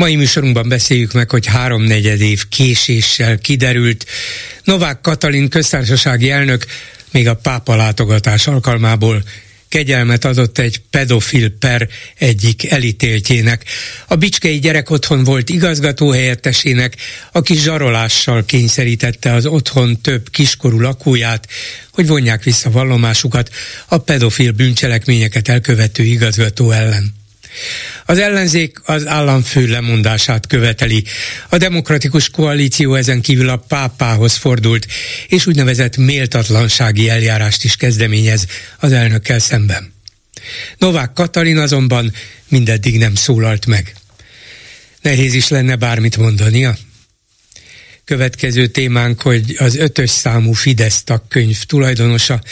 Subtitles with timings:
[0.00, 4.06] Mai műsorunkban beszéljük meg, hogy háromnegyed év késéssel kiderült.
[4.64, 6.66] Novák Katalin köztársasági elnök
[7.10, 9.22] még a pápa látogatás alkalmából
[9.68, 11.88] kegyelmet adott egy pedofil per
[12.18, 13.64] egyik elítéltjének.
[14.06, 16.96] A Bicskei gyerek otthon volt igazgató helyettesének,
[17.32, 21.48] aki zsarolással kényszerítette az otthon több kiskorú lakóját,
[21.92, 23.50] hogy vonják vissza vallomásukat
[23.86, 27.19] a pedofil bűncselekményeket elkövető igazgató ellen.
[28.06, 31.04] Az ellenzék az államfő lemondását követeli.
[31.48, 34.86] A demokratikus koalíció ezen kívül a pápához fordult,
[35.28, 38.46] és úgynevezett méltatlansági eljárást is kezdeményez
[38.78, 39.92] az elnökkel szemben.
[40.78, 42.12] Novák Katalin azonban
[42.48, 43.94] mindeddig nem szólalt meg.
[45.02, 46.76] Nehéz is lenne bármit mondania.
[48.04, 52.42] Következő témánk, hogy az ötös számú Fidesz tagkönyv tulajdonosa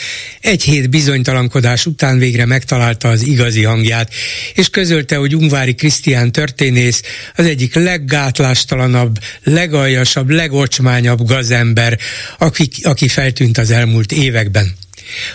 [0.41, 4.13] egy hét bizonytalankodás után végre megtalálta az igazi hangját,
[4.53, 7.01] és közölte, hogy Ungvári Krisztián történész
[7.35, 11.99] az egyik leggátlástalanabb, legaljasabb, legocsmányabb gazember,
[12.37, 14.77] aki, aki feltűnt az elmúlt években.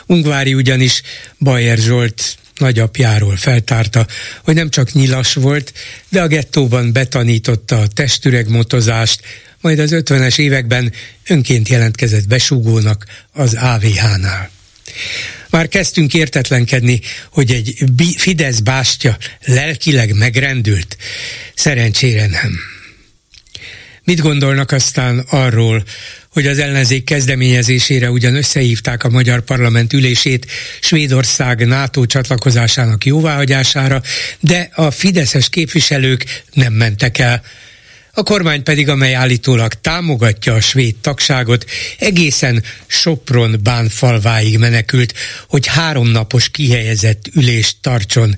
[0.06, 1.02] Ungvári ugyanis
[1.38, 4.06] Bajer Zsolt nagyapjáról feltárta,
[4.44, 5.72] hogy nem csak nyilas volt,
[6.08, 9.20] de a gettóban betanította a testüregmotozást,
[9.64, 10.92] majd az 50-es években
[11.26, 14.50] önként jelentkezett besúgónak az AVH-nál.
[15.50, 17.74] Már kezdtünk értetlenkedni, hogy egy
[18.16, 20.96] Fidesz bástya lelkileg megrendült.
[21.54, 22.58] Szerencsére nem.
[24.04, 25.84] Mit gondolnak aztán arról,
[26.28, 30.46] hogy az ellenzék kezdeményezésére ugyan összehívták a magyar parlament ülését
[30.80, 34.02] Svédország NATO csatlakozásának jóváhagyására,
[34.40, 37.42] de a fideszes képviselők nem mentek el
[38.14, 41.64] a kormány pedig, amely állítólag támogatja a svéd tagságot,
[41.98, 45.14] egészen Sopron bánfalváig menekült,
[45.48, 48.36] hogy háromnapos kihelyezett ülést tartson.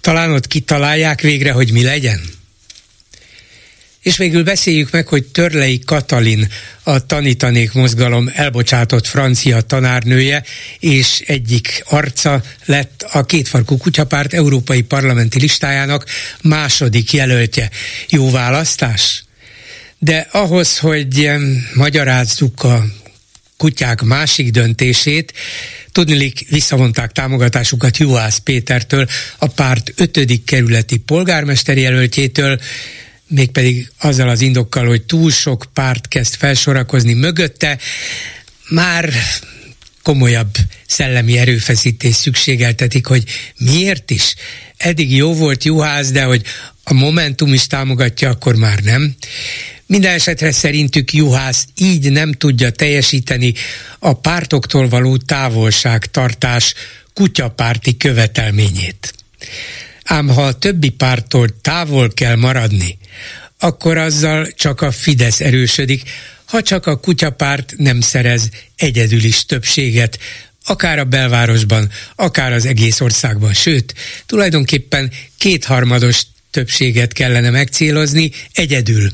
[0.00, 2.35] Talán ott kitalálják végre, hogy mi legyen?
[4.06, 6.48] És végül beszéljük meg, hogy Törlei Katalin,
[6.82, 10.42] a Tanítanék mozgalom elbocsátott francia tanárnője,
[10.78, 16.04] és egyik arca lett a kétfarkú kutyapárt európai parlamenti listájának
[16.42, 17.70] második jelöltje.
[18.08, 19.24] Jó választás?
[19.98, 21.30] De ahhoz, hogy
[21.74, 22.84] magyarázzuk a
[23.56, 25.32] kutyák másik döntését,
[25.92, 29.06] Tudnilik visszavonták támogatásukat Juhász Pétertől,
[29.38, 32.58] a párt ötödik kerületi polgármester jelöltjétől,
[33.28, 37.78] mégpedig azzal az indokkal, hogy túl sok párt kezd felsorakozni mögötte,
[38.68, 39.12] már
[40.02, 40.56] komolyabb
[40.86, 43.24] szellemi erőfeszítés szükségeltetik, hogy
[43.58, 44.34] miért is.
[44.76, 46.42] Eddig jó volt Juhász, de hogy
[46.84, 49.14] a Momentum is támogatja, akkor már nem.
[49.86, 53.54] Minden esetre szerintük Juhász így nem tudja teljesíteni
[53.98, 56.74] a pártoktól való távolságtartás
[57.14, 59.14] kutyapárti követelményét.
[60.06, 62.98] Ám ha a többi pártól távol kell maradni,
[63.58, 66.02] akkor azzal csak a Fidesz erősödik,
[66.44, 70.18] ha csak a kutyapárt nem szerez egyedül is többséget,
[70.64, 73.94] akár a belvárosban, akár az egész országban, sőt,
[74.26, 79.10] tulajdonképpen kétharmados többséget kellene megcélozni egyedül.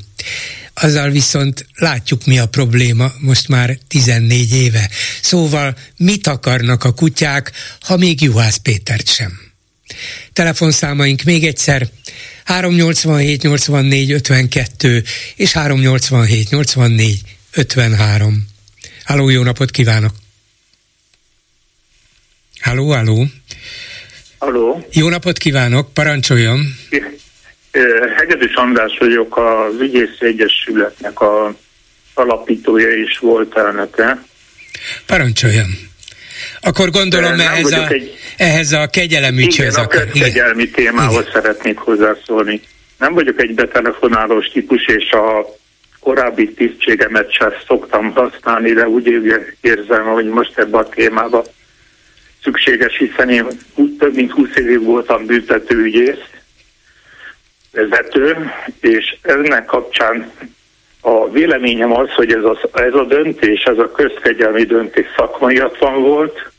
[0.75, 4.91] Azzal viszont látjuk, mi a probléma most már 14 éve.
[5.23, 9.42] Szóval mit akarnak a kutyák, ha még Juhász Pétert sem?
[10.33, 11.87] Telefonszámaink még egyszer
[12.45, 15.03] 387 84 52
[15.37, 17.21] és 387 84
[17.55, 18.47] 53.
[19.05, 20.13] Halló, jó napot kívánok!
[22.61, 23.27] Halló, halló!
[24.39, 24.87] Halló!
[24.93, 26.61] Jó napot kívánok, parancsoljon!
[28.17, 31.55] Hegedűs András vagyok, az Ügyész Egyesületnek a
[32.15, 34.25] alapítója is volt elnöke.
[35.07, 35.92] Parancsoljon!
[36.61, 40.07] Akkor gondolom ehhez a, egy, ehhez a kegyelemügyhöz igen, akar.
[40.15, 41.33] a kegyelmi témához igen.
[41.33, 42.61] szeretnék hozzászólni.
[42.99, 45.57] Nem vagyok egy betelefonálós típus, és a
[46.01, 49.07] korábbi tisztségemet sem szoktam használni, de úgy
[49.61, 51.45] érzem, hogy most ebbe a témába
[52.43, 53.47] szükséges, hiszen én
[53.99, 56.25] több mint 20 évig voltam büntetőügyész,
[57.73, 58.51] vezető,
[58.81, 60.33] és ennek kapcsán
[61.05, 66.51] a véleményem az, hogy ez a, ez a döntés, ez a közkegyelmi döntés szakmaiatlan volt,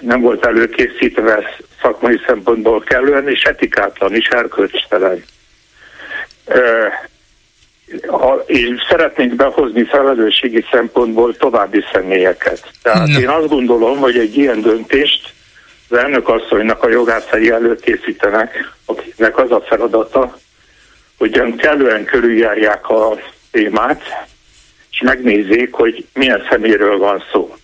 [0.00, 5.24] nem volt előkészítve szakmai szempontból kellően, és etikátlan is, erkölcstelen.
[8.46, 12.70] én szeretnék behozni felelősségi szempontból további személyeket.
[12.82, 15.32] Tehát én azt gondolom, hogy egy ilyen döntést
[15.88, 20.38] az elnök asszonynak a jogászai előkészítenek, akiknek az a feladata,
[21.22, 23.18] hogy kellően körüljárják a
[23.50, 24.02] témát,
[24.90, 27.56] és megnézzék, hogy milyen szeméről van szó.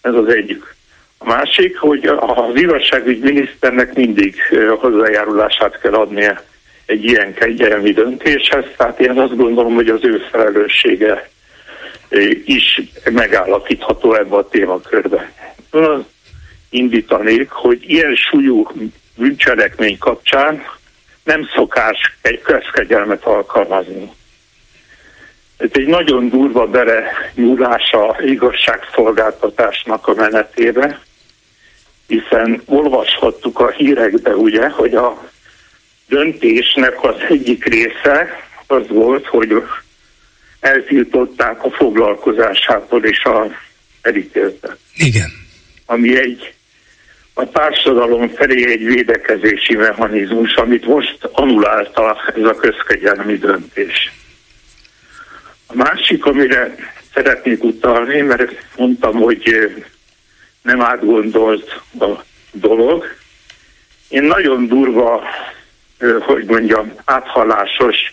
[0.00, 0.74] Ez az egyik.
[1.18, 4.36] A másik, hogy az igazságügy miniszternek mindig
[4.78, 6.42] hozzájárulását kell adnia
[6.86, 11.28] egy ilyen kegyelmi döntéshez, tehát én azt gondolom, hogy az ő felelőssége
[12.44, 12.80] is
[13.10, 15.32] megállapítható ebbe a témakörbe.
[16.70, 18.70] Indítanék, hogy ilyen súlyú
[19.16, 20.62] bűncselekmény kapcsán
[21.24, 24.10] nem szokás egy közkegyelmet alkalmazni.
[25.56, 31.00] Ez egy nagyon durva bele nyúlása igazságszolgáltatásnak a menetébe,
[32.06, 35.30] hiszen olvashattuk a hírekbe, ugye, hogy a
[36.08, 39.62] döntésnek az egyik része az volt, hogy
[40.60, 43.46] eltiltották a foglalkozásától és a
[44.02, 44.76] elítéltet.
[44.94, 45.30] Igen.
[45.86, 46.54] Ami egy
[47.34, 54.12] a társadalom felé egy védekezési mechanizmus, amit most anulálta ez a közkegyelmi döntés.
[55.66, 56.74] A másik, amire
[57.14, 59.70] szeretnék utalni, mert mondtam, hogy
[60.62, 62.06] nem átgondolt a
[62.52, 63.04] dolog.
[64.08, 65.22] Én nagyon durva,
[66.20, 68.12] hogy mondjam, áthalásos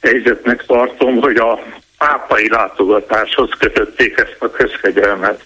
[0.00, 1.62] helyzetnek tartom, hogy a
[1.98, 5.44] pápai látogatáshoz kötötték ezt a közkegyelmet.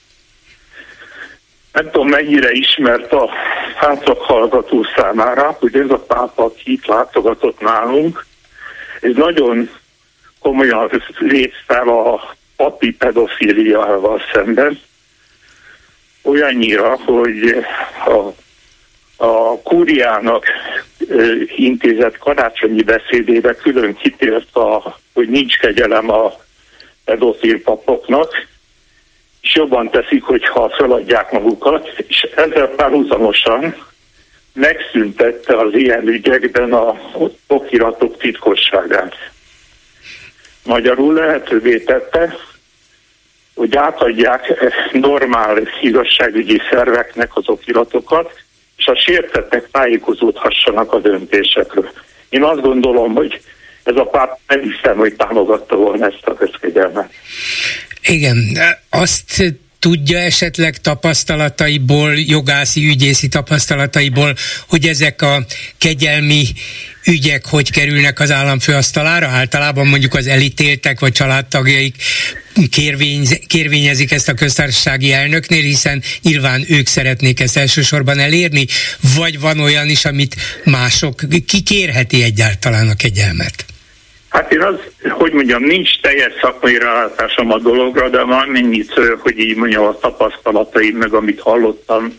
[1.79, 3.31] Nem tudom, mennyire ismert a
[3.77, 8.27] hátok hallgató számára, hogy ez a pápa, aki itt látogatott nálunk,
[9.01, 9.71] ez nagyon
[10.41, 11.03] komolyan
[11.67, 14.81] fel a papi pedofiliával szemben,
[16.23, 17.65] olyannyira, hogy
[18.07, 18.33] a,
[19.25, 20.45] a kúriának
[21.57, 26.33] intézett karácsonyi beszédébe külön kitért, a, hogy nincs kegyelem a
[27.05, 28.47] pedofil papoknak,
[29.49, 33.75] és jobban teszik, hogyha feladják magukat, és ezzel párhuzamosan
[34.53, 37.01] megszüntette az ilyen ügyekben a
[37.47, 39.15] okiratok titkosságát.
[40.65, 42.37] Magyarul lehetővé tette,
[43.55, 48.33] hogy átadják normál igazságügyi szerveknek az okiratokat,
[48.77, 51.91] és a sértettek tájékozódhassanak a döntésekről.
[52.29, 53.41] Én azt gondolom, hogy
[53.85, 57.11] ez a párt nem hiszem, hogy támogatta volna ezt a közkegyelmet.
[58.03, 58.59] Igen,
[58.91, 64.35] azt tudja esetleg tapasztalataiból, jogászi, ügyészi tapasztalataiból,
[64.69, 65.45] hogy ezek a
[65.79, 66.45] kegyelmi
[67.09, 69.27] ügyek hogy kerülnek az államfőasztalára?
[69.27, 71.95] Általában mondjuk az elítéltek vagy családtagjaik
[72.71, 78.67] kérvény, kérvényezik ezt a köztársasági elnöknél, hiszen nyilván ők szeretnék ezt elsősorban elérni,
[79.17, 80.35] vagy van olyan is, amit
[80.65, 81.15] mások,
[81.47, 83.65] kikérheti egyáltalán a kegyelmet?
[84.29, 84.75] Hát én az,
[85.11, 89.99] hogy mondjam, nincs teljes szakmai rálátásom a dologra, de van mennyit, hogy így mondjam, a
[89.99, 92.19] tapasztalataim, meg amit hallottam,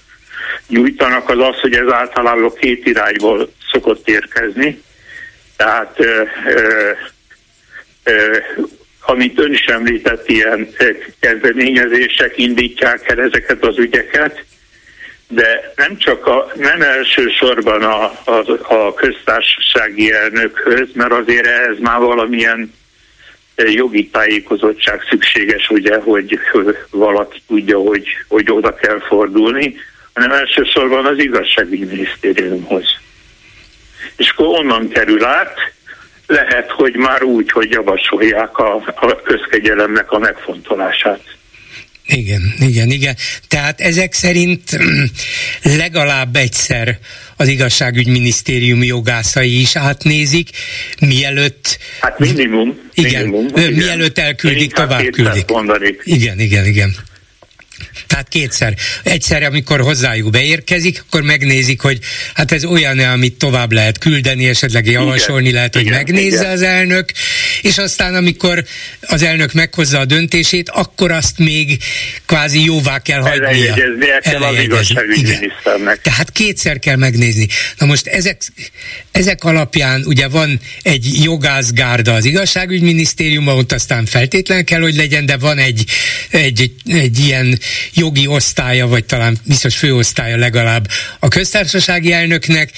[0.67, 4.81] nyújtanak, az az, hogy ez általában két irányból szokott érkezni.
[5.57, 6.91] Tehát ö, ö,
[8.03, 8.37] ö,
[9.01, 10.69] amit ön is említett, ilyen
[11.19, 14.43] kezdeményezések indítják el ezeket az ügyeket,
[15.27, 18.43] de nem csak a, nem elsősorban a, a,
[18.75, 22.73] a köztársasági elnökhöz, mert azért ez már valamilyen
[23.55, 26.39] jogi tájékozottság szükséges, ugye, hogy
[26.89, 29.75] valaki tudja, hogy, hogy oda kell fordulni,
[30.19, 32.83] hanem elsősorban az igazságügyi minisztériumhoz.
[34.17, 35.53] És akkor onnan kerül át,
[36.27, 41.21] lehet, hogy már úgy, hogy javasolják a, a közkegyelemnek a megfontolását.
[42.05, 43.15] Igen, igen, igen.
[43.47, 44.63] Tehát ezek szerint
[45.81, 46.97] legalább egyszer
[47.35, 50.49] az igazságügyminisztérium jogászai is átnézik,
[50.99, 51.77] mielőtt...
[51.99, 52.79] Hát minimum.
[52.93, 53.73] Igen, minimum, igen.
[53.73, 55.45] mielőtt elküldik, tovább küldik.
[56.03, 56.95] Igen, igen, igen.
[58.07, 58.75] Tehát kétszer.
[59.03, 61.99] Egyszer, amikor hozzájuk beérkezik, akkor megnézik, hogy
[62.33, 66.51] hát ez olyan amit tovább lehet küldeni, esetleg javasolni igen, lehet, hogy igen, megnézze igen.
[66.51, 67.11] az elnök,
[67.61, 68.63] és aztán, amikor
[69.01, 71.77] az elnök meghozza a döntését, akkor azt még
[72.25, 73.73] kvázi jóvá kell hagynia.
[74.21, 76.01] Kell az igazságügyminiszternek.
[76.01, 77.47] Tehát kétszer kell megnézni.
[77.77, 78.41] Na most ezek,
[79.11, 85.37] ezek alapján ugye van egy jogászgárda az igazságügyminisztériumban, ott aztán feltétlen kell, hogy legyen, de
[85.37, 85.85] van egy,
[86.29, 87.59] egy, egy ilyen
[87.93, 90.87] jogi osztálya, vagy talán biztos főosztálya legalább
[91.19, 92.71] a köztársasági elnöknek,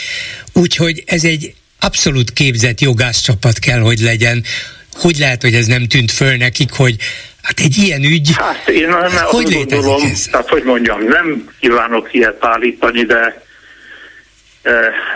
[0.53, 4.44] úgyhogy ez egy abszolút képzett jogászcsapat kell, hogy legyen.
[4.91, 6.96] Hogy lehet, hogy ez nem tűnt föl nekik, hogy
[7.41, 10.27] Hát egy ilyen ügy, hát én nem, hogy azt gondolom, ez?
[10.32, 13.41] tehát hogy mondjam, nem kívánok ilyet állítani, de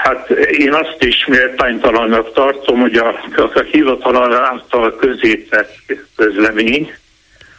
[0.04, 5.76] Hát én azt is méltánytalannak tartom, hogy a, a hivatal által közétett
[6.16, 6.94] közlemény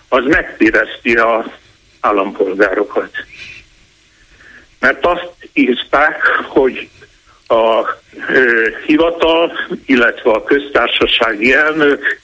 [0.09, 1.53] az megpireszti a
[2.07, 3.11] állampolgárokat.
[4.81, 6.89] Mert azt írták, hogy
[7.47, 7.81] a
[8.29, 9.53] ö, hivatal,
[9.87, 12.21] illetve a köztársasági elnök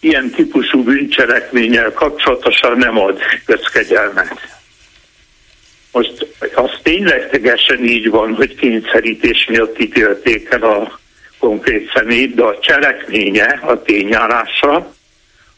[0.00, 4.60] ilyen típusú bűncselekménnyel kapcsolatosan nem ad közkegyelmet.
[5.92, 11.00] Most az ténylegesen így van, hogy kényszerítés miatt ítélték el a
[11.38, 14.94] konkrét személyt, de a cselekménye, a tényállása,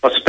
[0.05, 0.23] az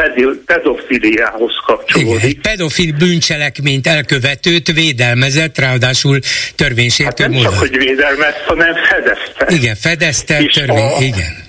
[0.46, 2.14] pedofiliához kapcsolódik.
[2.14, 6.20] Igen, egy pedofil bűncselekményt elkövetőt védelmezett, ráadásul
[6.56, 7.52] törvénysértő hát nem módon.
[7.52, 9.46] csak, hogy védelmez, hanem fedezte.
[9.50, 11.44] Igen, fedezte, törvény, a, igen.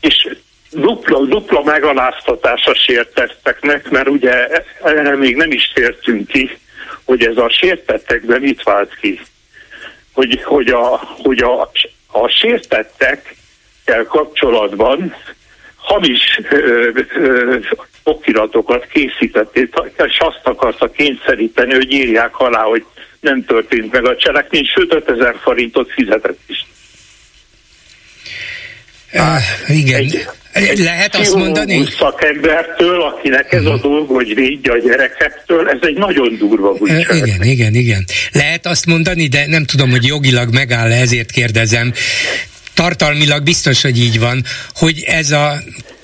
[0.00, 0.28] És
[0.70, 4.46] dupla, dupla megaláztatása sértetteknek, mert ugye
[4.84, 6.50] erre még nem is tértünk ki,
[7.04, 9.20] hogy ez a sértettekben mit vált ki.
[10.12, 11.70] Hogy, hogy, a, hogy a,
[12.06, 15.14] a sértettekkel kapcsolatban
[15.82, 17.58] hamis ö, ö,
[18.02, 22.84] okiratokat készítették, és azt akarta kényszeríteni, hogy írják alá, hogy
[23.20, 26.66] nem történt meg a cselekmény, sőt 5000 forintot fizetett is.
[29.12, 30.10] Uh, igen.
[30.52, 31.84] Egy, lehet azt mondani?
[31.98, 37.22] szakembertől, akinek ez a dolog, hogy védje a gyerekektől, ez egy nagyon durva bűncselekmény.
[37.22, 38.04] Igen, igen, igen.
[38.32, 41.92] Lehet azt mondani, de nem tudom, hogy jogilag megáll ezért kérdezem.
[42.74, 45.52] Tartalmilag biztos, hogy így van, hogy ez a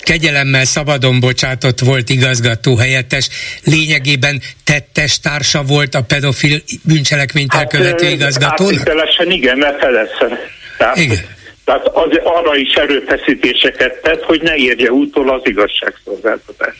[0.01, 3.29] kegyelemmel szabadon bocsátott volt igazgató helyettes,
[3.63, 8.87] lényegében tettes társa volt a pedofil bűncselekményt hát, elkövető igazgatónak?
[8.87, 10.37] Hát igen, mert feleszem.
[10.77, 11.37] Tehát, igen
[11.69, 16.75] tehát az, arra is erőfeszítéseket tett, hogy ne érje útól az igazságszolgáltatás.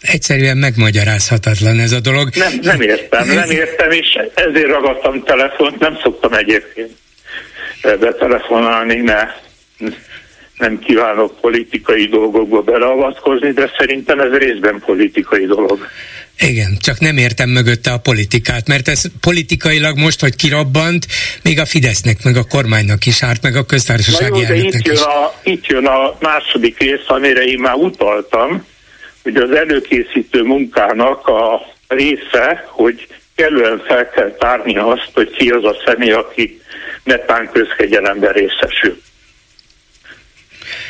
[0.00, 2.28] Egyszerűen megmagyarázhatatlan ez a dolog.
[2.34, 6.90] Nem, nem értem, nem értem, és ezért ragadtam telefont, nem szoktam egyébként
[7.82, 9.42] betelefonálni, mert
[10.58, 15.86] nem kívánok politikai dolgokba beleavatkozni, de szerintem ez részben politikai dolog.
[16.40, 21.06] Igen, csak nem értem mögötte a politikát, mert ez politikailag most, hogy kirabbant,
[21.42, 25.32] még a Fidesznek, meg a kormánynak is árt, meg a köztársasági jó, itt jön, a,
[25.42, 28.66] itt jön a második rész, amire én már utaltam,
[29.22, 35.64] hogy az előkészítő munkának a része, hogy kellően fel kell tárni azt, hogy ki az
[35.64, 36.60] a személy, aki
[37.08, 39.00] netán közkegyelemben részesül.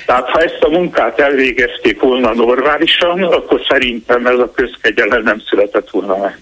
[0.07, 5.91] Tehát ha ezt a munkát elvégezték volna normálisan, akkor szerintem ez a közkegyelem nem született
[5.91, 6.39] volna meg.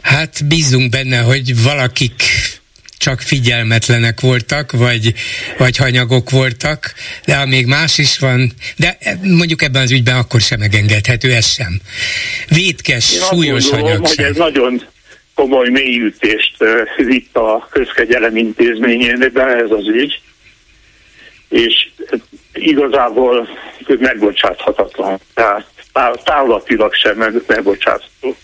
[0.00, 2.22] Hát bízunk benne, hogy valakik
[2.98, 5.14] csak figyelmetlenek voltak, vagy,
[5.58, 6.94] vagy hanyagok voltak,
[7.24, 11.46] de ha még más is van, de mondjuk ebben az ügyben akkor sem megengedhető, ez
[11.46, 11.80] sem.
[12.48, 14.16] Vétkes, Én súlyos hanyagság.
[14.16, 14.82] hogy ez nagyon
[15.38, 16.56] komoly mélyütést
[16.96, 20.20] vitt a közkegyelem intézményébe ez az ügy,
[21.48, 21.88] és
[22.52, 23.48] igazából
[23.98, 25.20] megbocsáthatatlan.
[25.34, 25.66] Tehát
[26.24, 27.16] távlatilag sem
[27.46, 28.36] megbocsátható.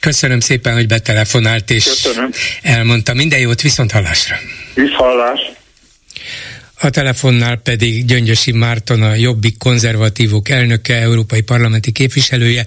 [0.00, 2.30] Köszönöm szépen, hogy betelefonált, és Köszönöm.
[2.62, 3.14] elmondta.
[3.14, 4.36] Minden jót, viszont hallásra.
[4.74, 5.40] Viszhallás.
[6.80, 12.64] A telefonnál pedig Gyöngyösi Márton, a Jobbik konzervatívok elnöke, európai parlamenti képviselője.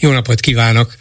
[0.00, 0.96] Jó napot kívánok!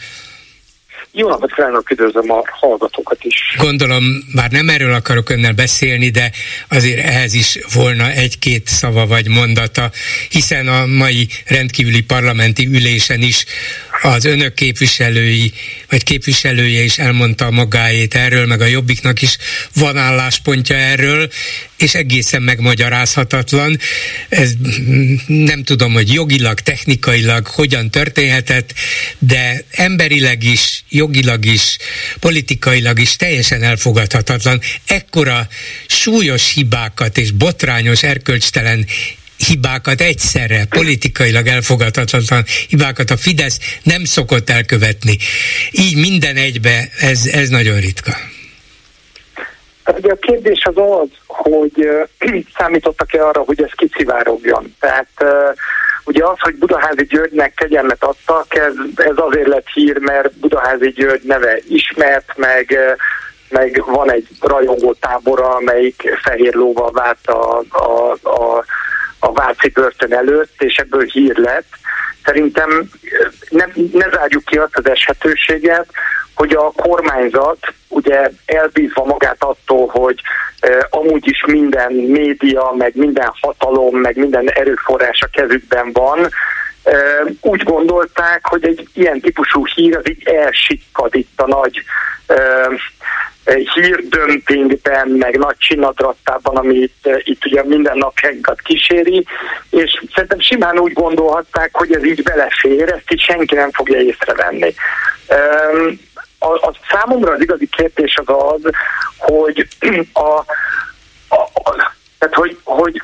[1.11, 3.55] Jó napot kívánok, üdvözlöm a hallgatókat is.
[3.57, 6.31] Gondolom, már nem erről akarok önnel beszélni, de
[6.69, 9.91] azért ehhez is volna egy-két szava vagy mondata,
[10.29, 13.45] hiszen a mai rendkívüli parlamenti ülésen is
[14.01, 15.53] az önök képviselői,
[15.89, 19.37] vagy képviselője is elmondta magáét erről, meg a Jobbiknak is
[19.75, 21.29] van álláspontja erről,
[21.77, 23.79] és egészen megmagyarázhatatlan.
[24.29, 24.51] Ez
[25.27, 28.73] nem tudom, hogy jogilag, technikailag hogyan történhetett,
[29.19, 31.77] de emberileg is, jogilag is,
[32.19, 34.61] politikailag is teljesen elfogadhatatlan.
[34.87, 35.47] Ekkora
[35.87, 38.85] súlyos hibákat és botrányos, erkölcstelen
[39.37, 45.17] hibákat egyszerre, politikailag elfogadhatatlan hibákat a Fidesz nem szokott elkövetni.
[45.71, 48.17] Így minden egybe, ez, ez nagyon ritka.
[49.83, 51.09] Hát ugye a kérdés az az,
[51.51, 51.89] hogy
[52.57, 54.75] számítottak-e arra, hogy ez kicivárogjon.
[54.79, 55.07] Tehát
[56.05, 61.23] ugye az, hogy Budaházi Györgynek kegyelmet adtak, ez, ez azért lett hír, mert Budaházi György
[61.23, 62.77] neve ismert, meg
[63.49, 68.65] meg van egy rajongó tábora, amelyik fehér lóval várt a, a, a
[69.19, 71.67] a Váci börtön előtt, és ebből hír lett.
[72.23, 72.89] Szerintem
[73.49, 75.87] ne, ne zárjuk ki azt az eshetőséget,
[76.37, 80.21] hogy a kormányzat ugye elbízva magát attól, hogy
[80.59, 86.29] e, amúgy is minden média, meg minden hatalom, meg minden erőforrás a kezükben van,
[86.83, 86.91] e,
[87.41, 91.83] úgy gondolták, hogy egy ilyen típusú hír az így elsikkad itt a nagy
[92.27, 92.69] e,
[93.73, 99.25] hírdömpingben, meg nagy csinadrattában, amit itt ugye minden napjánkat kíséri,
[99.69, 104.73] és szerintem simán úgy gondolhatták, hogy ez így belefér, ezt így senki nem fogja észrevenni.
[106.47, 108.71] A, a számomra az igazi kérdés az az,
[109.17, 109.67] hogy
[110.13, 110.19] a,
[111.27, 113.01] a, a tehát hogy, hogy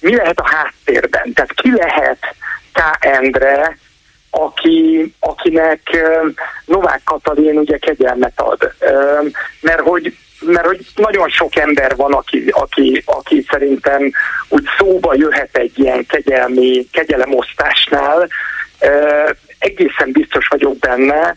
[0.00, 2.18] mi lehet a háttérben, tehát ki lehet
[2.72, 2.80] K.
[3.00, 3.78] Endre,
[4.30, 5.80] aki, akinek
[6.64, 8.74] Novák Katalin ugye kegyelmet ad.
[9.60, 10.16] Mert hogy
[10.46, 14.12] mert hogy nagyon sok ember van, aki, aki, aki szerintem
[14.48, 18.28] úgy szóba jöhet egy ilyen kegyelmi, kegyelemosztásnál.
[19.58, 21.36] Egészen biztos vagyok benne,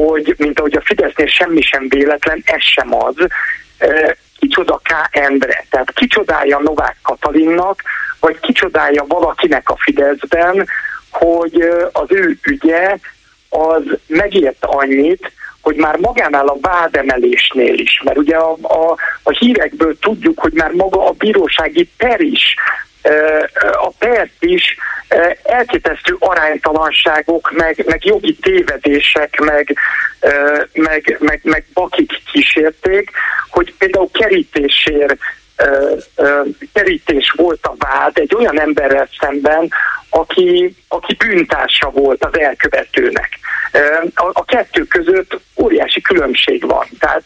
[0.00, 3.14] hogy mint ahogy a Fidesznél semmi sem véletlen, ez sem az.
[4.38, 4.92] Kicsoda K.
[5.10, 7.82] Endre, tehát kicsodálja Novák Katalinnak,
[8.20, 10.68] vagy kicsodálja valakinek a Fideszben,
[11.10, 12.96] hogy az ő ügye
[13.48, 19.98] az megért annyit, hogy már magánál a vádemelésnél is, mert ugye a, a, a hírekből
[19.98, 22.54] tudjuk, hogy már maga a bírósági per is,
[23.72, 24.76] a pert is
[25.42, 29.76] elképesztő aránytalanságok, meg, meg jogi tévedések, meg,
[30.72, 33.10] meg, meg, meg bakik kísérték,
[33.50, 35.16] hogy például kerítésért
[36.72, 39.70] kerítés volt a vád egy olyan emberrel szemben,
[40.10, 43.38] aki, aki bűntársa volt az elkövetőnek.
[44.14, 46.86] A, a kettő között óriási különbség van.
[46.98, 47.22] Tehát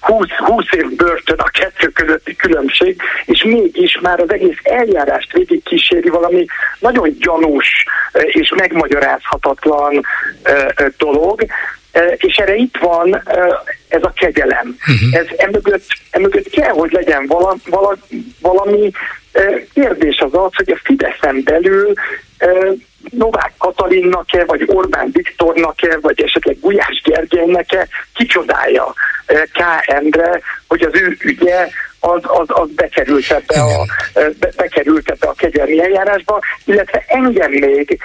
[0.00, 5.62] 20, 20 év börtön a kettő közötti különbség, és mégis már az egész eljárást végig
[5.62, 6.46] kíséri valami
[6.78, 10.00] nagyon gyanús és megmagyarázhatatlan
[10.96, 11.44] dolog,
[12.16, 13.22] és erre itt van
[13.88, 14.76] ez a kegyelem.
[14.80, 15.20] Uh-huh.
[15.20, 17.96] Ez emögött, emögött kell, hogy legyen vala, vala,
[18.40, 18.90] valami
[19.74, 21.92] kérdés az az, hogy a Fideszen belül
[23.10, 28.94] Novák Katalinnak-e, vagy Orbán Viktornak-e, vagy esetleg Gulyás Gergelynek-e kicsodálja
[29.52, 29.60] K.
[29.80, 31.68] Endre, hogy az ő ügye
[32.04, 33.86] az, az, az bekerült, ebbe a,
[34.38, 37.98] be, bekerült ebbe a kegyelmi eljárásba, illetve engem még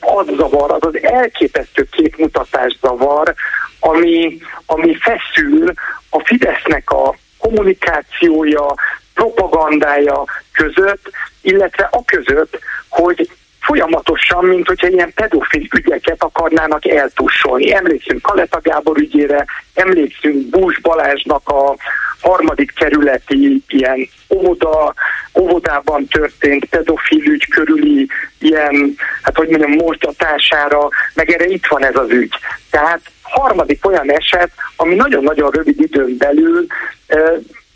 [0.00, 3.34] az zavar, az az elképesztő képmutatás zavar,
[3.80, 5.72] ami, ami feszül
[6.10, 8.74] a Fidesznek a kommunikációja,
[9.14, 13.30] propagandája között, illetve a között, hogy
[13.62, 17.74] folyamatosan, mint hogyha ilyen pedofil ügyeket akarnának eltussolni.
[17.74, 19.44] Emlékszünk Kaleta Gábor ügyére,
[19.74, 21.76] emlékszünk Bús Balázsnak a
[22.20, 24.94] harmadik kerületi ilyen óvoda,
[25.38, 31.96] óvodában történt pedofil ügy körüli ilyen, hát hogy mondjam, mozdatására, meg erre itt van ez
[31.96, 32.34] az ügy.
[32.70, 36.66] Tehát harmadik olyan eset, ami nagyon-nagyon rövid időn belül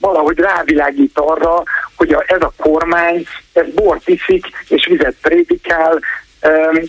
[0.07, 1.63] valahogy rávilágít arra,
[1.97, 6.01] hogy a, ez a kormány, ez bort iszik és vizet prédikál,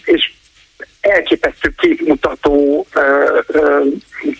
[0.03, 0.31] és
[1.01, 2.85] elképesztő képmutató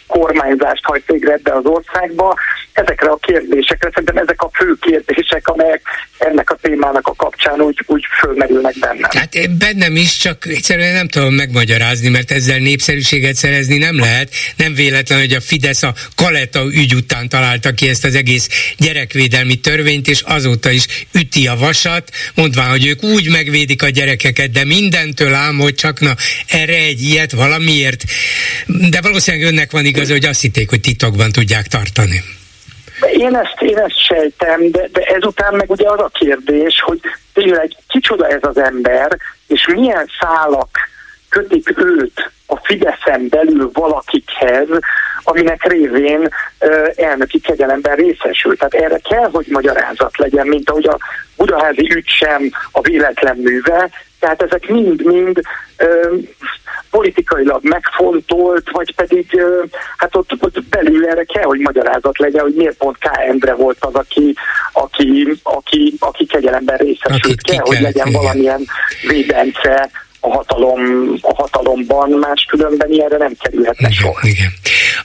[0.07, 2.35] kormányzást hajt végre ebbe az országba.
[2.73, 5.81] Ezekre a kérdésekre szerintem ezek a fő kérdések, amelyek
[6.17, 9.09] ennek a témának a kapcsán úgy, úgy fölmerülnek bennem.
[9.09, 14.29] Hát én bennem is, csak egyszerűen nem tudom megmagyarázni, mert ezzel népszerűséget szerezni nem lehet.
[14.55, 19.55] Nem véletlen, hogy a Fidesz a Kaleta ügy után találta ki ezt az egész gyerekvédelmi
[19.55, 24.65] törvényt, és azóta is üti a vasat, mondván, hogy ők úgy megvédik a gyerekeket, de
[24.65, 26.15] mindentől ám, hogy csak na,
[26.47, 28.03] erre egy ilyet valamiért.
[28.89, 32.23] De valószínűleg önnek van igaz, hogy azt hitték, hogy titokban tudják tartani.
[33.11, 36.99] Én ezt, én ezt sejtem, de, de ezután meg ugye az a kérdés, hogy
[37.33, 40.69] tényleg kicsoda ez az ember, és milyen szálak
[41.29, 44.67] kötik őt a Fideszen belül valakikhez,
[45.23, 46.29] aminek révén
[46.95, 48.57] elnöki kegyelemben részesül.
[48.57, 50.97] Tehát erre kell, hogy magyarázat legyen, mint ahogy a
[51.35, 55.41] budaházi ügy sem a véletlen műve, tehát ezek mind-mind
[56.89, 59.41] politikailag megfontolt, vagy pedig
[59.97, 63.09] hát ott, ott belül erre kell, hogy magyarázat legyen, hogy miért pont K.
[63.27, 64.35] Endre volt az, aki,
[64.73, 67.41] aki, aki, aki kegyelemben részesült.
[67.41, 68.21] Kell, hogy legyen igen.
[68.21, 68.65] valamilyen
[69.07, 69.89] védence
[70.27, 70.81] a, hatalom,
[71.21, 74.15] a hatalomban, máskülönben ilyenre nem kerülhetne igen, sor.
[74.21, 74.53] Igen.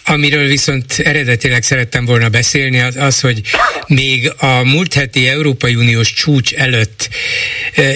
[0.07, 3.41] Amiről viszont eredetileg szerettem volna beszélni, az az, hogy
[3.87, 7.09] még a múlt heti Európai Uniós csúcs előtt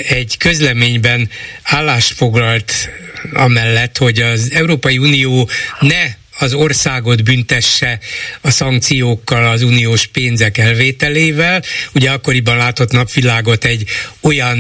[0.08, 1.28] egy közleményben
[1.62, 2.72] állásfoglalt
[3.32, 5.48] amellett, hogy az Európai Unió
[5.80, 6.04] ne
[6.38, 7.98] az országot büntesse
[8.40, 11.62] a szankciókkal, az uniós pénzek elvételével.
[11.94, 13.84] Ugye akkoriban látott napvilágot egy
[14.20, 14.58] olyan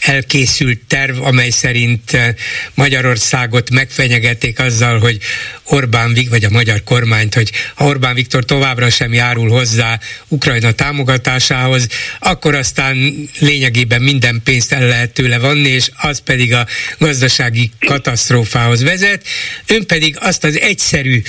[0.00, 2.34] elkészült terv, amely szerint eh,
[2.74, 5.18] Magyarországot megfenyegették azzal, hogy
[5.64, 11.86] Orbán, vagy a magyar kormányt, hogy ha Orbán Viktor továbbra sem járul hozzá Ukrajna támogatásához,
[12.18, 16.66] akkor aztán lényegében minden pénzt el lehet tőle vanni, és az pedig a
[16.98, 19.26] gazdasági katasztrófához vezet.
[19.66, 21.22] Ön pedig azt az egyszerű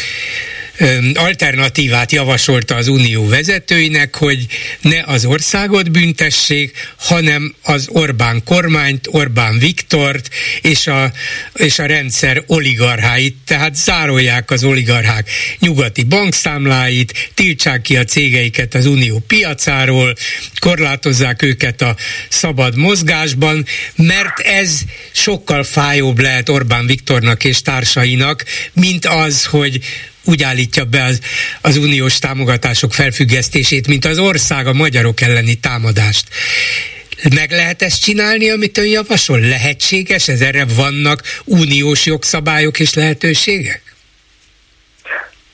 [1.14, 4.46] alternatívát javasolta az unió vezetőinek, hogy
[4.82, 10.30] ne az országot büntessék, hanem az Orbán kormányt, Orbán Viktort
[10.62, 11.12] és a,
[11.54, 18.86] és a rendszer oligarcháit, tehát zárolják az oligarchák nyugati bankszámláit, tiltsák ki a cégeiket az
[18.86, 20.16] unió piacáról,
[20.60, 21.96] korlátozzák őket a
[22.30, 23.66] szabad mozgásban,
[23.96, 24.80] mert ez
[25.12, 29.80] sokkal fájóbb lehet Orbán Viktornak és társainak, mint az, hogy
[30.24, 31.20] úgy állítja be az,
[31.62, 36.28] az uniós támogatások felfüggesztését, mint az ország a magyarok elleni támadást.
[37.34, 39.40] Meg lehet ezt csinálni, amit ön javasol?
[39.40, 40.28] Lehetséges?
[40.28, 43.82] Ez erre vannak uniós jogszabályok és lehetőségek?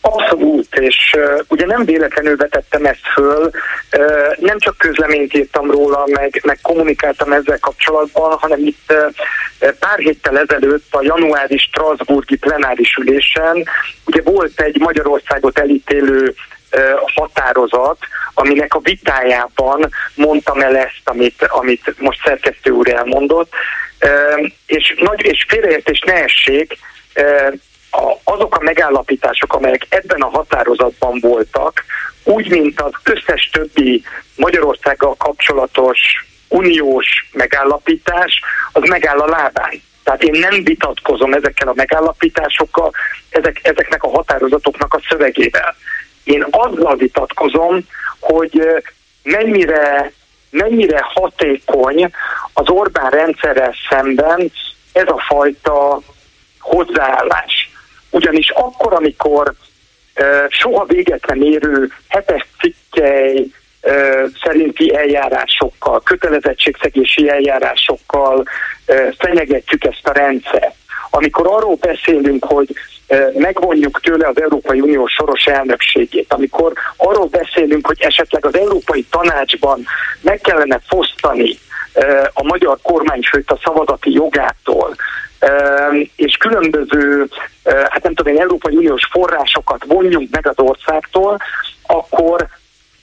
[0.08, 3.50] Abszolút, és uh, ugye nem véletlenül vetettem ezt föl,
[3.98, 8.94] uh, nem csak közleményt írtam róla, meg, meg kommunikáltam ezzel kapcsolatban, hanem itt
[9.60, 13.64] uh, pár héttel ezelőtt a januári Strasburgi plenáris ülésen
[14.06, 16.36] ugye volt egy Magyarországot elítélő
[17.16, 17.98] határozat,
[18.34, 23.52] aminek a vitájában mondtam el ezt, amit, amit most szerkesztő úr elmondott,
[24.66, 26.78] és, nagy, és félreértés ne essék,
[28.24, 31.84] azok a megállapítások, amelyek ebben a határozatban voltak,
[32.24, 34.04] úgy, mint az összes többi
[34.36, 36.00] Magyarországgal kapcsolatos
[36.48, 39.82] uniós megállapítás, az megáll a lábán.
[40.04, 42.92] Tehát én nem vitatkozom ezekkel a megállapításokkal,
[43.30, 45.76] ezek, ezeknek a határozatoknak a szövegével.
[46.24, 47.80] Én azzal vitatkozom,
[48.20, 48.84] hogy
[49.24, 50.12] mennyire,
[50.50, 52.12] mennyire hatékony
[52.54, 54.52] az Orbán rendszerrel szemben
[54.94, 56.02] ez a fajta
[56.60, 57.65] hozzáállás.
[58.16, 59.54] Ugyanis akkor, amikor
[60.50, 63.46] soha véget nem érő hetes cikkely
[64.44, 68.44] szerinti eljárásokkal, kötelezettségszegési eljárásokkal
[69.18, 70.76] fenyegetjük ezt a rendszert,
[71.10, 72.70] amikor arról beszélünk, hogy
[73.34, 79.86] megvonjuk tőle az Európai Unió soros elnökségét, amikor arról beszélünk, hogy esetleg az Európai Tanácsban
[80.22, 81.58] meg kellene fosztani
[82.34, 84.96] a magyar kormányfőt a szavazati jogától,
[86.16, 87.28] és különböző,
[87.64, 91.38] hát nem tudom Európai Uniós forrásokat vonjunk meg az országtól,
[91.86, 92.48] akkor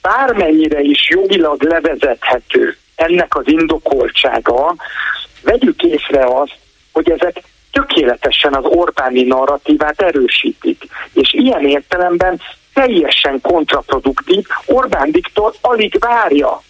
[0.01, 4.75] bármennyire is jogilag levezethető ennek az indokoltsága,
[5.41, 6.55] vegyük észre azt,
[6.91, 10.83] hogy ezek tökéletesen az Orbáni narratívát erősítik.
[11.13, 12.41] És ilyen értelemben
[12.73, 14.45] teljesen kontraproduktív.
[14.65, 16.61] Orbán Viktor alig várja,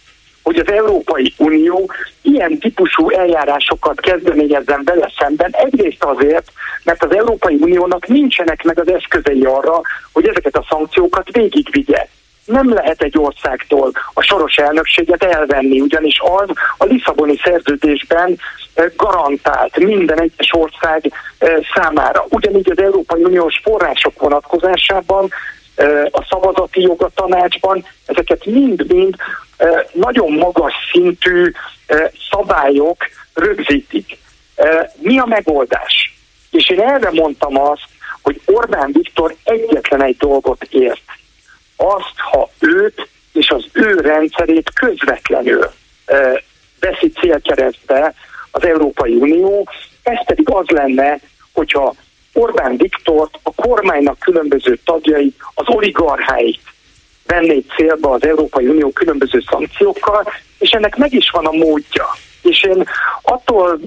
[0.44, 1.90] hogy az Európai Unió
[2.22, 5.50] ilyen típusú eljárásokat kezdeményezzen vele szemben.
[5.52, 6.52] Egyrészt azért,
[6.82, 9.80] mert az Európai Uniónak nincsenek meg az eszközei arra,
[10.12, 12.06] hogy ezeket a szankciókat végigvigye
[12.44, 18.38] nem lehet egy országtól a soros elnökséget elvenni, ugyanis az a Lisszaboni szerződésben
[18.74, 22.24] eh, garantált minden egyes ország eh, számára.
[22.28, 25.30] Ugyanígy az Európai Uniós források vonatkozásában
[26.10, 29.16] a szavazati jog a tanácsban, ezeket mind-mind
[29.92, 31.52] nagyon magas szintű
[32.30, 32.96] szabályok
[33.34, 34.18] rögzítik.
[34.94, 36.14] Mi a megoldás?
[36.50, 37.86] És én erre mondtam azt,
[38.22, 41.02] hogy Orbán Viktor egyetlen egy dolgot ért
[41.76, 45.70] azt, ha őt és az ő rendszerét közvetlenül
[46.80, 48.14] veszi célkeresztbe
[48.50, 49.68] az Európai Unió,
[50.02, 51.18] ez pedig az lenne,
[51.52, 51.94] hogyha
[52.34, 56.60] Orbán Viktort, a kormánynak különböző tagjait, az oligarcháit
[57.26, 60.24] vennék célba az Európai Unió különböző szankciókkal,
[60.58, 62.06] és ennek meg is van a módja.
[62.42, 62.84] És én
[63.22, 63.80] attól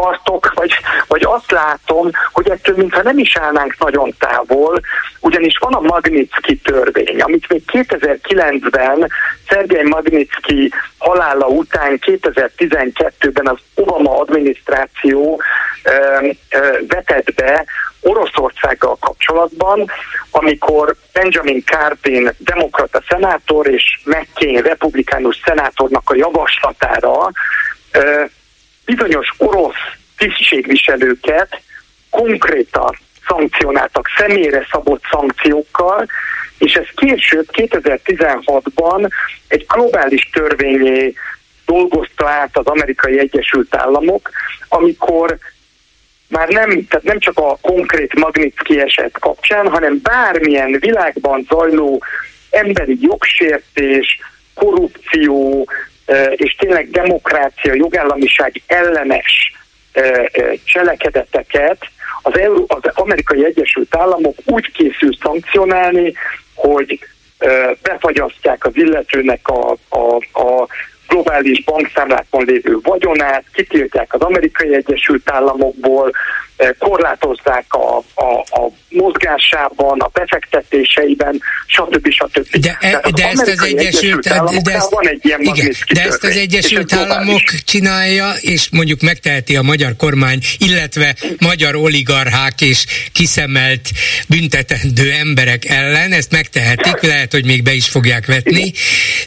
[0.00, 0.72] tartok, vagy,
[1.06, 4.80] vagy azt látom, hogy ettől mintha nem is állnánk nagyon távol,
[5.20, 9.08] ugyanis van a Magnitsky törvény, amit még 2009-ben
[9.48, 15.40] Szergej Magnitsky halála után 2012-ben az Obama adminisztráció
[15.82, 17.64] ö, ö, vetett be
[18.00, 19.90] Oroszországgal kapcsolatban,
[20.30, 27.30] amikor Benjamin Cardin demokrata szenátor és McCain republikánus szenátornak a javaslatára
[28.86, 29.82] bizonyos orosz
[30.16, 31.60] tisztségviselőket
[32.10, 36.06] konkrétan szankcionáltak személyre szabott szankciókkal,
[36.58, 39.10] és ez később 2016-ban
[39.48, 41.14] egy globális törvényé
[41.66, 44.30] dolgozta át az amerikai Egyesült Államok,
[44.68, 45.38] amikor
[46.28, 52.02] már nem, tehát nem csak a konkrét Magnitsky eset kapcsán, hanem bármilyen világban zajló
[52.50, 54.20] emberi jogsértés,
[54.54, 55.68] korrupció,
[56.30, 59.52] és tényleg demokrácia, jogállamiság ellenes
[60.64, 61.78] cselekedeteket
[62.22, 66.12] az, Euró, az amerikai Egyesült Államok úgy készül szankcionálni,
[66.54, 66.98] hogy
[67.82, 70.66] befagyasztják az illetőnek a, a, a
[71.08, 76.12] globális bankszámlákon lévő vagyonát, kitiltják az amerikai Egyesült Államokból,
[76.78, 82.10] korlátozzák a, a, a mozgásában, a befektetéseiben, stb.
[82.10, 82.56] stb.
[82.56, 84.28] De, e, de ezt az Egyesült,
[84.62, 89.56] de ezt, van egy ilyen igen, de ezt az Egyesült Államok csinálja, és mondjuk megteheti
[89.56, 93.90] a magyar kormány, illetve magyar oligarchák és kiszemelt
[94.28, 98.72] büntetendő emberek ellen, ezt megtehetik, lehet, hogy még be is fogják vetni,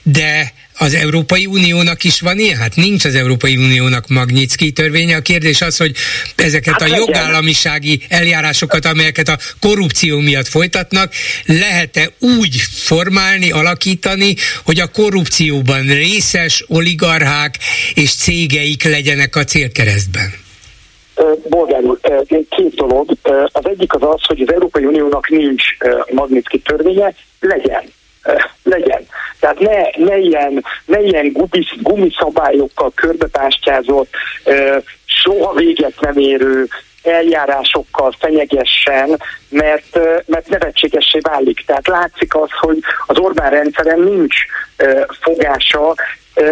[0.04, 2.58] de az Európai Uniónak is van ilyen?
[2.58, 5.16] Hát nincs az Európai Uniónak Magnitsky törvénye.
[5.16, 5.96] A kérdés az, hogy
[6.36, 11.14] ezeket hát a jogállamisági eljárásokat, amelyeket a korrupció miatt folytatnak,
[11.46, 17.56] lehet-e úgy formálni, alakítani, hogy a korrupcióban részes oligarchák
[17.94, 20.34] és cégeik legyenek a célkeresztben?
[21.50, 22.00] Bolgár úr,
[22.50, 23.12] két dolog.
[23.52, 25.64] Az egyik az az, hogy az Európai Uniónak nincs
[26.12, 27.84] Magnitsky törvénye, legyen
[28.64, 29.08] legyen.
[29.40, 34.10] Tehát ne, ne ilyen, ne ilyen gumis, gumiszabályokkal körbepástyázott,
[35.06, 36.68] soha véget nem érő
[37.04, 41.64] eljárásokkal fenyegessen, mert, mert nevetségessé válik.
[41.66, 44.36] Tehát látszik az, hogy az Orbán rendszeren nincs
[45.22, 45.96] fogása,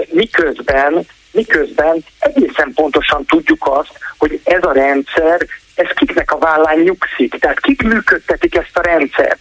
[0.09, 7.35] miközben miközben egészen pontosan tudjuk azt, hogy ez a rendszer, ez kiknek a vállán nyugszik,
[7.39, 9.39] tehát kik működtetik ezt a rendszert.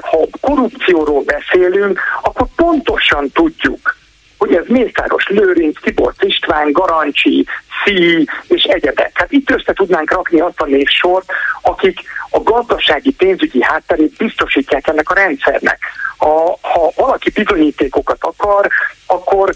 [0.00, 3.96] Ha korrupcióról beszélünk, akkor pontosan tudjuk,
[4.38, 7.46] hogy ez Mészáros Lőrinc, Tibor István, Garancsi,
[7.84, 9.10] Szí és egyebek.
[9.14, 15.10] Hát itt össze tudnánk rakni azt a névsort, akik a gazdasági pénzügyi hátterét biztosítják ennek
[15.10, 15.78] a rendszernek.
[16.16, 18.68] Ha, ha valaki bizonyítékokat akar,
[19.06, 19.52] akkor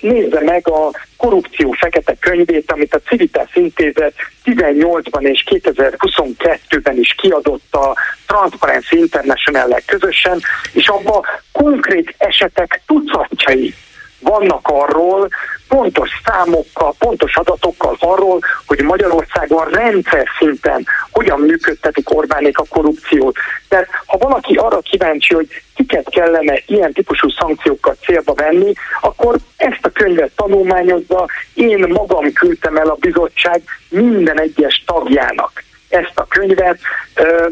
[0.00, 7.74] nézze meg a korrupció fekete könyvét, amit a Civitas Intézet 18-ban és 2022-ben is kiadott
[7.74, 10.40] a Transparency international közösen,
[10.72, 13.74] és abban konkrét esetek tucatjai
[14.20, 15.28] vannak arról,
[15.68, 23.36] pontos számokkal, pontos adatokkal arról, hogy Magyarországon rendszer szinten hogyan működtetik Orbánék a korrupciót.
[23.68, 29.86] Tehát ha valaki arra kíváncsi, hogy kiket kellene ilyen típusú szankciókat célba venni, akkor ezt
[29.86, 35.59] a könyvet tanulmányozva én magam küldtem el a bizottság minden egyes tagjának
[35.90, 36.78] ezt a könyvet,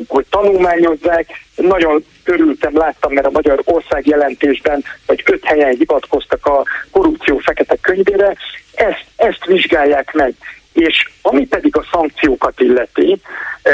[0.07, 1.27] hogy tanulmányozzák.
[1.57, 7.77] Nagyon örültem, láttam, mert a Magyar Ország jelentésben vagy öt helyen hivatkoztak a korrupció fekete
[7.81, 8.37] könyvére.
[8.75, 10.35] Ezt, ezt vizsgálják meg.
[10.73, 13.21] És ami pedig a szankciókat illeti,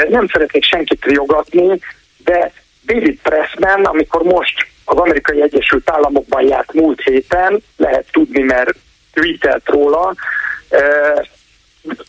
[0.09, 1.79] nem szeretnék senkit riogatni,
[2.23, 2.51] de
[2.85, 8.75] David Pressman, amikor most az amerikai Egyesült Államokban járt múlt héten, lehet tudni, mert
[9.13, 10.15] tweetelt róla,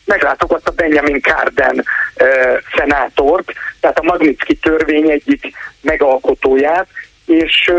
[0.04, 6.86] meglátogatta Benjamin Carden uh, szenátort, tehát a Magnitsky törvény egyik megalkotóját,
[7.26, 7.72] és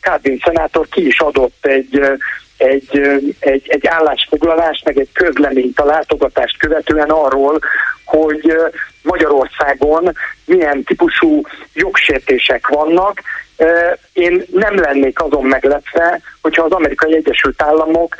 [0.00, 2.00] Carden szenátor ki is adott egy
[2.62, 7.58] egy, egy, egy állásfoglalást, meg egy közleményt a látogatást követően arról,
[8.04, 8.56] hogy
[9.02, 10.12] Magyarországon
[10.44, 11.40] milyen típusú
[11.74, 13.20] jogsértések vannak,
[14.12, 18.16] én nem lennék azon meglepve, hogyha az Amerikai Egyesült Államok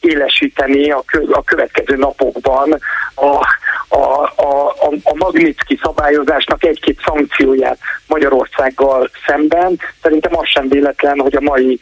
[0.00, 1.04] élesíteni a
[1.44, 2.78] következő napokban
[3.14, 3.46] a,
[3.88, 9.78] a, a, a Magnitsky szabályozásnak egy-két szankcióját Magyarországgal szemben.
[10.02, 11.80] Szerintem az sem véletlen, hogy a mai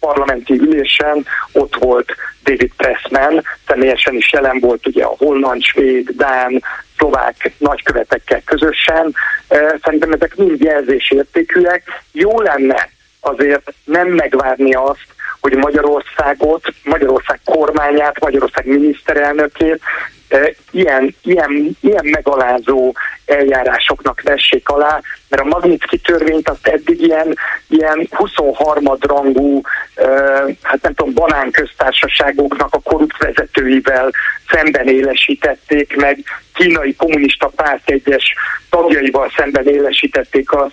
[0.00, 6.62] parlamenti ülésen ott volt David Pressman, személyesen is jelen volt ugye a holland, svéd, dán,
[6.96, 9.14] szlovák nagykövetekkel közösen.
[9.82, 11.82] Szerintem ezek mind jelzésértékűek.
[12.12, 12.88] Jó lenne
[13.20, 15.06] azért nem megvárni azt,
[15.40, 19.80] hogy Magyarországot, Magyarország kormányát, Magyarország miniszterelnökét
[20.70, 22.94] ilyen, ilyen, ilyen megalázó
[23.26, 27.36] eljárásoknak vessék alá, mert a Magnitsky törvényt azt eddig ilyen,
[27.68, 29.60] ilyen 23 rangú,
[30.62, 34.10] hát nem tudom, banánköztársaságoknak a korrupt vezetőivel
[34.50, 36.18] szemben élesítették meg,
[36.54, 38.34] kínai kommunista párt egyes
[38.70, 40.70] tagjaival szemben élesítették a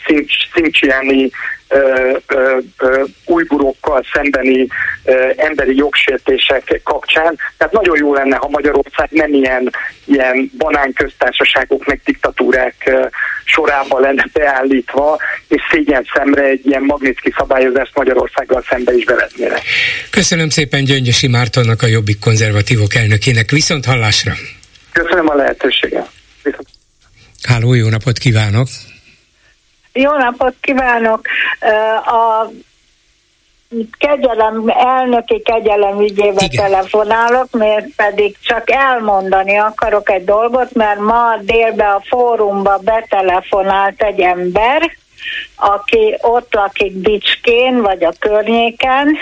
[0.54, 1.32] Szincsiáni
[3.26, 4.68] újburokkal szembeni
[5.04, 7.38] ö, emberi jogsértések kapcsán.
[7.58, 9.72] Tehát nagyon jó lenne, ha Magyarország nem ilyen,
[10.06, 13.06] ilyen banánköztársaságok meg diktatúrák ö,
[13.44, 19.62] sorába lenne beállítva, és szégyen szemre egy ilyen Magnitsky szabályozást Magyarországgal szembe is bevetnének.
[20.10, 23.52] Köszönöm szépen Gyöngyösi Mártonnak, a Jobbik konzervatívok elnökének.
[23.68, 24.34] Viszont hallásra!
[24.92, 26.10] Köszönöm a lehetőséget!
[26.44, 26.68] Viszont...
[27.44, 28.68] Háló, jó napot kívánok!
[29.94, 31.22] Jó napot kívánok!
[32.06, 32.50] A
[33.98, 36.66] kegyelem, elnöki kegyelem ügyébe Igen.
[36.66, 44.20] telefonálok, mert pedig csak elmondani akarok egy dolgot, mert ma délben a fórumba betelefonált egy
[44.20, 44.92] ember,
[45.56, 49.18] aki ott lakik Bicskén, vagy a környéken,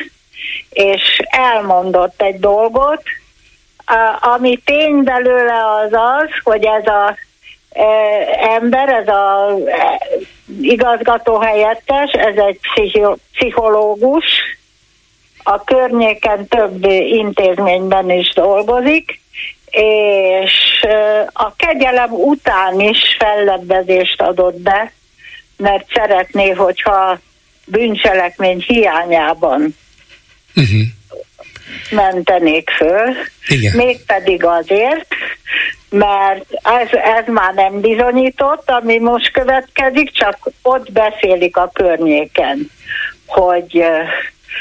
[0.69, 3.03] és elmondott egy dolgot,
[3.85, 7.17] A, ami tény belőle az az, hogy ez a
[7.69, 7.85] e,
[8.55, 10.01] ember, ez a e,
[10.61, 12.59] igazgató helyettes, ez egy
[13.31, 14.25] pszichológus,
[15.43, 19.19] a környéken több intézményben is dolgozik,
[19.69, 24.91] és e, a kegyelem után is fellebbezést adott be,
[25.57, 27.19] mert szeretné, hogyha
[27.65, 29.75] bűncselekmény hiányában
[30.55, 30.81] uh-huh.
[31.91, 33.13] Mentenék föl.
[33.47, 33.75] Igen.
[33.75, 35.07] Mégpedig azért,
[35.89, 42.71] mert ez, ez már nem bizonyított, ami most következik, csak ott beszélik a környéken,
[43.25, 43.85] hogy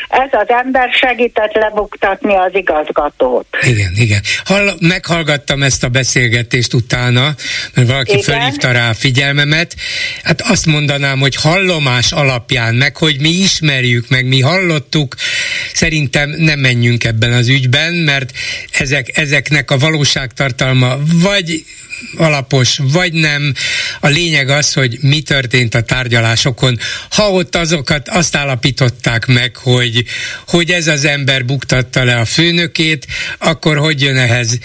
[0.09, 3.47] ez az ember segített lebuktatni az igazgatót.
[3.63, 4.21] Igen, igen.
[4.45, 7.35] Hall, meghallgattam ezt a beszélgetést utána,
[7.75, 8.23] mert valaki igen.
[8.23, 9.75] felhívta rá a figyelmemet.
[10.23, 15.15] Hát azt mondanám, hogy hallomás alapján, meg hogy mi ismerjük, meg mi hallottuk,
[15.73, 18.33] szerintem nem menjünk ebben az ügyben, mert
[18.73, 21.65] ezek, ezeknek a valóságtartalma vagy
[22.17, 23.55] alapos, vagy nem.
[24.01, 26.79] A lényeg az, hogy mi történt a tárgyalásokon.
[27.11, 30.05] Ha ott azokat azt állapították meg, hogy,
[30.49, 33.07] hogy ez az ember buktatta le a főnökét,
[33.39, 34.59] akkor hogy jön ehhez,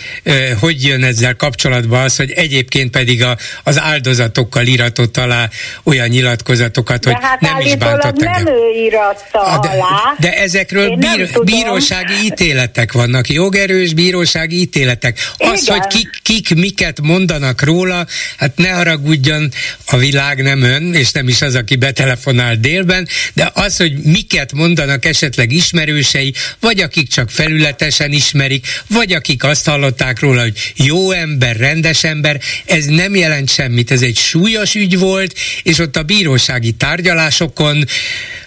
[0.60, 5.50] hogy jön ezzel kapcsolatban az, hogy egyébként pedig a, az áldozatokkal iratott alá
[5.84, 8.54] olyan nyilatkozatokat, hogy hát nem is bántott nem engem.
[8.54, 10.16] ő iratta de, alá.
[10.20, 15.18] De ezekről bír, bírósági ítéletek vannak, jogerős bírósági ítéletek.
[15.38, 15.80] Az, Igen.
[15.80, 19.52] hogy kik, kik miket mond mondanak róla, hát ne haragudjon,
[19.86, 24.54] a világ nem ön, és nem is az, aki betelefonál délben, de az, hogy miket
[24.54, 31.12] mondanak esetleg ismerősei, vagy akik csak felületesen ismerik, vagy akik azt hallották róla, hogy jó
[31.12, 36.04] ember, rendes ember, ez nem jelent semmit, ez egy súlyos ügy volt, és ott a
[36.04, 37.86] bírósági tárgyalásokon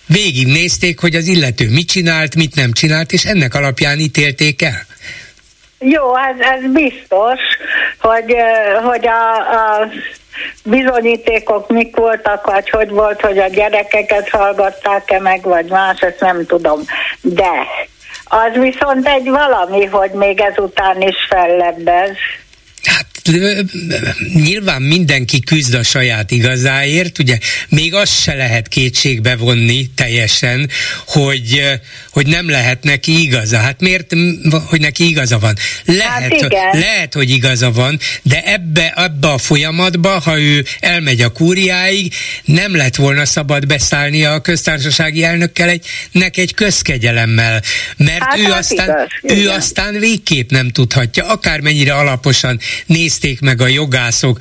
[0.07, 4.87] végignézték, hogy az illető mit csinált, mit nem csinált, és ennek alapján ítélték el.
[5.83, 7.41] Jó, ez, ez biztos,
[8.01, 8.35] hogy,
[8.85, 9.89] hogy a, a
[10.65, 16.47] bizonyítékok mik voltak, vagy hogy volt, hogy a gyerekeket hallgatták-e meg, vagy más, ezt nem
[16.47, 16.81] tudom.
[17.21, 17.67] De
[18.25, 22.17] az viszont egy valami, hogy még ezután is fellebbez.
[22.85, 23.07] Hát
[24.35, 30.69] nyilván mindenki küzd a saját igazáért, ugye még azt se lehet kétségbe vonni teljesen,
[31.07, 31.63] hogy,
[32.11, 33.59] hogy nem lehet neki igaza.
[33.59, 34.13] Hát miért,
[34.69, 35.57] hogy neki igaza van?
[35.85, 41.29] Lehet, hát lehet hogy igaza van, de ebbe, ebbe a folyamatba, ha ő elmegy a
[41.29, 47.63] kúriáig, nem lett volna szabad beszállnia a köztársasági elnökkel egy, nek egy közkegyelemmel,
[47.97, 52.61] mert hát ő, hát aztán, igaz, ő aztán végképp nem tudhatja, akármennyire alaposan
[53.13, 54.39] nézték meg a jogászok,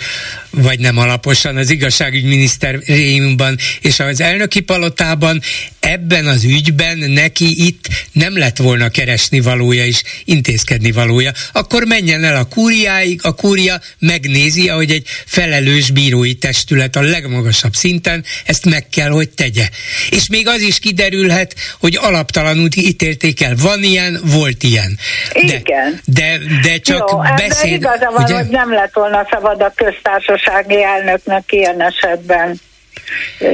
[0.50, 5.42] vagy nem alaposan az igazságügyminisztériumban és az elnöki palotában,
[5.80, 12.24] ebben az ügyben neki itt nem lett volna keresni valója és intézkedni valója, akkor menjen
[12.24, 18.66] el a kúriáig, a kúria megnézi, ahogy egy felelős bírói testület a legmagasabb szinten ezt
[18.66, 19.70] meg kell, hogy tegye.
[20.10, 23.56] És még az is kiderülhet, hogy alaptalanul ítélték el.
[23.56, 25.00] Van ilyen, volt ilyen.
[25.34, 26.00] De, Igen.
[26.06, 27.72] De, de csak Jó, beszéd...
[27.72, 28.36] igaza van, ugye?
[28.36, 32.60] hogy nem lett volna szabad a köztársasági elnöknek ilyen esetben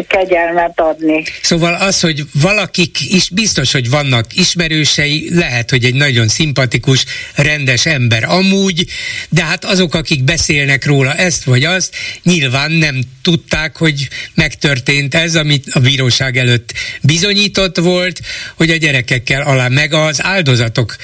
[0.07, 1.23] kegyelmet adni.
[1.41, 7.85] Szóval az, hogy valakik is biztos, hogy vannak ismerősei, lehet, hogy egy nagyon szimpatikus, rendes
[7.85, 8.85] ember amúgy,
[9.29, 15.35] de hát azok, akik beszélnek róla ezt vagy azt, nyilván nem tudták, hogy megtörtént ez,
[15.35, 18.19] amit a bíróság előtt bizonyított volt,
[18.55, 20.95] hogy a gyerekekkel alá, meg az áldozatok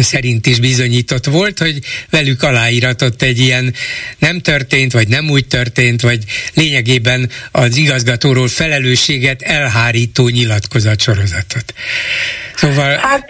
[0.00, 1.78] szerint is bizonyított volt, hogy
[2.10, 3.74] velük aláíratott egy ilyen
[4.18, 11.74] nem történt, vagy nem úgy történt, vagy lényegében az igazgatóról felelősséget elhárító nyilatkozatsorozatot.
[12.56, 13.28] Szóval hát,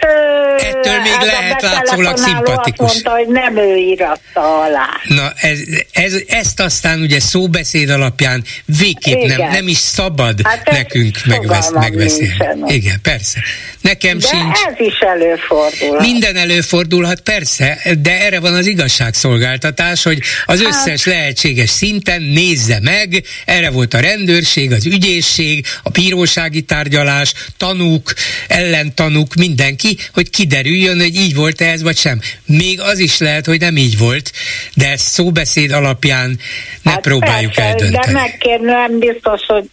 [0.59, 2.91] ettől még lehet látszólag szimpatikus.
[2.91, 4.89] Azt mondta, hogy nem ő íratta alá.
[5.09, 5.59] Na, ez,
[5.93, 8.45] ez, ezt aztán ugye szóbeszéd alapján
[8.79, 12.75] végképp nem, nem is szabad hát nekünk megvesz, megbeszélni.
[12.75, 13.41] Igen, persze.
[13.83, 14.59] Nekem de sincs.
[14.69, 16.01] ez is előfordul.
[16.01, 20.69] Minden előfordulhat, persze, de erre van az igazságszolgáltatás, hogy az hát.
[20.69, 28.13] összes lehetséges szinten nézze meg, erre volt a rendőrség, az ügyészség, a bírósági tárgyalás, tanúk,
[28.49, 32.21] ellentanúk, mindenki, hogy kiderüljön, hogy így volt -e ez vagy sem.
[32.47, 34.33] Még az is lehet, hogy nem így volt,
[34.75, 36.39] de ezt szóbeszéd alapján
[36.83, 38.07] ne hát próbáljuk persze, eldönteni.
[38.07, 39.65] De megkérném biztos, hogy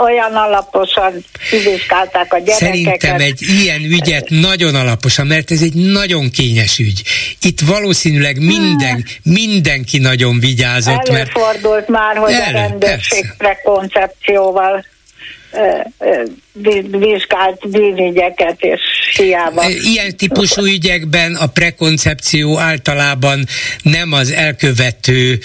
[0.00, 2.74] olyan alaposan kivizsgálták a gyerekeket.
[2.74, 7.02] Szerintem egy ilyen ügyet nagyon alaposan, mert ez egy nagyon kényes ügy.
[7.42, 11.08] Itt valószínűleg minden, mindenki nagyon vigyázott.
[11.08, 11.88] Előfordult mert...
[11.88, 14.84] már, hogy Elő, a rendőrség prekoncepcióval
[16.90, 18.80] vizsgált bűnügyeket, és
[19.16, 19.68] hiába.
[19.68, 23.44] Ilyen típusú ügyekben a prekoncepció általában
[23.82, 25.38] nem az elkövető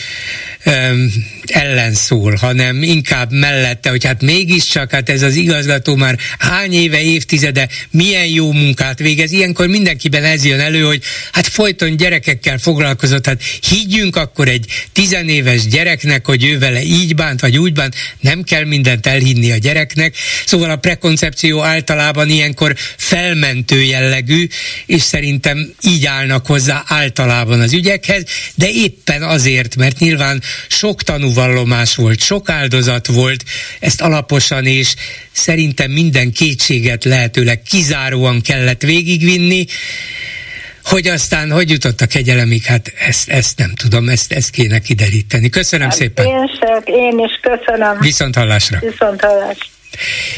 [0.65, 1.11] um,
[1.45, 7.01] ellen szól, hanem inkább mellette, hogy hát mégiscsak, hát ez az igazgató már hány éve,
[7.01, 9.31] évtizede milyen jó munkát végez.
[9.31, 15.67] Ilyenkor mindenkiben ez jön elő, hogy hát folyton gyerekekkel foglalkozott, hát higgyünk akkor egy tizenéves
[15.67, 19.57] gyereknek, hogy ő vele így bánt, vagy úgy bánt, nem kell mindent elhinni a
[19.97, 20.15] gyereknek.
[20.45, 24.47] Szóval a prekoncepció általában ilyenkor felmentő jellegű,
[24.85, 28.23] és szerintem így állnak hozzá általában az ügyekhez,
[28.55, 33.43] de éppen azért, mert nyilván sok tanúvallomás volt, sok áldozat volt,
[33.79, 34.93] ezt alaposan és
[35.31, 39.65] szerintem minden kétséget lehetőleg kizáróan kellett végigvinni,
[40.83, 45.49] hogy aztán hogy jutott a kegyelemig, hát ezt, ezt nem tudom, ezt, ezt kéne kideríteni.
[45.49, 46.25] Köszönöm hát szépen.
[46.25, 46.49] Én,
[46.85, 47.99] én is köszönöm.
[47.99, 48.79] Viszont hallásra.
[48.79, 49.76] Viszont hallásra.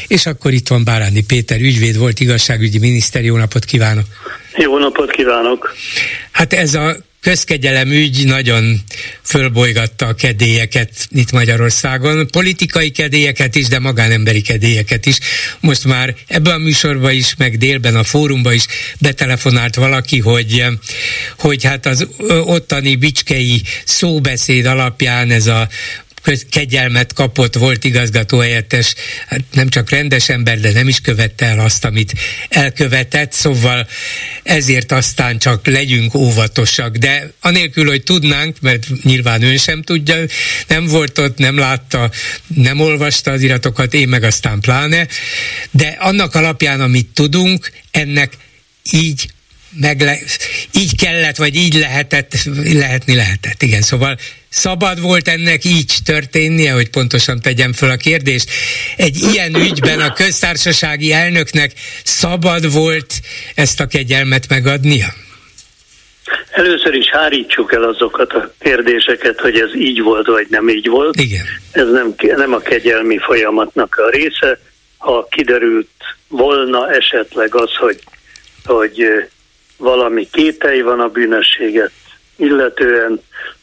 [0.06, 4.04] És akkor itt van Bárándi Péter, ügyvéd volt, igazságügyi miniszter, jó napot kívánok!
[4.56, 5.74] Jó napot kívánok!
[6.30, 8.80] Hát ez a közkegyelem ügy nagyon
[9.22, 15.18] fölbolygatta a kedélyeket itt Magyarországon, politikai kedélyeket is, de magánemberi kedélyeket is.
[15.60, 18.66] Most már ebben a műsorban is, meg délben a fórumban is
[19.00, 20.64] betelefonált valaki, hogy,
[21.38, 22.06] hogy hát az
[22.44, 25.68] ottani bicskei szóbeszéd alapján ez a
[26.50, 28.94] kegyelmet kapott, volt igazgatóhelyettes,
[29.26, 32.12] hát nem csak rendes ember, de nem is követte el azt, amit
[32.48, 33.88] elkövetett, szóval
[34.42, 40.16] ezért aztán csak legyünk óvatosak, de anélkül, hogy tudnánk, mert nyilván ön sem tudja,
[40.66, 42.10] nem volt ott, nem látta,
[42.46, 45.06] nem olvasta az iratokat, én meg aztán pláne,
[45.70, 48.32] de annak alapján, amit tudunk, ennek
[48.90, 49.30] így
[49.70, 50.20] megle-
[50.72, 53.62] így kellett, vagy így lehetett, lehetni lehetett.
[53.62, 54.18] Igen, szóval
[54.50, 58.50] szabad volt ennek így történnie, hogy pontosan tegyem föl a kérdést.
[58.96, 61.72] Egy ilyen ügyben a köztársasági elnöknek
[62.04, 63.14] szabad volt
[63.54, 65.06] ezt a kegyelmet megadnia?
[66.50, 71.20] Először is hárítsuk el azokat a kérdéseket, hogy ez így volt, vagy nem így volt.
[71.20, 71.44] Igen.
[71.72, 74.60] Ez nem, nem a kegyelmi folyamatnak a része.
[74.98, 75.88] Ha kiderült
[76.28, 77.98] volna esetleg az, hogy,
[78.64, 79.04] hogy
[79.76, 81.92] valami kételj van a bűnösséget
[82.36, 83.20] illetően,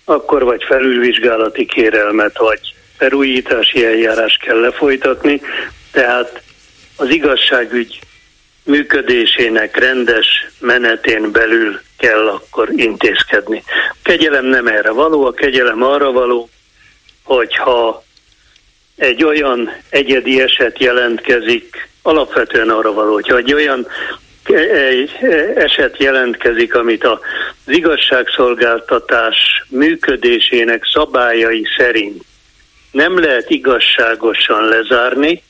[0.09, 2.59] akkor vagy felülvizsgálati kérelmet, vagy
[2.97, 5.41] felújítási eljárás kell lefolytatni,
[5.91, 6.41] tehát
[6.95, 7.99] az igazságügy
[8.63, 10.27] működésének rendes
[10.59, 13.63] menetén belül kell akkor intézkedni.
[13.89, 16.49] A kegyelem nem erre való, a kegyelem arra való,
[17.23, 18.03] hogyha
[18.95, 23.87] egy olyan egyedi eset jelentkezik, alapvetően arra való, hogyha egy olyan
[24.55, 25.11] egy
[25.55, 27.19] eset jelentkezik, amit az
[27.65, 32.23] igazságszolgáltatás működésének szabályai szerint
[32.91, 35.43] nem lehet igazságosan lezárni,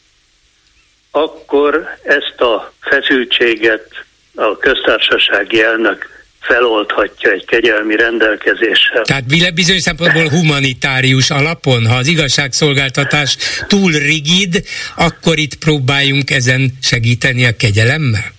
[1.11, 3.87] akkor ezt a feszültséget
[4.35, 9.03] a köztársasági elnök feloldhatja egy kegyelmi rendelkezéssel.
[9.03, 13.37] Tehát bizonyos szempontból humanitárius alapon, ha az igazságszolgáltatás
[13.67, 14.63] túl rigid,
[14.95, 18.35] akkor itt próbáljunk ezen segíteni a kegyelemmel?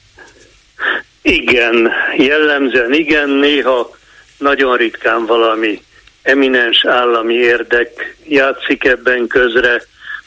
[1.28, 3.96] Igen, jellemzően igen, néha
[4.38, 5.82] nagyon ritkán valami
[6.22, 9.82] eminens állami érdek játszik ebben közre,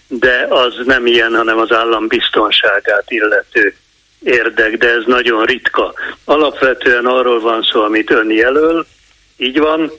[0.08, 3.76] de az nem ilyen, hanem az állam biztonságát illető
[4.24, 5.94] érdek, de ez nagyon ritka.
[6.26, 8.86] Alapvetően arról van szó, amit ön jelöl,
[9.38, 9.92] így van,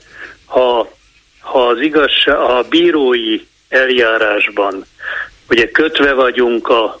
[0.45, 0.91] ha,
[1.39, 4.85] ha az igazság, a bírói eljárásban
[5.49, 6.99] ugye kötve vagyunk a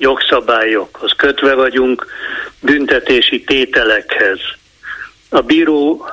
[0.00, 2.06] jogszabályokhoz, kötve vagyunk
[2.60, 4.38] büntetési tételekhez.
[5.28, 6.08] A bíró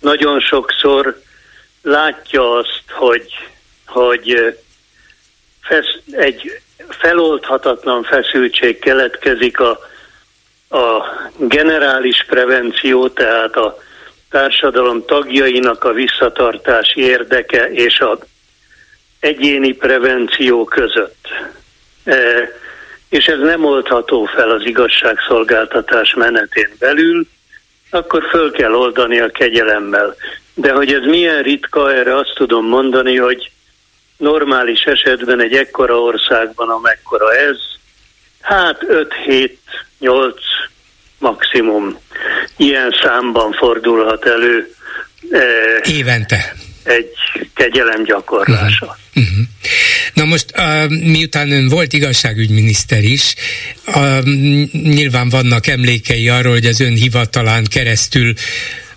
[0.00, 1.20] nagyon sokszor
[1.82, 3.32] látja azt, hogy,
[3.86, 4.56] hogy
[5.62, 9.78] fesz, egy feloldhatatlan feszültség keletkezik a,
[10.68, 11.04] a
[11.36, 13.78] generális prevenció, tehát a
[14.30, 18.18] társadalom tagjainak a visszatartási érdeke és a
[19.20, 21.28] egyéni prevenció között.
[23.10, 27.26] És ez nem oldható fel az igazságszolgáltatás menetén belül,
[27.90, 30.16] akkor föl kell oldani a kegyelemmel.
[30.54, 33.50] De hogy ez milyen ritka, erre azt tudom mondani, hogy
[34.16, 37.56] normális esetben egy ekkora országban, amekkora ez,
[38.40, 38.86] hát
[40.00, 40.34] 5-7-8
[41.18, 41.98] maximum
[42.56, 44.74] ilyen számban fordulhat elő.
[45.30, 46.54] Eh, Évente.
[46.82, 47.14] Egy
[47.54, 48.86] kegyelem gyakorlása.
[48.86, 49.24] Uh-huh.
[49.24, 49.44] Uh-huh.
[50.14, 50.52] Na most,
[50.88, 53.34] miután ön volt igazságügyminiszter is,
[54.72, 58.32] nyilván vannak emlékei arról, hogy az ön hivatalán keresztül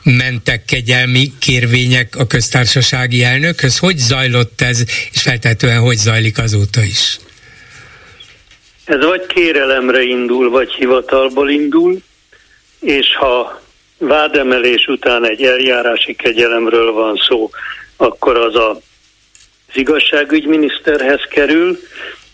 [0.04, 3.78] mentek kegyelmi kérvények a köztársasági elnökhöz.
[3.78, 7.20] Hogy zajlott ez, és feltetően hogy zajlik azóta is?
[8.86, 11.98] Ez vagy kérelemre indul, vagy hivatalból indul,
[12.80, 13.62] és ha
[13.98, 17.50] vádemelés után egy eljárási kegyelemről van szó,
[17.98, 18.82] akkor az a,
[19.74, 21.80] az igazságügyminiszterhez kerül,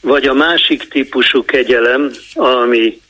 [0.01, 3.01] vagy a másik típusú kegyelem, ami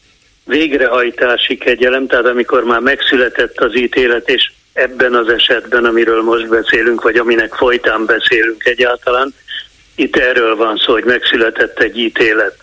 [0.45, 7.01] végrehajtási kegyelem, tehát amikor már megszületett az ítélet, és ebben az esetben, amiről most beszélünk,
[7.01, 9.34] vagy aminek folytán beszélünk egyáltalán,
[9.95, 12.57] itt erről van szó, hogy megszületett egy ítélet,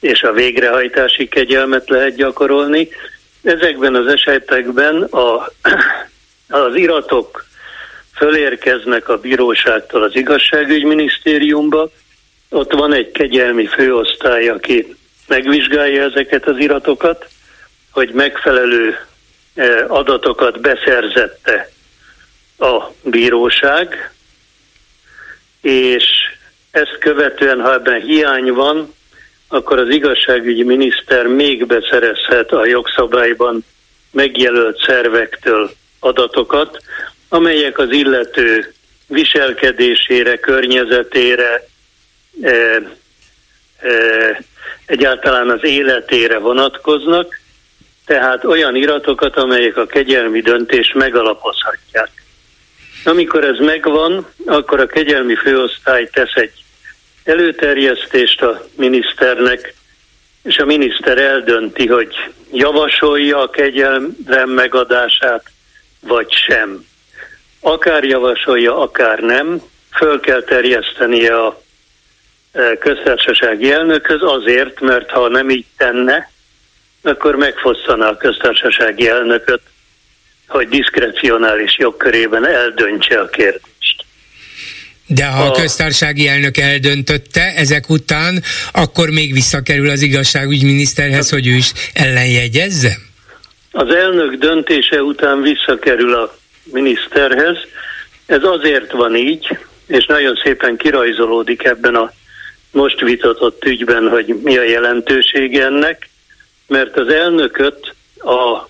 [0.00, 2.88] és a végrehajtási kegyelmet lehet gyakorolni.
[3.42, 5.52] Ezekben az esetekben a,
[6.48, 7.44] az iratok
[8.20, 11.90] fölérkeznek a bíróságtól az igazságügyminisztériumba,
[12.48, 14.96] ott van egy kegyelmi főosztály, aki
[15.26, 17.28] megvizsgálja ezeket az iratokat,
[17.90, 18.98] hogy megfelelő
[19.54, 21.70] e, adatokat beszerzette
[22.58, 24.12] a bíróság,
[25.60, 26.04] és
[26.70, 28.94] ezt követően, ha ebben hiány van,
[29.48, 33.64] akkor az igazságügyi miniszter még beszerezhet a jogszabályban
[34.10, 36.78] megjelölt szervektől adatokat,
[37.32, 38.72] amelyek az illető
[39.06, 41.66] viselkedésére, környezetére,
[42.42, 42.50] e,
[43.78, 44.42] e,
[44.86, 47.40] egyáltalán az életére vonatkoznak,
[48.06, 52.10] tehát olyan iratokat, amelyek a kegyelmi döntést megalapozhatják.
[53.04, 56.52] Amikor ez megvan, akkor a kegyelmi főosztály tesz egy
[57.24, 59.74] előterjesztést a miniszternek,
[60.42, 62.16] és a miniszter eldönti, hogy
[62.52, 64.14] javasolja a kegyelem
[64.46, 65.44] megadását,
[66.00, 66.88] vagy sem.
[67.60, 71.62] Akár javasolja, akár nem, föl kell terjesztenie a
[72.52, 76.30] e, köztársasági elnökhöz azért, mert ha nem így tenne,
[77.02, 79.60] akkor megfosztaná a köztársasági elnököt,
[80.48, 84.04] hogy diszkrecionális jogkörében eldöntse a kérdést.
[85.06, 88.42] De ha a köztársasági elnök eldöntötte ezek után,
[88.72, 92.96] akkor még visszakerül az igazságügyminiszterhez, hogy ő is ellenjegyezze?
[93.70, 96.38] Az elnök döntése után visszakerül a
[96.72, 97.56] miniszterhez.
[98.26, 102.12] Ez azért van így, és nagyon szépen kirajzolódik ebben a
[102.70, 106.08] most vitatott ügyben, hogy mi a jelentősége ennek,
[106.66, 108.68] mert az elnököt a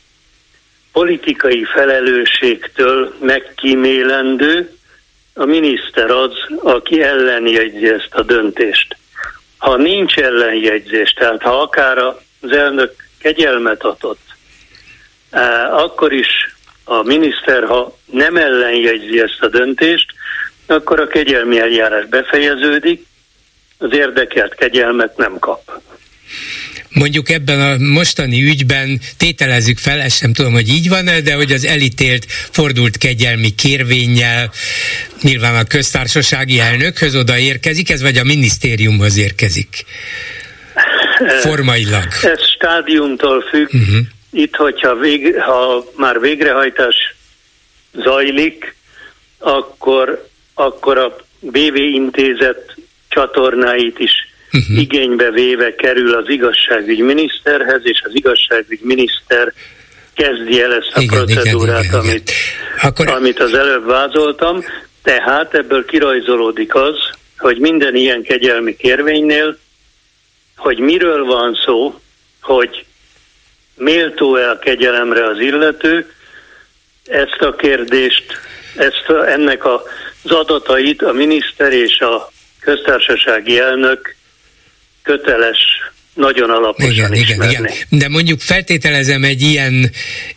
[0.92, 4.74] politikai felelősségtől megkímélendő,
[5.34, 6.32] a miniszter az,
[6.62, 8.96] aki ellenjegyzi ezt a döntést.
[9.58, 14.20] Ha nincs ellenjegyzés, tehát ha akár az elnök kegyelmet adott,
[15.30, 16.28] eh, akkor is
[16.90, 20.06] a miniszter, ha nem ellenjegyzi ezt a döntést,
[20.66, 23.06] akkor a kegyelmi eljárás befejeződik,
[23.78, 25.80] az érdekelt kegyelmet nem kap
[26.92, 31.52] mondjuk ebben a mostani ügyben tételezzük fel, ezt sem tudom, hogy így van-e, de hogy
[31.52, 34.50] az elítélt fordult kegyelmi kérvényel
[35.22, 39.84] nyilván a köztársasági elnökhöz oda érkezik, ez vagy a minisztériumhoz érkezik?
[41.40, 42.06] Formailag.
[42.22, 43.68] Ez stádiumtól függ.
[43.72, 43.98] Uh-huh.
[44.32, 47.14] Itt, hogyha vég, ha már végrehajtás
[47.92, 48.74] zajlik,
[49.38, 52.76] akkor, akkor a BV intézet
[53.08, 54.12] csatornáit is
[54.52, 54.78] uh-huh.
[54.78, 59.52] igénybe véve kerül az igazságügy miniszterhez, és az igazságügy miniszter
[60.14, 62.90] kezdi el ezt a igen, procedúrát, igen, igen, amit, igen.
[62.90, 63.08] Akkor...
[63.08, 64.64] amit az előbb vázoltam.
[65.02, 66.96] Tehát ebből kirajzolódik az,
[67.38, 69.58] hogy minden ilyen kegyelmi kérvénynél,
[70.56, 72.00] hogy miről van szó,
[72.40, 72.84] hogy
[73.80, 76.12] méltó-e a kegyelemre az illető,
[77.06, 78.24] ezt a kérdést,
[78.76, 79.82] ezt a, ennek az
[80.24, 84.14] adatait a miniszter és a köztársasági elnök
[85.02, 87.52] köteles nagyon alaposan igen, ismerni.
[87.52, 87.74] Igen, igen.
[87.88, 89.90] De mondjuk feltételezem egy ilyen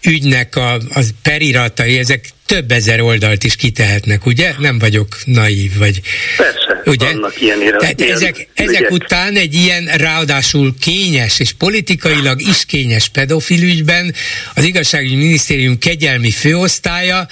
[0.07, 4.53] ügynek a, az periratai, ezek több ezer oldalt is kitehetnek, ugye?
[4.57, 6.01] Nem vagyok naív, vagy...
[6.37, 7.05] Persze, ugye?
[7.05, 12.65] vannak ilyen irat, Tehát ilyen ezek, ezek után egy ilyen ráadásul kényes és politikailag is
[12.65, 14.13] kényes pedofil ügyben
[14.55, 17.27] az igazságügyi minisztérium kegyelmi főosztálya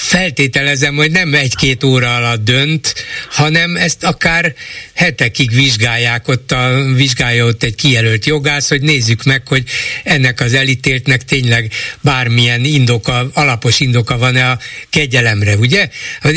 [0.00, 2.94] feltételezem, hogy nem egy-két óra alatt dönt,
[3.30, 4.54] hanem ezt akár
[4.94, 9.62] hetekig vizsgálják ott, a, vizsgálja ott egy kijelölt jogász, hogy nézzük meg, hogy
[10.04, 14.58] ennek az elítéltnek tényleg bármilyen indoka, alapos indoka van-e a
[14.90, 15.88] kegyelemre, ugye?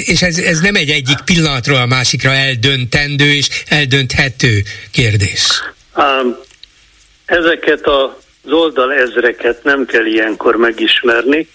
[0.06, 4.62] És ez, ez nem egy egyik pillanatról a másikra eldöntendő és eldönthető
[4.92, 5.62] kérdés.
[5.96, 6.38] Um,
[7.26, 11.48] ezeket az oldal ezreket nem kell ilyenkor megismerni,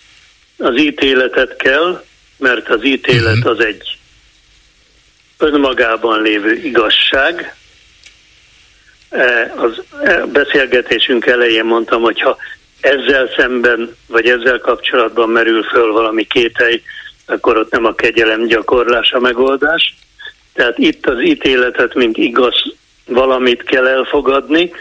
[0.58, 2.04] az ítéletet kell,
[2.36, 3.50] mert az ítélet uh-huh.
[3.50, 3.98] az egy
[5.38, 7.54] önmagában lévő igazság.
[9.10, 12.36] E, az e, beszélgetésünk elején mondtam, hogy ha
[12.80, 16.82] ezzel szemben, vagy ezzel kapcsolatban merül föl valami kételj,
[17.26, 19.94] akkor ott nem a kegyelem gyakorlás a megoldás.
[20.52, 22.54] Tehát itt az ítéletet, mint igaz
[23.04, 24.72] valamit kell elfogadni,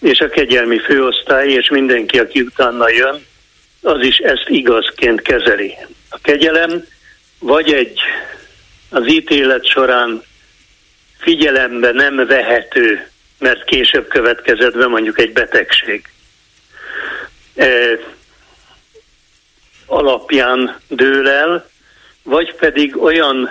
[0.00, 3.26] és a kegyelmi főosztály, és mindenki, aki utána jön,
[3.84, 5.74] az is ezt igazként kezeli.
[6.10, 6.84] A kegyelem
[7.38, 8.00] vagy egy
[8.90, 10.22] az ítélet során
[11.18, 13.08] figyelembe nem vehető,
[13.38, 16.02] mert később következett be mondjuk egy betegség.
[17.54, 17.98] E,
[19.86, 21.70] alapján dől el,
[22.22, 23.50] vagy pedig olyan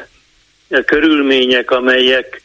[0.86, 2.42] körülmények, amelyek,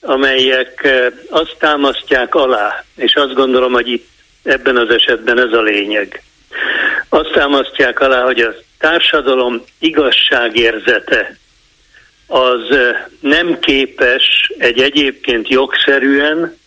[0.00, 4.08] amelyek e, azt támasztják alá, és azt gondolom, hogy itt
[4.42, 6.22] ebben az esetben ez a lényeg.
[7.14, 11.36] Azt támasztják alá, hogy a társadalom igazságérzete
[12.26, 12.76] az
[13.20, 16.58] nem képes egy egyébként jogszerűen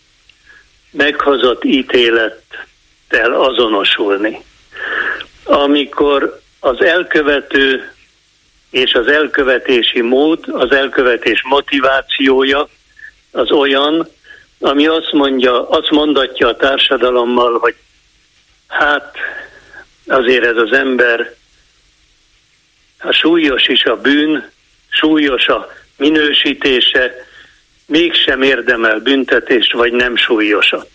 [0.90, 4.44] meghozott ítélettel azonosulni.
[5.44, 7.92] Amikor az elkövető
[8.70, 12.68] és az elkövetési mód, az elkövetés motivációja
[13.30, 14.08] az olyan,
[14.60, 17.74] ami azt mondja, azt mondatja a társadalommal, hogy
[18.66, 19.16] hát
[20.08, 21.34] azért ez az ember,
[22.98, 24.50] a súlyos is a bűn,
[24.88, 27.14] súlyos a minősítése,
[27.86, 30.90] mégsem érdemel büntetést, vagy nem súlyosat.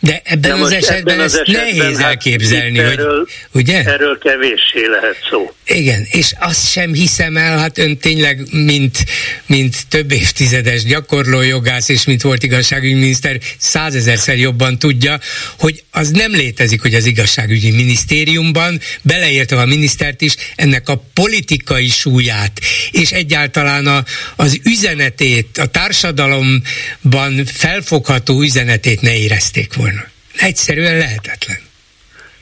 [0.00, 3.84] De ebben az esetben ebben az esetben nehéz hát elképzelni, erről, hogy ugye?
[3.84, 5.54] Erről kevéssé lehet szó.
[5.66, 8.98] Igen, és azt sem hiszem el, hát ön tényleg, mint,
[9.46, 15.18] mint több évtizedes gyakorló jogász, és mint volt igazságügyi miniszter, százezerszer jobban tudja,
[15.58, 21.88] hogy az nem létezik, hogy az igazságügyi minisztériumban, beleértve a minisztert is, ennek a politikai
[21.88, 24.04] súlyát, és egyáltalán a,
[24.36, 29.89] az üzenetét, a társadalomban felfogható üzenetét ne érezték volna.
[30.36, 31.58] Egyszerűen lehetetlen.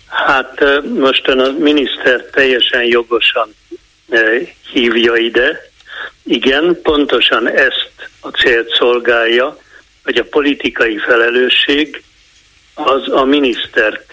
[0.07, 0.61] Hát
[0.95, 3.55] mostan a miniszter teljesen jogosan
[4.73, 5.71] hívja ide.
[6.25, 9.59] Igen, pontosan ezt a célt szolgálja,
[10.05, 12.03] hogy a politikai felelősség
[12.75, 14.13] az a minisztert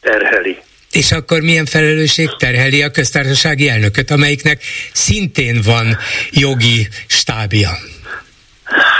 [0.00, 0.58] terheli.
[0.90, 5.96] És akkor milyen felelősség terheli a köztársasági elnököt, amelyiknek szintén van
[6.30, 7.70] jogi stábja?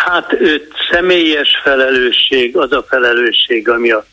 [0.05, 4.07] Hát őt személyes felelősség, az a felelősség, ami a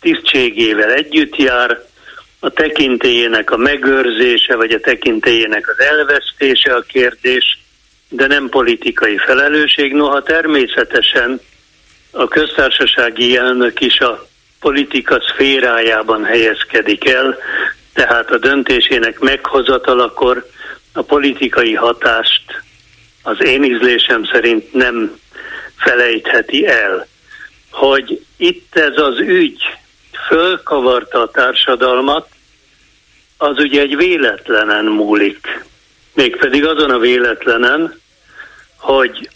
[0.00, 1.90] tisztségével együtt jár,
[2.40, 7.58] a tekintélyének a megőrzése, vagy a tekintélyének az elvesztése a kérdés,
[8.08, 9.92] de nem politikai felelősség.
[9.92, 11.40] Noha természetesen
[12.10, 14.26] a köztársasági elnök is a
[14.60, 17.38] politika szférájában helyezkedik el,
[17.94, 20.46] tehát a döntésének meghozatalakor
[20.92, 22.62] a politikai hatást
[23.22, 25.20] az én ízlésem szerint nem
[25.82, 27.06] felejtheti el,
[27.70, 29.62] hogy itt ez az ügy
[30.26, 32.28] fölkavarta a társadalmat,
[33.36, 35.64] az ugye egy véletlenen múlik.
[36.14, 38.00] Mégpedig azon a véletlenen,
[38.76, 39.28] hogy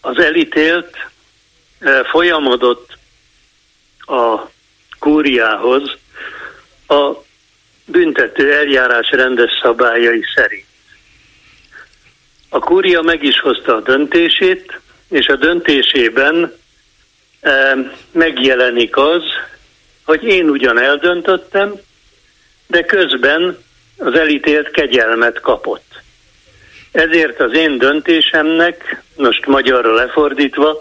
[0.00, 0.96] az elítélt
[1.78, 2.96] eh, folyamodott
[3.98, 4.40] a
[4.98, 5.96] kúriához
[6.86, 7.12] a
[7.86, 10.66] büntető eljárás rendes szabályai szerint.
[12.48, 14.80] A kúria meg is hozta a döntését,
[15.14, 16.52] és a döntésében
[17.40, 17.76] e,
[18.12, 19.22] megjelenik az,
[20.04, 21.74] hogy én ugyan eldöntöttem,
[22.66, 23.58] de közben
[23.98, 26.02] az elítélt kegyelmet kapott.
[26.92, 30.80] Ezért az én döntésemnek, most magyarra lefordítva,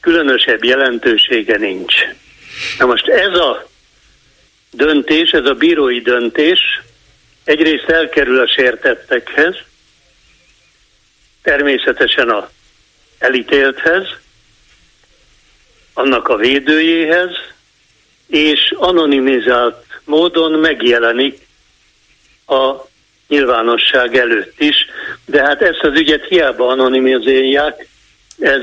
[0.00, 1.94] különösebb jelentősége nincs.
[2.78, 3.68] Na most ez a
[4.70, 6.60] döntés, ez a bírói döntés
[7.44, 9.56] egyrészt elkerül a sértettekhez,
[11.42, 12.50] természetesen a
[13.22, 14.06] elítélthez,
[15.92, 17.30] annak a védőjéhez,
[18.26, 21.46] és anonimizált módon megjelenik
[22.46, 22.90] a
[23.28, 24.76] nyilvánosság előtt is,
[25.24, 27.86] de hát ezt az ügyet hiába anonimizálják,
[28.38, 28.62] ez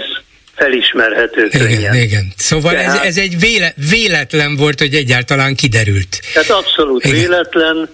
[0.55, 1.79] felismerhető könnyen.
[1.79, 2.33] Igen, igen.
[2.37, 6.21] Szóval ez, ez egy véle, véletlen volt, hogy egyáltalán kiderült.
[6.33, 7.19] Tehát abszolút igen.
[7.19, 7.89] véletlen,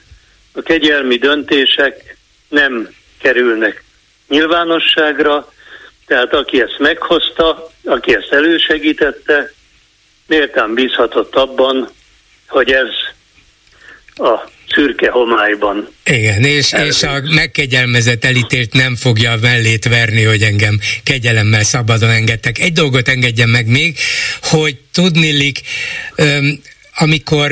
[0.54, 2.18] a kegyelmi döntések
[2.50, 2.90] nem
[3.22, 3.84] kerülnek
[4.28, 5.54] nyilvánosságra,
[6.08, 9.54] tehát aki ezt meghozta, aki ezt elősegítette,
[10.28, 11.90] méltán bízhatott abban,
[12.48, 12.88] hogy ez
[14.28, 15.88] a szürke homályban.
[16.06, 22.10] Igen, és, és a megkegyelmezett elítélt nem fogja a mellét verni, hogy engem kegyelemmel szabadon
[22.10, 22.60] engedtek.
[22.60, 23.98] Egy dolgot engedjen meg még,
[24.42, 25.62] hogy tudnilik,
[26.96, 27.52] amikor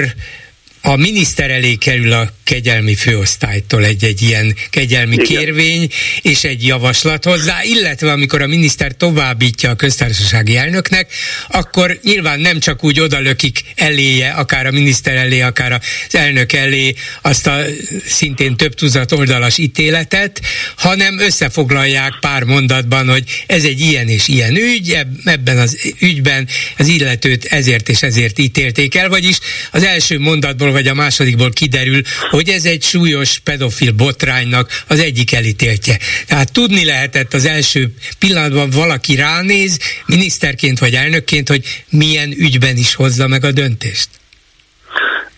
[0.85, 5.25] a miniszter elé kerül a kegyelmi főosztálytól egy-egy ilyen kegyelmi Igen.
[5.25, 5.89] kérvény
[6.21, 11.11] és egy javaslat hozzá, illetve amikor a miniszter továbbítja a köztársasági elnöknek,
[11.47, 16.93] akkor nyilván nem csak úgy odalökik eléje, akár a miniszter elé, akár az elnök elé
[17.21, 17.61] azt a
[18.05, 20.41] szintén több tucat oldalas ítéletet,
[20.75, 26.87] hanem összefoglalják pár mondatban, hogy ez egy ilyen és ilyen ügy, ebben az ügyben az
[26.87, 29.37] illetőt ezért és ezért ítélték el, vagyis
[29.71, 35.33] az első mondatból vagy a másodikból kiderül, hogy ez egy súlyos pedofil botránynak az egyik
[35.33, 35.97] elítéltje.
[36.27, 37.87] Tehát tudni lehetett az első
[38.19, 44.09] pillanatban valaki ránéz, miniszterként vagy elnökként, hogy milyen ügyben is hozza meg a döntést.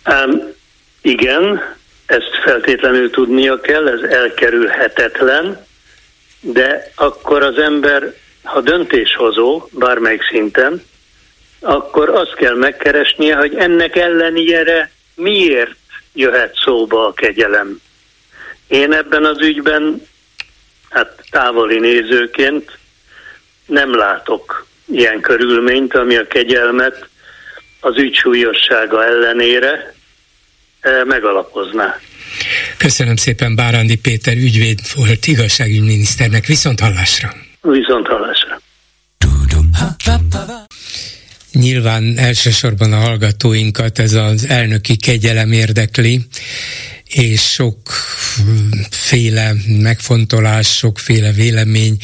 [0.06, 0.54] Um,
[1.02, 1.74] igen,
[2.06, 5.66] ezt feltétlenül tudnia kell, ez elkerülhetetlen,
[6.40, 10.82] de akkor az ember, ha döntéshozó, bármelyik szinten,
[11.60, 15.76] akkor azt kell megkeresnie, hogy ennek ellenére miért
[16.12, 17.80] jöhet szóba a kegyelem.
[18.66, 20.02] Én ebben az ügyben,
[20.88, 22.78] hát távoli nézőként
[23.66, 27.08] nem látok ilyen körülményt, ami a kegyelmet
[27.80, 29.94] az ügy súlyossága ellenére
[30.80, 32.00] eh, megalapozná.
[32.78, 36.46] Köszönöm szépen Bárándi Péter ügyvéd volt igazságügyminiszternek.
[36.46, 37.34] Viszont hallásra!
[37.60, 38.60] Viszont hallásra!
[41.58, 46.26] Nyilván elsősorban a hallgatóinkat ez az elnöki kegyelem érdekli,
[47.04, 49.04] és sokféle
[49.66, 51.96] megfontolás, sokféle vélemény,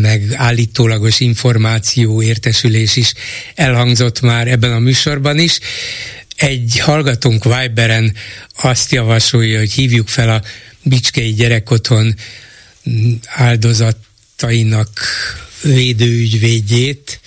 [0.00, 3.12] meg állítólagos információ, értesülés is
[3.54, 5.58] elhangzott már ebben a műsorban is.
[6.36, 8.14] Egy hallgatónk Viberen
[8.60, 10.42] azt javasolja, hogy hívjuk fel a
[10.82, 12.14] Bicskei Gyerekotthon
[13.26, 15.00] áldozatainak
[15.62, 17.20] védőügyvédjét,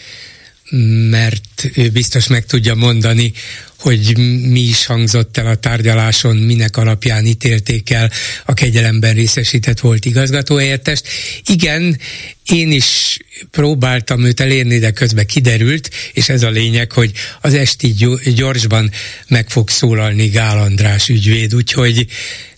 [1.09, 3.33] mert ő biztos meg tudja mondani,
[3.81, 4.17] hogy
[4.47, 8.11] mi is hangzott el a tárgyaláson, minek alapján ítélték el
[8.45, 11.07] a kegyelemben részesített volt igazgatóhelyettest.
[11.45, 11.99] Igen,
[12.45, 13.17] én is
[13.51, 17.11] próbáltam őt elérni, de közben kiderült, és ez a lényeg, hogy
[17.41, 17.95] az esti
[18.35, 18.91] gyorsban
[19.27, 22.05] meg fog szólalni Gál András ügyvéd, úgyhogy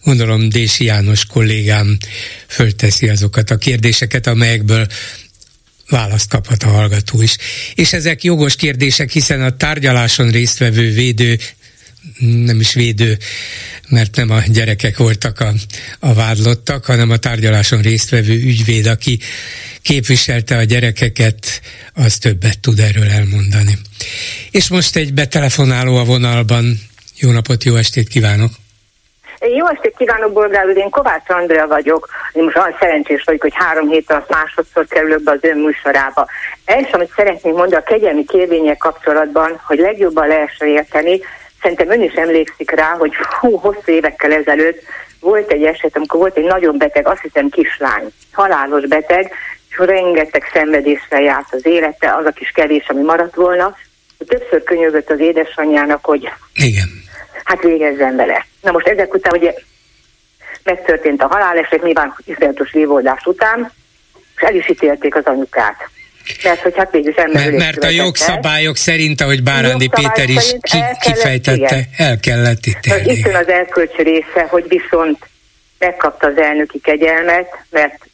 [0.03, 1.97] gondolom Dési János kollégám
[2.47, 4.87] fölteszi azokat a kérdéseket, amelyekből
[5.93, 7.37] választ kaphat a hallgató is.
[7.75, 11.39] És ezek jogos kérdések, hiszen a tárgyaláson résztvevő védő
[12.19, 13.17] nem is védő,
[13.89, 15.53] mert nem a gyerekek voltak a,
[15.99, 19.19] a vádlottak, hanem a tárgyaláson résztvevő ügyvéd, aki
[19.81, 21.61] képviselte a gyerekeket,
[21.93, 23.77] az többet tud erről elmondani.
[24.51, 26.81] És most egy betelefonáló a vonalban.
[27.19, 28.62] Jó napot, jó estét kívánok!
[29.51, 32.09] Jó estét kívánok, Bolgár én Kovács Andrea vagyok.
[32.33, 36.27] Én most olyan szerencsés vagyok, hogy három hét alatt másodszor kerülök be az ön műsorába.
[36.65, 41.19] Ez, amit szeretnék mondani a kegyelmi kérvények kapcsolatban, hogy legjobban lehessen érteni,
[41.61, 44.83] szerintem ön is emlékszik rá, hogy hú, hosszú évekkel ezelőtt
[45.19, 49.31] volt egy eset, amikor volt egy nagyon beteg, azt hiszem kislány, halálos beteg,
[49.69, 53.75] és rengeteg szenvedéssel járt az élete, az a kis kevés, ami maradt volna.
[54.27, 57.03] Többször könyörgött az édesanyjának, hogy Igen
[57.43, 58.45] hát végezzen vele.
[58.61, 59.53] Na most ezek után ugye
[60.63, 63.71] megtörtént a haláleset, nyilván iszonyatos lévoldás után,
[64.35, 65.89] és el is ítélték az anyukát.
[66.43, 70.97] Mert, hogy hát mégis mert, mert a jogszabályok szerint, ahogy Bárándi Péter is ki, el
[71.01, 73.13] kifejtette, el kellett ítélni.
[73.13, 75.29] Itt jön az elkölcsö része, hogy viszont
[75.79, 78.05] megkapta az elnöki kegyelmet, mert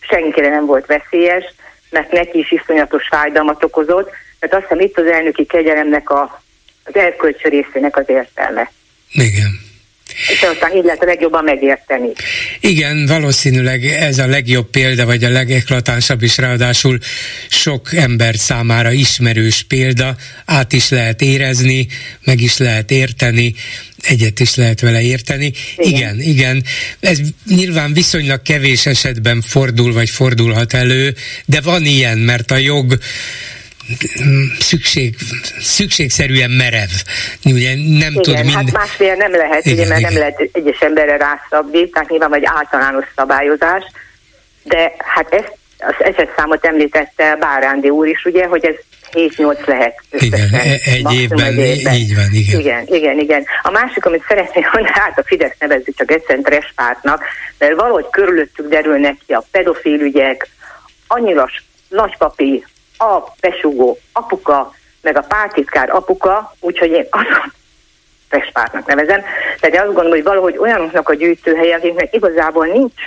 [0.00, 1.44] senkire nem volt veszélyes,
[1.90, 4.10] mert neki is iszonyatos fájdalmat okozott,
[4.40, 6.42] mert azt hiszem itt az elnöki kegyelemnek a
[6.84, 8.72] az erkölcsö részének az értelme.
[9.12, 9.64] Igen.
[10.28, 12.08] És aztán így lehet a legjobban megérteni.
[12.60, 16.98] Igen, valószínűleg ez a legjobb példa, vagy a legeklatánsabb is ráadásul
[17.48, 21.86] sok ember számára ismerős példa, át is lehet érezni,
[22.24, 23.54] meg is lehet érteni,
[24.02, 25.52] egyet is lehet vele érteni.
[25.76, 25.90] Igen.
[25.90, 26.64] igen, igen.
[27.00, 27.18] Ez
[27.48, 31.14] nyilván viszonylag kevés esetben fordul, vagy fordulhat elő,
[31.46, 32.98] de van ilyen, mert a jog
[34.58, 35.16] szükség,
[35.60, 36.90] szükségszerűen merev.
[37.44, 38.52] Ugye nem igen, tud mind...
[38.52, 40.12] hát másfél nem lehet, igen, ugye, mert igen.
[40.12, 43.82] nem lehet egyes emberre rászabni, tehát nyilván vagy általános szabályozás,
[44.62, 48.74] de hát ezt az számot említette Bárándi úr is, ugye, hogy ez
[49.12, 50.00] 7-8 lehet.
[50.10, 52.60] Igen, e- egy évben, egy évben, így van, igen.
[52.60, 53.44] Igen, igen, igen.
[53.62, 57.24] A másik, amit szeretnék mondani, hát a Fidesz nevezzük csak egyszerűen pártnak,
[57.58, 60.48] mert valahogy körülöttük derülnek ki a pedofil ügyek,
[61.06, 61.48] annyira
[61.88, 62.64] nagypapi
[62.98, 67.52] a besugó apuka, meg a pártitkár apuka, úgyhogy én azon
[68.30, 69.22] festpártnak nevezem.
[69.60, 73.06] Tehát azt gondolom, hogy valahogy olyanoknak a gyűjtőhelye, akiknek igazából nincs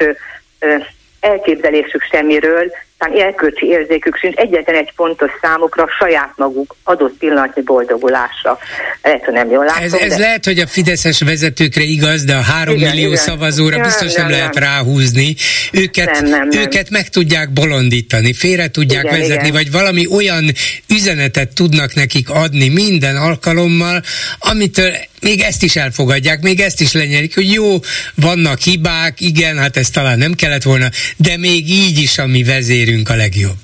[0.60, 0.76] ö,
[1.20, 8.58] elképzelésük semmiről, talán elkölcsi érzékük sincs egyetlen egy pontos számukra saját maguk adott pillanatnyi boldogulásra.
[9.04, 10.18] Lehet, hogy nem jól látom, ez, ez de...
[10.18, 13.18] lehet, hogy a Fideszes vezetőkre igaz, de a három Igen, millió igen.
[13.18, 14.64] szavazóra Nem, biztos nem, nem, lehet nem.
[14.64, 15.36] ráhúzni.
[15.72, 16.62] Őket, Nem, nem, nem.
[16.62, 19.52] őket meg tudják bolondítani, félre tudják Igen, vezetni, igen.
[19.52, 20.52] vagy valami olyan
[20.90, 24.02] üzenetet tudnak nekik adni minden alkalommal,
[24.40, 24.92] amitől
[25.22, 27.80] még ezt is elfogadják, még ezt is lenyelik, hogy jó,
[28.16, 32.44] vannak hibák, igen, hát ez talán nem kellett volna, de még így is a mi
[32.88, 33.64] vezérünk a legjobb.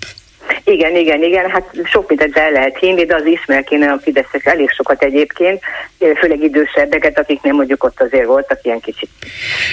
[0.64, 4.46] Igen, igen, igen, hát sok mindent el lehet hinni, de az ismer kéne a Fideszek
[4.46, 5.62] elég sokat egyébként,
[6.20, 9.10] főleg idősebbeket, akik nem mondjuk ott azért voltak ilyen kicsit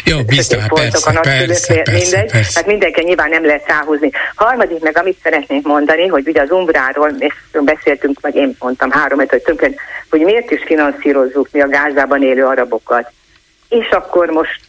[0.05, 2.31] Jó, biztos, voltak persze, a persze, persze, mindegy.
[2.31, 2.53] persze.
[2.55, 4.11] Hát mindenki nyilván nem lehet ráhúzni.
[4.35, 9.19] Harmadik meg, amit szeretnék mondani, hogy ugye az Umbráról, és beszéltünk, vagy én mondtam három,
[9.19, 9.71] hogy tönkre,
[10.11, 13.13] hogy miért is finanszírozzuk mi a Gázában élő arabokat.
[13.69, 14.61] És akkor most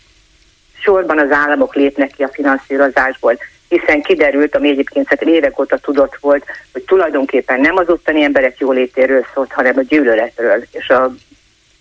[0.84, 3.38] sorban az államok lépnek ki a finanszírozásból,
[3.72, 8.58] hiszen kiderült, ami egyébként szerintem évek óta tudott volt, hogy tulajdonképpen nem az ottani emberek
[8.58, 11.04] jólétéről szólt, hanem a gyűlöletről és a,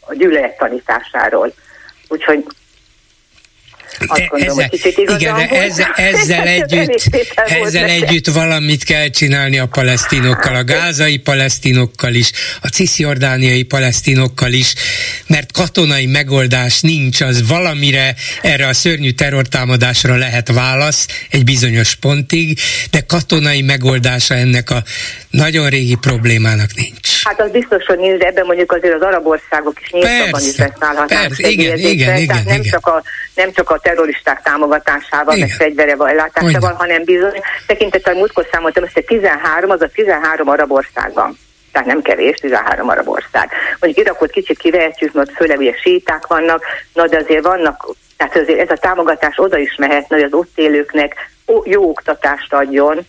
[0.00, 1.52] a gyűlölet tanításáról.
[2.08, 2.44] Úgyhogy
[4.06, 7.16] azt gondolom, hogy igazam igen, de ezzel, ezzel, együtt,
[7.46, 12.30] ezzel együtt valamit kell csinálni a palesztinokkal, a gázai palesztinokkal is,
[12.60, 14.74] a cisziordániai palesztinokkal is,
[15.26, 22.58] mert katonai megoldás nincs, az valamire erre a szörnyű terrortámadásra lehet válasz egy bizonyos pontig,
[22.90, 24.82] de katonai megoldása ennek a
[25.30, 27.24] nagyon régi problémának nincs.
[27.24, 30.56] Hát az biztos, hogy nincs, de ebben mondjuk azért az arab országok is nyíltabban is
[30.56, 31.06] beszállhatnak.
[31.06, 32.70] persze, igen, igen, tehát igen, nem, igen.
[32.70, 33.02] Csak a,
[33.40, 35.48] nem csak a terroristák támogatásával, Igen.
[35.48, 41.38] meg fegyverevel ellátásával, hanem bizony, tekintettel múltkor számoltam, össze 13, az a 13 arab országban.
[41.72, 43.50] Tehát nem kevés, 13 arab ország.
[43.80, 48.60] Mondjuk Irakot kicsit kivehetjük, mert főleg ugye síták vannak, na de azért vannak, tehát azért
[48.60, 51.14] ez a támogatás oda is mehetne, hogy az ott élőknek
[51.64, 53.06] jó oktatást adjon,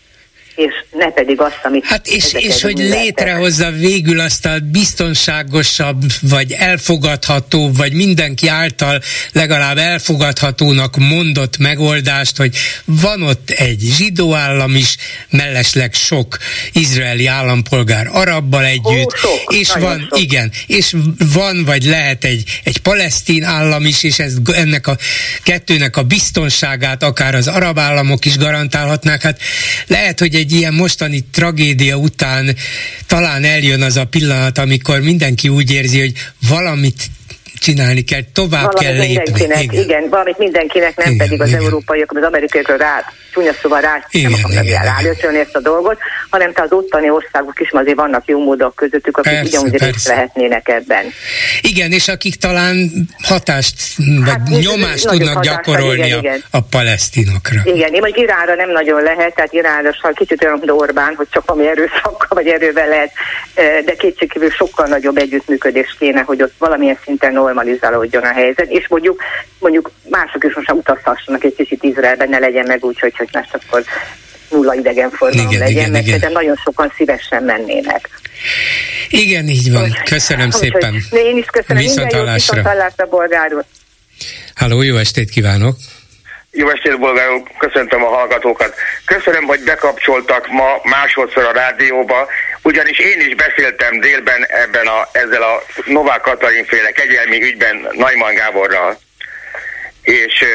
[0.56, 3.04] és ne pedig azt, amit Hát és, és hogy műveltek.
[3.04, 12.56] létrehozza végül azt a biztonságosabb, vagy elfogadható, vagy mindenki által legalább elfogadhatónak mondott megoldást, hogy
[12.86, 14.96] van ott egy zsidó állam is,
[15.30, 16.38] mellesleg sok
[16.72, 20.20] izraeli állampolgár arabbal együtt, Ó, sok, és van, sok.
[20.20, 20.96] igen, és
[21.34, 24.98] van, vagy lehet egy, egy palesztin állam is, és ez, ennek a
[25.44, 29.22] kettőnek a biztonságát akár az arab államok is garantálhatnák.
[29.22, 29.40] Hát
[29.88, 32.56] lehet, hogy egy ilyen mostani tragédia után
[33.08, 36.14] talán eljön az a pillanat, amikor mindenki úgy érzi, hogy
[36.48, 37.10] valamit
[37.62, 39.62] csinálni kell, tovább Valamit kell lépni.
[39.64, 39.84] igen.
[39.84, 41.62] igen, valamit mindenkinek, nem Igen, pedig az igen.
[41.62, 43.04] európaiak, az amerikaiakra rá,
[43.34, 45.98] csúnya szóval rá, Igen, nem akarnak ezt a dolgot,
[46.30, 49.84] hanem te az ottani országok is azért vannak jó módok közöttük, akik Persze, ugyanúgy részt
[49.84, 50.14] persze.
[50.14, 51.06] lehetnének ebben.
[51.62, 52.92] Igen, és akik talán
[53.24, 56.44] hatást, vagy Hát, nyomást tudnak hatással, gyakorolni igen, a, igen.
[56.52, 57.62] a palesztinokra.
[57.64, 61.44] Igen, én mondjuk Iránra nem nagyon lehet, tehát Iránra kicsit olyan, mint Orbán, hogy csak
[61.46, 63.12] ami erőszakkal vagy erővel lehet,
[63.54, 68.88] eh, de kétségkívül sokkal nagyobb együttműködés kéne, hogy ott valamilyen szinten normalizálódjon a helyzet, és
[68.88, 69.22] mondjuk,
[69.60, 73.30] mondjuk mások is most már utazhassanak egy kicsit Izraelben, ne legyen meg úgy, hogy, hogy
[73.32, 73.84] most akkor
[74.50, 76.32] nulla idegenforgalom legyen, igen, mert igen.
[76.32, 78.10] nagyon sokan szívesen mennének.
[79.10, 79.98] Igen, így van.
[80.04, 80.94] Köszönöm szépen.
[81.12, 81.82] Én is köszönöm.
[81.82, 82.56] Viszont Minden hallásra.
[82.56, 83.66] viszont hallásra, bolgár úr.
[84.56, 85.76] Halló, jó estét kívánok!
[86.54, 87.48] Jó estét, bolgárok!
[87.58, 88.76] Köszöntöm a hallgatókat.
[89.06, 92.28] Köszönöm, hogy bekapcsoltak ma másodszor a rádióba,
[92.62, 98.34] ugyanis én is beszéltem délben ebben a, ezzel a Novák Katalin féle kegyelmi ügyben Najman
[98.34, 99.00] Gáborral.
[100.02, 100.46] És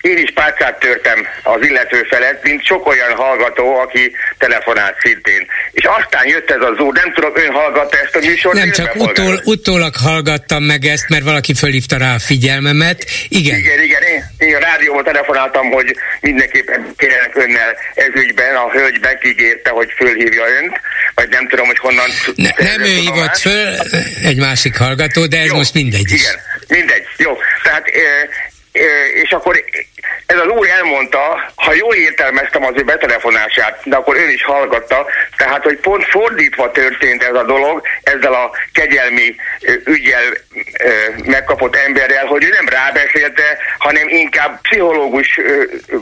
[0.00, 5.46] én is pálcát törtem az illető felett, mint sok olyan hallgató, aki telefonált szintén.
[5.72, 8.56] És aztán jött ez az úr, nem tudom, ön hallgatta ezt a műsort?
[8.56, 13.04] Nem csak utól, utólag hallgattam meg ezt, mert valaki fölhívta rá a figyelmemet.
[13.28, 13.58] Igen.
[13.58, 18.98] Igen, igen, én, én a rádióba telefonáltam, hogy mindenképpen kérjenek önnel ez ügyben, a hölgy
[19.00, 20.80] megígérte, hogy fölhívja önt,
[21.14, 22.10] vagy nem tudom, hogy honnan...
[22.34, 23.74] Ne, nem ő hívott föl,
[24.22, 26.12] egy másik hallgató, de ez Jó, most mindegy.
[26.12, 26.34] Igen,
[26.68, 27.38] mindegy, jó.
[27.62, 27.84] Tehát,
[29.22, 29.64] és akkor
[30.28, 35.06] ez az úr elmondta, ha jól értelmeztem az ő betelefonását, de akkor ön is hallgatta,
[35.36, 39.34] tehát, hogy pont fordítva történt ez a dolog, ezzel a kegyelmi
[39.84, 40.22] ügyel
[41.24, 45.40] megkapott emberrel, hogy ő nem rábeszélte, hanem inkább pszichológus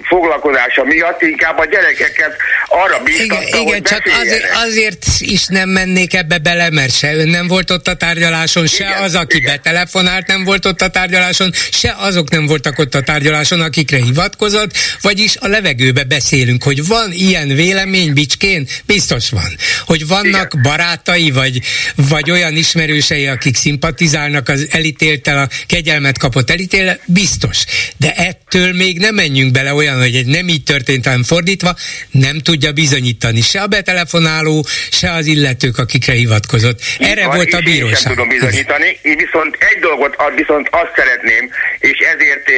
[0.02, 5.68] foglalkozása miatt inkább a gyerekeket arra bíztatta, igen, igen, hogy csak azért, azért is nem
[5.68, 9.36] mennék ebbe bele, mert se ön nem volt ott a tárgyaláson, se igen, az, aki
[9.36, 9.54] igen.
[9.54, 14.70] betelefonált nem volt ott a tárgyaláson, se azok nem voltak ott a tárgyaláson, akikre hivatkozott,
[15.00, 19.56] vagyis a levegőbe beszélünk, hogy van ilyen vélemény Bicskén, biztos van.
[19.86, 20.62] Hogy vannak igen.
[20.62, 21.60] barátai, vagy,
[21.94, 27.64] vagy olyan ismerősei, akik szimpatizálnak az elítéltel, a kegyelmet kapott elítéle, biztos.
[27.96, 31.76] De ettől még nem menjünk bele olyan, hogy egy nem így történt, hanem fordítva,
[32.10, 36.80] nem tudja bizonyítani se a betelefonáló, se az illetők, akikre hivatkozott.
[36.98, 37.90] Erre van, volt a bíróság.
[37.90, 42.54] Én sem tudom bizonyítani, viszont egy dolgot viszont azt szeretném, és ezért eh,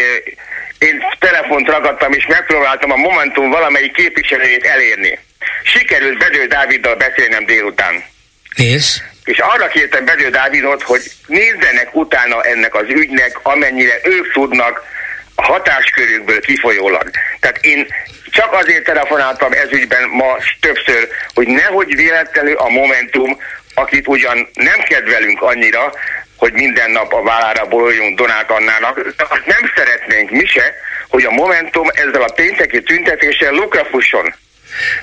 [0.78, 5.18] én telefont ragadtam, és megpróbáltam a Momentum valamelyik képviselőjét elérni.
[5.62, 8.04] Sikerült Bedő Dáviddal beszélnem délután.
[8.54, 9.00] És?
[9.24, 14.82] És arra kértem Bedő Dávidot, hogy nézzenek utána ennek az ügynek, amennyire ők tudnak
[15.34, 17.10] a hatáskörükből kifolyólag.
[17.40, 17.86] Tehát én
[18.30, 23.40] csak azért telefonáltam ezügyben ma többször, hogy nehogy véletlenül a Momentum,
[23.74, 25.92] akit ugyan nem kedvelünk annyira,
[26.38, 28.96] hogy minden nap a vállára bolyjunk Donát Annának,
[29.46, 30.74] nem szeretnénk mi se,
[31.08, 34.34] hogy a Momentum ezzel a pénteki tüntetéssel lukra fusson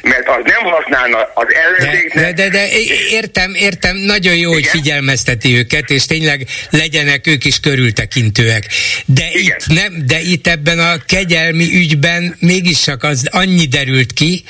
[0.01, 2.23] mert az nem használna az ellenzéknek.
[2.23, 2.67] De, de, de, de
[3.09, 4.53] értem, értem, nagyon jó, Igen?
[4.53, 8.67] hogy figyelmezteti őket, és tényleg legyenek ők is körültekintőek.
[9.05, 14.43] De itt, nem, de itt ebben a kegyelmi ügyben mégis csak az annyi derült ki,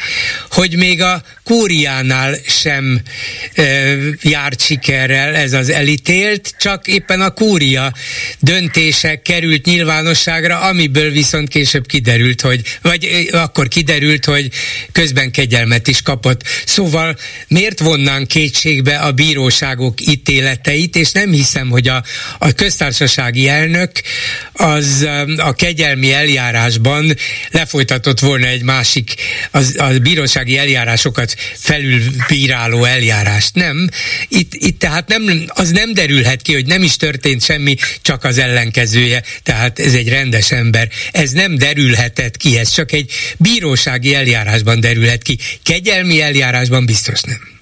[0.50, 3.02] hogy még a kúriánál sem
[3.54, 3.64] e,
[4.22, 7.94] járt sikerrel ez az elítélt, csak éppen a kúria
[8.40, 14.50] döntése került nyilvánosságra, amiből viszont később kiderült, hogy, vagy akkor kiderült, hogy
[14.92, 16.44] közben kegyelmet is kapott.
[16.66, 22.04] Szóval miért vonnánk kétségbe a bíróságok ítéleteit, és nem hiszem, hogy a,
[22.40, 23.92] a köztársasági elnök
[24.54, 25.08] az
[25.38, 27.16] a kegyelmi eljárásban
[27.52, 29.14] lefolytatott volna egy másik,
[29.52, 33.56] az, a bírósági eljárásokat felülbíráló eljárást.
[33.56, 33.90] Nem.
[34.28, 38.38] Itt, itt tehát nem, az nem derülhet ki, hogy nem is történt semmi, csak az
[38.38, 39.24] ellenkezője.
[39.44, 40.90] Tehát ez egy rendes ember.
[41.12, 45.38] Ez nem derülhetett ki, ez csak egy bírósági eljárásban derülhet ki.
[45.66, 47.54] Kegyelmi eljárásban biztos nem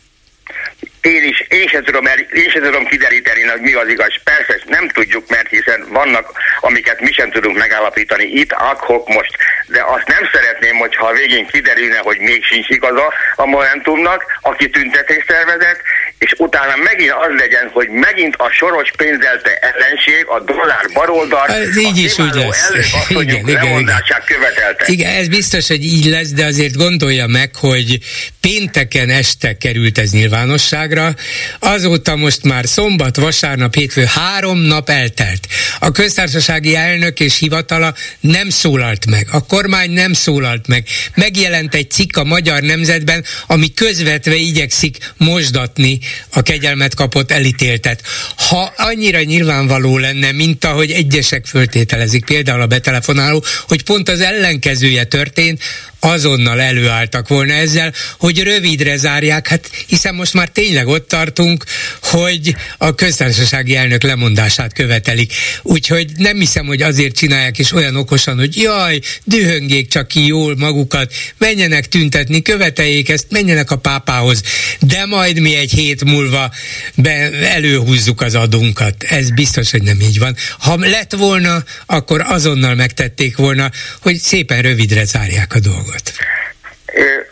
[1.02, 4.14] én is, én sem tudom, én sem tudom kideríteni, hogy mi az igaz.
[4.24, 6.32] Persze nem tudjuk, mert hiszen vannak,
[6.62, 11.48] amiket mi sem tudunk megállapítani itt, adhok most, de azt nem szeretném, hogyha a végén
[11.48, 15.82] kiderülne, hogy még sincs igaza a Momentumnak, aki tüntetés szervezett,
[16.24, 21.78] és utána megint az legyen, hogy megint a soros pénzelte ellenség, a dollár baroldal, ez
[21.78, 22.70] így is úgy lesz.
[23.10, 23.92] Igen, igen, igen.
[24.26, 24.86] követelte.
[24.88, 28.00] Igen, ez biztos, hogy így lesz, de azért gondolja meg, hogy
[28.40, 31.16] pénteken este került ez nyilvánosságra,
[31.60, 35.48] azóta most már szombat, vasárnap, hétfő, három nap eltelt.
[35.80, 40.88] A köztársasági elnök és hivatala nem szólalt meg, a kormány nem szólalt meg.
[41.16, 48.02] Megjelent egy cikk a Magyar Nemzetben, ami közvetve igyekszik mosdatni a kegyelmet kapott elítéltet.
[48.36, 55.04] Ha annyira nyilvánvaló lenne, mint ahogy egyesek föltételezik, például a betelefonáló, hogy pont az ellenkezője
[55.04, 55.62] történt,
[56.04, 61.64] azonnal előálltak volna ezzel, hogy rövidre zárják, hát hiszen most már tényleg ott tartunk,
[62.02, 65.34] hogy a köztársasági elnök lemondását követelik.
[65.62, 70.56] Úgyhogy nem hiszem, hogy azért csinálják is olyan okosan, hogy jaj, dühöngék csak ki jól
[70.58, 74.42] magukat, menjenek tüntetni, követeljék ezt, menjenek a pápához,
[74.80, 76.52] de majd mi egy hét múlva
[76.96, 79.04] be, előhúzzuk az adunkat.
[79.04, 80.36] Ez biztos, hogy nem így van.
[80.60, 86.14] Ha lett volna, akkor azonnal megtették volna, hogy szépen rövidre zárják a dolgot dolgot?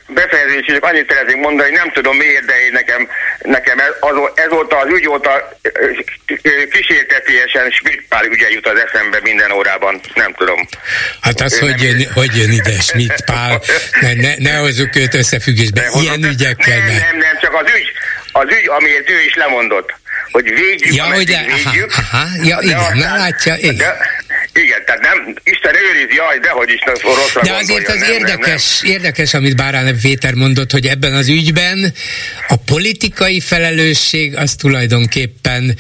[0.08, 3.08] Befejezésig annyit szeretnék mondani, hogy nem tudom miért, de én nekem,
[3.42, 3.92] nekem ez,
[4.36, 5.58] ezóta az ügy óta
[6.72, 10.68] kísértetésen Schmidt-Pál ügye jut az eszembe minden órában, nem tudom.
[11.22, 13.62] Hát az, hogy jön, hogy jön ide Schmidt-Pál,
[14.02, 16.78] ne, ne, ne hozzuk őt összefüggésbe, ilyen ügyekkel.
[16.78, 17.92] Nem, nem, nem, csak az ügy,
[18.32, 20.00] az ügy, amiért ő is lemondott
[20.32, 21.92] hogy védjük, ja, hogy védjük.
[21.98, 23.76] Aha, aha, ja, igen, aztán, na látja, igen.
[23.76, 23.98] De,
[24.54, 28.90] igen, tehát nem, Isten őriz, jaj, dehogy is rosszra De azért az nem, érdekes, nem,
[28.90, 28.96] nem.
[28.96, 31.94] érdekes, amit Bárán Péter mondott, hogy ebben az ügyben
[32.48, 35.78] a politikai felelősség az tulajdonképpen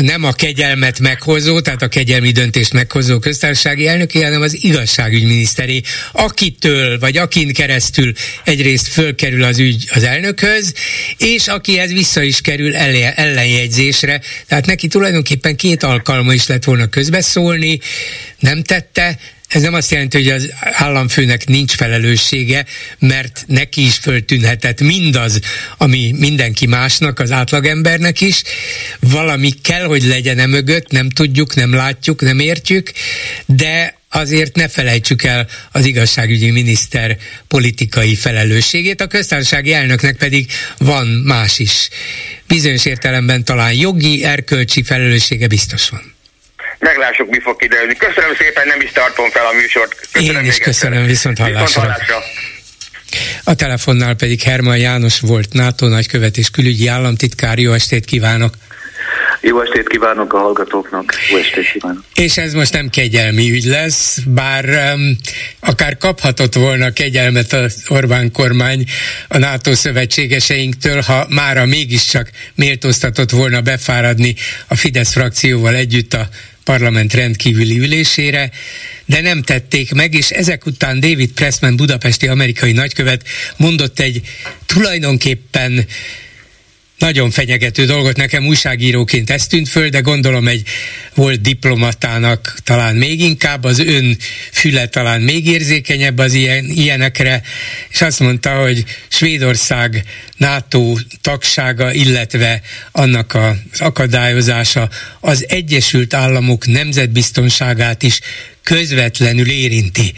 [0.00, 5.80] nem a kegyelmet meghozó, tehát a kegyelmi döntést meghozó köztársasági elnöki, hanem az igazságügyminiszteré,
[6.12, 8.12] akitől vagy akin keresztül
[8.44, 10.74] egyrészt fölkerül az ügy az elnökhöz,
[11.18, 14.20] és akihez vissza is kerül ellenjegyzésre.
[14.46, 17.80] Tehát neki tulajdonképpen két alkalma is lett volna közbeszólni,
[18.38, 19.18] nem tette,
[19.48, 22.64] ez nem azt jelenti, hogy az államfőnek nincs felelőssége,
[22.98, 25.40] mert neki is föltűnhetett mindaz,
[25.76, 28.42] ami mindenki másnak, az átlagembernek is.
[29.00, 32.92] Valami kell, hogy legyen e mögött, nem tudjuk, nem látjuk, nem értjük,
[33.46, 41.06] de azért ne felejtsük el az igazságügyi miniszter politikai felelősségét, a köztársasági elnöknek pedig van
[41.06, 41.88] más is.
[42.46, 46.16] Bizonyos értelemben talán jogi, erkölcsi felelőssége biztos van.
[46.78, 47.96] Meglássuk, mi fog kiderülni.
[47.96, 50.08] Köszönöm szépen, nem is tartom fel a műsort.
[50.12, 51.64] Köszönöm Én is köszönöm, viszont hallásra.
[51.64, 52.16] Viszont hallásra.
[53.44, 57.58] A telefonnál pedig Herman János volt NATO nagykövet és külügyi államtitkár.
[57.58, 58.54] Jó estét kívánok!
[59.40, 62.02] Jó estét kívánok a hallgatóknak, jó estét kívánok.
[62.14, 65.16] És ez most nem kegyelmi ügy lesz, bár um,
[65.60, 68.84] akár kaphatott volna kegyelmet az Orbán kormány
[69.28, 74.34] a NATO szövetségeseinktől, ha mára mégiscsak méltóztatott volna befáradni
[74.68, 76.28] a Fidesz frakcióval együtt a
[76.68, 78.50] parlament rendkívüli ülésére,
[79.04, 84.20] de nem tették meg, és ezek után David Pressman, budapesti amerikai nagykövet mondott egy
[84.66, 85.86] tulajdonképpen
[86.98, 88.16] nagyon fenyegető dolgot.
[88.16, 90.62] Nekem újságíróként ez tűnt föl, de gondolom egy
[91.14, 94.16] volt diplomatának talán még inkább, az ön
[94.52, 97.42] füle talán még érzékenyebb az ilyen, ilyenekre,
[97.90, 100.04] és azt mondta, hogy Svédország
[100.36, 102.60] NATO tagsága, illetve
[102.92, 104.88] annak az akadályozása
[105.20, 108.20] az Egyesült Államok nemzetbiztonságát is
[108.62, 110.12] közvetlenül érinti.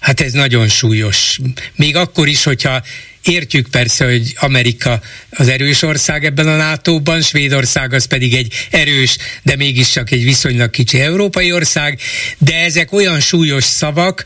[0.00, 1.38] Hát ez nagyon súlyos.
[1.76, 2.82] Még akkor is, hogyha
[3.24, 5.00] Értjük persze, hogy Amerika
[5.30, 10.70] az erős ország ebben a NATO-ban, Svédország az pedig egy erős, de mégiscsak egy viszonylag
[10.70, 12.00] kicsi európai ország,
[12.38, 14.24] de ezek olyan súlyos szavak,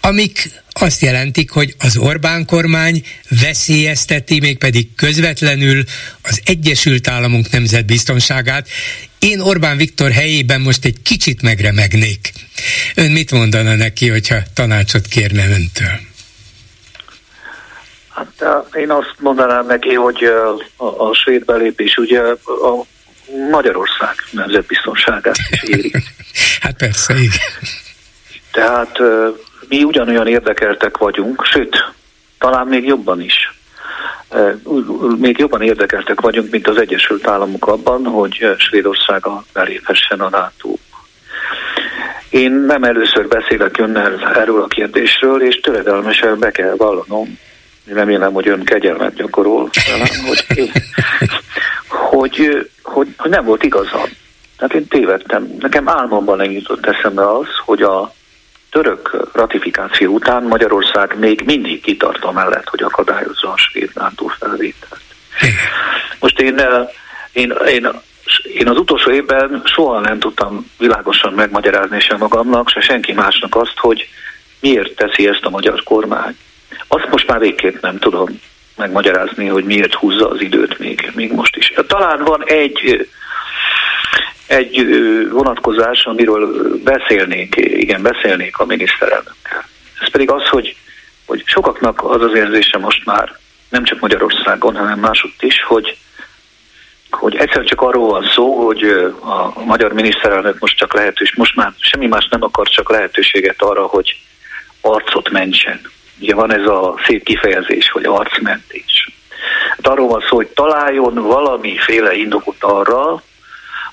[0.00, 5.84] amik azt jelentik, hogy az Orbán kormány veszélyezteti mégpedig közvetlenül
[6.22, 8.68] az Egyesült Államok nemzetbiztonságát.
[9.18, 12.32] Én Orbán Viktor helyében most egy kicsit megremegnék.
[12.94, 16.09] Ön mit mondana neki, hogyha tanácsot kérne öntől?
[18.20, 20.24] Hát én azt mondanám neki, hogy
[20.76, 22.84] a, a svéd belépés ugye a
[23.50, 25.92] Magyarország nemzetbiztonságát is éri.
[26.62, 27.70] hát persze, igen.
[28.52, 28.98] Tehát
[29.68, 31.92] mi ugyanolyan érdekeltek vagyunk, sőt,
[32.38, 33.58] talán még jobban is.
[35.16, 40.74] Még jobban érdekeltek vagyunk, mint az Egyesült Államok abban, hogy Svédország beléphessen a nato
[42.30, 47.38] Én nem először beszélek önnel erről a kérdésről, és töredelmesen be kell vallanom,
[47.92, 50.72] remélem, hogy ön kegyelmet gyakorol talán, hogy,
[51.88, 54.08] hogy, hogy, hogy nem volt igazam.
[54.56, 55.56] Tehát én tévedtem.
[55.58, 58.14] Nekem álmomban nem jutott eszembe az, hogy a
[58.70, 65.00] török ratifikáció után Magyarország még mindig kitart mellett, hogy akadályozza a svéd NATO felvételt.
[66.20, 66.60] Most én,
[67.32, 67.88] én, én,
[68.42, 73.76] én az utolsó évben soha nem tudtam világosan megmagyarázni sem magamnak, se senki másnak azt,
[73.76, 74.08] hogy
[74.60, 76.36] miért teszi ezt a magyar kormány.
[76.92, 78.40] Azt most már végképp nem tudom
[78.76, 81.72] megmagyarázni, hogy miért húzza az időt még, még most is.
[81.86, 83.08] Talán van egy
[84.46, 84.86] egy
[85.30, 89.64] vonatkozás, amiről beszélnék, igen, beszélnék a miniszterelnökkel.
[90.00, 90.76] Ez pedig az, hogy,
[91.26, 93.38] hogy sokaknak az az érzése most már,
[93.68, 95.96] nem csak Magyarországon, hanem másutt is, hogy,
[97.10, 98.82] hogy egyszer csak arról van szó, hogy
[99.20, 103.82] a magyar miniszterelnök most csak lehetős, most már semmi más nem akar, csak lehetőséget arra,
[103.86, 104.16] hogy
[104.80, 105.80] arcot mentsen.
[106.20, 109.10] Ugye van ez a szép kifejezés, hogy arcmentés.
[109.70, 113.22] Hát arról van szó, hogy találjon valamiféle indokot arra,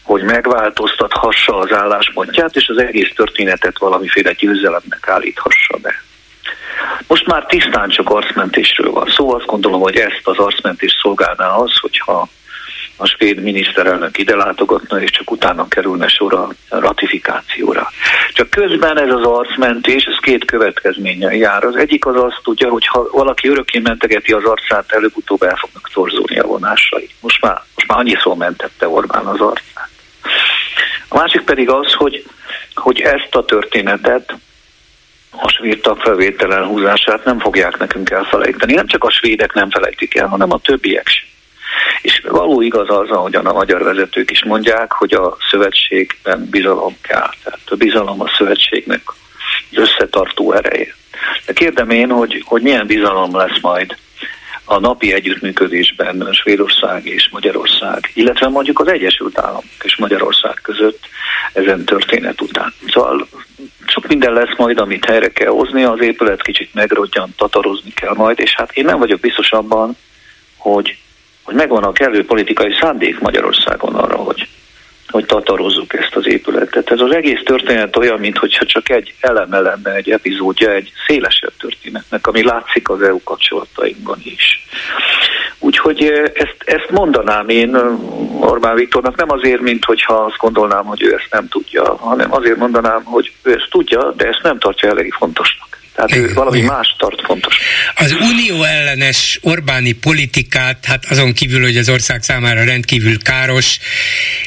[0.01, 6.03] hogy megváltoztathassa az álláspontját, és az egész történetet valamiféle győzelemnek állíthassa be.
[7.07, 11.47] Most már tisztán csak arcmentésről van szó, szóval azt gondolom, hogy ezt az arcmentést szolgálná
[11.47, 12.27] az, hogyha
[12.97, 17.91] a svéd miniszterelnök ide látogatna, és csak utána kerülne sor a ratifikációra.
[18.33, 21.63] Csak közben ez az arcmentés, ez két következménye jár.
[21.63, 25.89] Az egyik az azt tudja, hogy ha valaki örökké mentegeti az arcát, előbb-utóbb el fognak
[25.93, 27.09] torzulni a vonásai.
[27.19, 29.89] Most már, most már annyiszor mentette Orbán az arcát.
[31.07, 32.25] A másik pedig az, hogy,
[32.73, 34.33] hogy ezt a történetet,
[35.31, 38.73] a svéd tagfelvétel elhúzását nem fogják nekünk elfelejteni.
[38.73, 41.36] Nem csak a svédek nem felejtik el, hanem a többiek sem.
[42.01, 47.29] És való igaz az, ahogyan a magyar vezetők is mondják, hogy a szövetségben bizalom kell.
[47.43, 49.01] Tehát a bizalom a szövetségnek
[49.71, 50.95] az összetartó ereje.
[51.45, 53.95] De kérdem én, hogy, hogy milyen bizalom lesz majd
[54.69, 61.05] a napi együttműködésben Svédország és Magyarország, illetve mondjuk az Egyesült Államok és Magyarország között
[61.53, 62.73] ezen történet után.
[62.87, 63.27] Szóval
[63.85, 68.39] sok minden lesz majd, amit helyre kell hozni, az épület kicsit megrodjan, tatarozni kell majd,
[68.39, 69.97] és hát én nem vagyok biztos abban,
[70.57, 70.97] hogy,
[71.47, 74.47] hogy megvan a kellő politikai szándék Magyarországon arra, hogy,
[75.07, 76.91] hogy tatarozzuk ezt az épületet.
[76.91, 82.43] Ez az egész történet olyan, mintha csak egy eleme egy epizódja egy szélesebb történetnek, ami
[82.43, 84.65] látszik az EU kapcsolatainkban is.
[85.59, 87.75] Úgy Úgyhogy ezt, ezt mondanám én
[88.39, 92.57] Orbán Viktornak, nem azért, mint hogyha azt gondolnám, hogy ő ezt nem tudja, hanem azért
[92.57, 95.76] mondanám, hogy ő ezt tudja, de ezt nem tartja eléggé fontosnak.
[95.97, 96.73] Tehát ő valami Igen.
[96.73, 97.57] más tart fontos.
[97.95, 103.79] Az unió ellenes Orbáni politikát, hát azon kívül, hogy az ország számára rendkívül káros,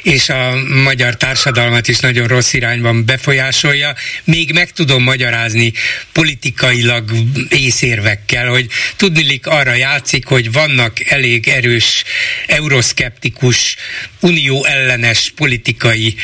[0.02, 0.54] és a
[0.84, 3.94] magyar társadalmat is nagyon rossz irányban befolyásolja,
[4.24, 5.72] még meg tudom magyarázni
[6.12, 7.10] politikailag
[7.48, 8.66] észérvekkel, hogy
[8.96, 12.04] tudnilik arra játszik, hogy vannak elég erős
[12.46, 13.76] euroszkeptikus,
[14.20, 16.14] unió ellenes politikai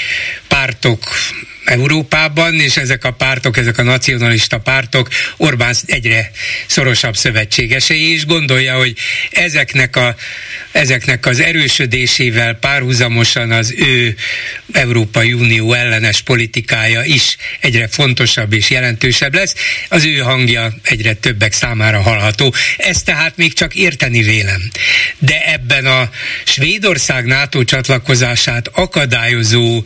[0.48, 1.02] pártok
[1.66, 6.30] Európában, és ezek a pártok, ezek a nacionalista pártok Orbán egyre
[6.66, 8.96] szorosabb szövetségesei, és gondolja, hogy
[9.30, 10.16] ezeknek, a,
[10.72, 14.14] ezeknek az erősödésével párhuzamosan az ő
[14.72, 19.54] Európai Unió ellenes politikája is egyre fontosabb és jelentősebb lesz,
[19.88, 22.54] az ő hangja egyre többek számára hallható.
[22.76, 24.70] Ezt tehát még csak érteni vélem.
[25.18, 26.10] De ebben a
[26.44, 29.84] Svédország NATO csatlakozását akadályozó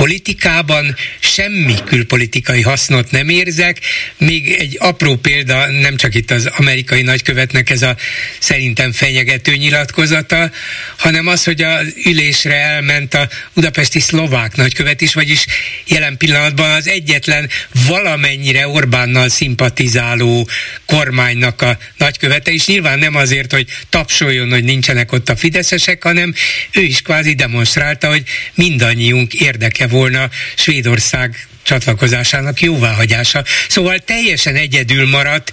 [0.00, 3.80] politikában semmi külpolitikai hasznot nem érzek.
[4.18, 7.96] Még egy apró példa, nem csak itt az amerikai nagykövetnek ez a
[8.38, 10.50] szerintem fenyegető nyilatkozata,
[10.96, 15.46] hanem az, hogy a ülésre elment a budapesti szlovák nagykövet is, vagyis
[15.86, 17.48] jelen pillanatban az egyetlen
[17.86, 20.48] valamennyire Orbánnal szimpatizáló
[20.86, 26.34] kormánynak a nagykövete, és nyilván nem azért, hogy tapsoljon, hogy nincsenek ott a fideszesek, hanem
[26.72, 28.22] ő is kvázi demonstrálta, hogy
[28.54, 33.44] mindannyiunk érdeke volna Svédország csatlakozásának jóváhagyása.
[33.68, 35.50] Szóval teljesen egyedül maradt.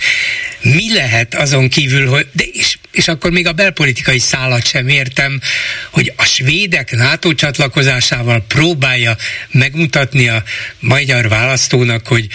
[0.62, 5.42] Mi lehet azon kívül, hogy, de és, és akkor még a belpolitikai szállat sem értem,
[5.90, 9.18] hogy a svédek NATO csatlakozásával próbálja
[9.52, 10.44] megmutatni a
[10.80, 12.28] magyar választónak, hogy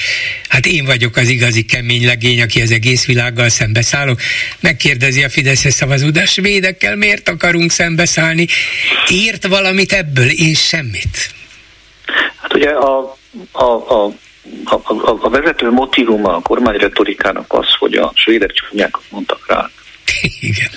[0.49, 4.21] hát én vagyok az igazi kemény legény, aki az egész világgal szembeszállok.
[4.61, 8.47] Megkérdezi a Fidesz szavazó, de a svédekkel miért akarunk szembeszállni?
[9.09, 10.29] Ért valamit ebből?
[10.29, 11.35] Én semmit.
[12.53, 13.17] Hát ugye a,
[13.53, 14.11] a, a
[14.65, 19.71] a, a, a vezető motivuma a kormány retorikának az, hogy a svédek csúnyákat mondtak rá.
[20.41, 20.71] Igen.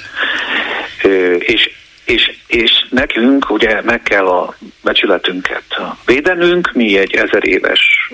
[1.39, 1.69] és,
[2.05, 5.63] és, és nekünk ugye meg kell a becsületünket
[6.05, 8.11] védenünk, mi egy ezer éves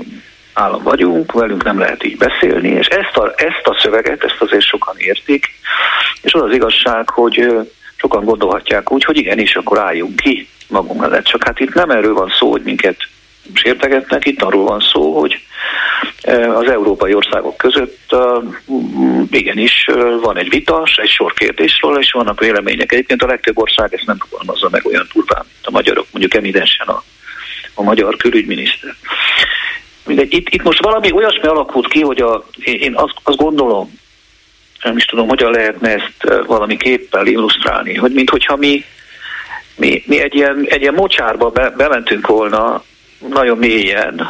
[0.54, 4.66] állam vagyunk, velünk nem lehet így beszélni, és ezt a, ezt a szöveget, ezt azért
[4.66, 5.46] sokan értik,
[6.22, 7.48] és az az igazság, hogy
[7.96, 11.26] sokan gondolhatják úgy, hogy igenis, akkor álljunk ki magunk mellett.
[11.26, 12.98] Csak hát itt nem erről van szó, hogy minket
[13.54, 14.26] sértegetnek.
[14.26, 15.40] Itt arról van szó, hogy
[16.22, 18.18] e, az európai országok között e,
[19.32, 22.92] igenis e, van egy vita, egy sor kérdésről, és vannak vélemények.
[22.92, 26.88] Egyébként a legtöbb ország ezt nem fogalmazza meg olyan turván, mint a magyarok, mondjuk evidensen
[26.88, 27.04] a,
[27.74, 28.96] a magyar külügyminiszter.
[30.06, 34.00] Mindegy, itt, itt most valami olyasmi alakult ki, hogy a, én azt, azt gondolom,
[34.84, 38.86] nem is tudom, hogyan lehetne ezt valami képpel illusztrálni, hogy minthogyha mi,
[39.76, 42.84] mi, mi egy, ilyen, egy ilyen mocsárba be, bementünk volna,
[43.30, 44.30] nagyon mélyen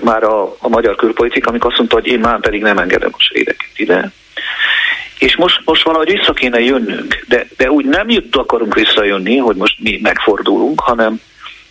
[0.00, 3.22] már a, a magyar külpolitika, amikor azt mondta, hogy én már pedig nem engedem a
[3.22, 4.12] svédeket ide.
[5.18, 9.56] És most, most valahogy vissza kéne jönnünk, de, de úgy nem jut, akarunk visszajönni, hogy
[9.56, 11.20] most mi megfordulunk, hanem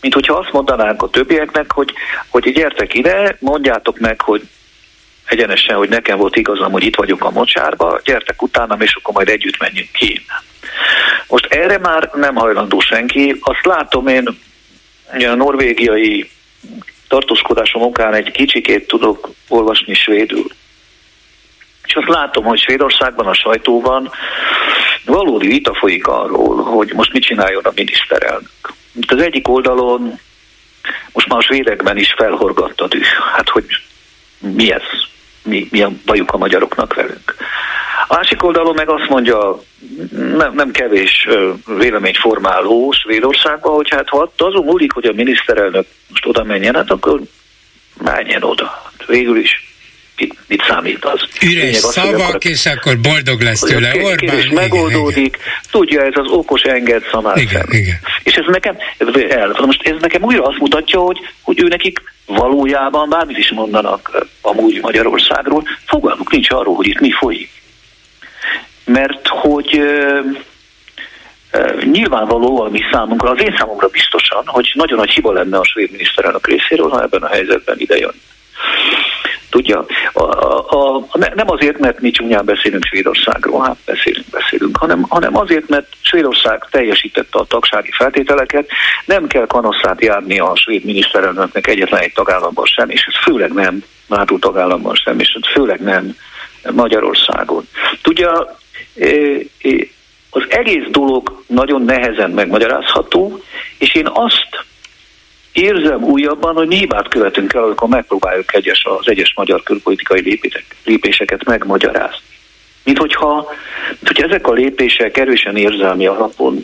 [0.02, 1.94] mint hogyha azt mondanánk a többieknek, hogy,
[2.30, 4.42] hogy gyertek ide, mondjátok meg, hogy
[5.26, 9.30] egyenesen, hogy nekem volt igazam, hogy itt vagyok a mocsárba, gyertek utánam, és akkor majd
[9.30, 10.26] együtt menjünk ki.
[11.28, 13.36] Most erre már nem hajlandó senki.
[13.42, 14.40] Azt látom én
[15.12, 16.30] a norvégiai
[17.08, 20.46] tartózkodásom okán egy kicsikét tudok olvasni svédül.
[21.84, 24.12] És azt látom, hogy Svédországban, a sajtóban
[25.06, 28.74] valódi vita folyik arról, hogy most mit csináljon a miniszterelnök.
[28.94, 30.20] Itt az egyik oldalon
[31.12, 33.04] most már a svédekben is felhorgatt a düh.
[33.36, 33.66] Hát, hogy
[34.40, 34.82] mi ez?
[35.44, 37.36] Mi, mi a bajuk a magyaroknak velünk?
[38.08, 39.62] A másik oldalon meg azt mondja,
[40.38, 41.28] nem, nem kevés
[41.78, 47.22] véleményformáló Svédországban, hogy hát ha azon múlik, hogy a miniszterelnök most oda menjen, hát akkor
[48.04, 48.92] menjen oda.
[49.08, 49.70] Végül is
[50.18, 51.22] mit, mit számít az?
[51.42, 54.38] Üres szavak, akkor, és akkor boldog lesz tőle Orbán.
[54.38, 55.18] És megoldódik.
[55.18, 55.40] Igen, igen.
[55.72, 58.00] Tudja, ez az okos enged szamár igen, igen.
[58.24, 58.78] És ez nekem,
[59.30, 64.28] el, most ez nekem újra azt mutatja, hogy, hogy ő nekik valójában bármit is mondanak
[64.42, 67.61] amúgy Magyarországról, fogalmuk nincs arról, hogy itt mi folyik
[68.92, 69.82] mert hogy
[71.92, 75.92] nyilvánvaló a mi számunkra, az én számomra biztosan, hogy nagyon nagy hiba lenne a svéd
[75.92, 78.14] miniszterelnök részéről, ha ebben a helyzetben ide jön.
[79.50, 85.06] Tudja, a, a, a, nem azért, mert mi csúnyán beszélünk Svédországról, hát beszélünk, beszélünk, hanem,
[85.10, 88.70] hanem azért, mert Svédország teljesítette a tagsági feltételeket,
[89.06, 93.84] nem kell kanasszát járni a svéd miniszterelnöknek egyetlen egy tagállamban sem, és ez főleg nem
[94.08, 96.16] NATO tagállamban sem, és ez főleg nem
[96.72, 97.68] Magyarországon.
[98.02, 98.60] Tudja,
[100.30, 103.44] az egész dolog nagyon nehezen megmagyarázható,
[103.78, 104.66] és én azt
[105.52, 110.40] érzem újabban, hogy mi hibát követünk el, amikor megpróbáljuk egyes, az egyes magyar külpolitikai
[110.84, 112.30] lépéseket megmagyarázni.
[112.84, 113.48] Mint hogyha,
[113.90, 116.64] mint hogyha ezek a lépések erősen érzelmi alapon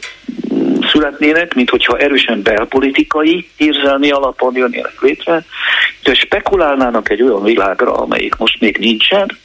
[0.53, 5.45] mm, születnének, mint hogyha erősen belpolitikai érzelmi alapon jönnének létre,
[6.03, 9.37] de spekulálnának egy olyan világra, amelyik most még nincsen,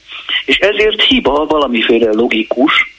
[0.44, 2.94] és ezért hiba valamiféle logikus,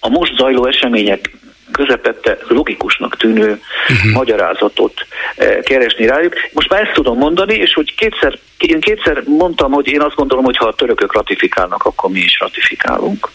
[0.00, 1.30] a most zajló események
[1.72, 4.12] közepette logikusnak tűnő uh-huh.
[4.12, 5.06] magyarázatot
[5.36, 6.34] eh, keresni rájuk.
[6.52, 10.44] Most már ezt tudom mondani, és hogy kétszer, én kétszer mondtam, hogy én azt gondolom,
[10.44, 13.30] hogy ha a törökök ratifikálnak, akkor mi is ratifikálunk.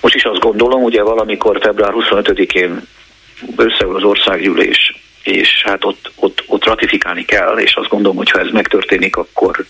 [0.00, 2.86] Most is azt gondolom, ugye valamikor február 25-én
[3.56, 8.40] összeül az országgyűlés, és hát ott, ott, ott ratifikálni kell, és azt gondolom, hogy ha
[8.40, 9.64] ez megtörténik, akkor,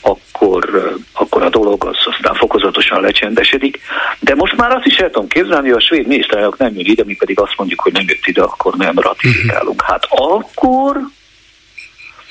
[0.00, 3.80] akkor, akkor a dolog az aztán fokozatosan lecsendesedik.
[4.20, 7.04] De most már azt is el tudom képzelni, hogy a svéd miniszterelnök nem jön ide,
[7.04, 9.82] mi pedig azt mondjuk, hogy nem jött ide, akkor nem ratifikálunk.
[9.82, 11.00] Hát akkor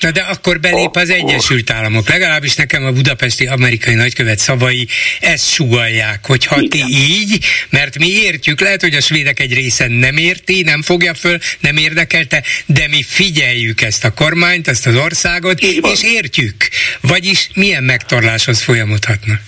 [0.04, 2.08] Na de akkor belép az Egyesült Államok.
[2.08, 4.86] Legalábbis nekem a budapesti amerikai nagykövet szavai
[5.20, 9.86] ezt sugalják, hogy ha ti így, mert mi értjük, lehet, hogy a svédek egy része
[9.88, 14.96] nem érti, nem fogja föl, nem érdekelte, de mi figyeljük ezt a kormányt, ezt az
[14.96, 16.56] országot, és értjük.
[17.00, 19.40] Vagyis milyen megtorláshoz folyamodhatnak?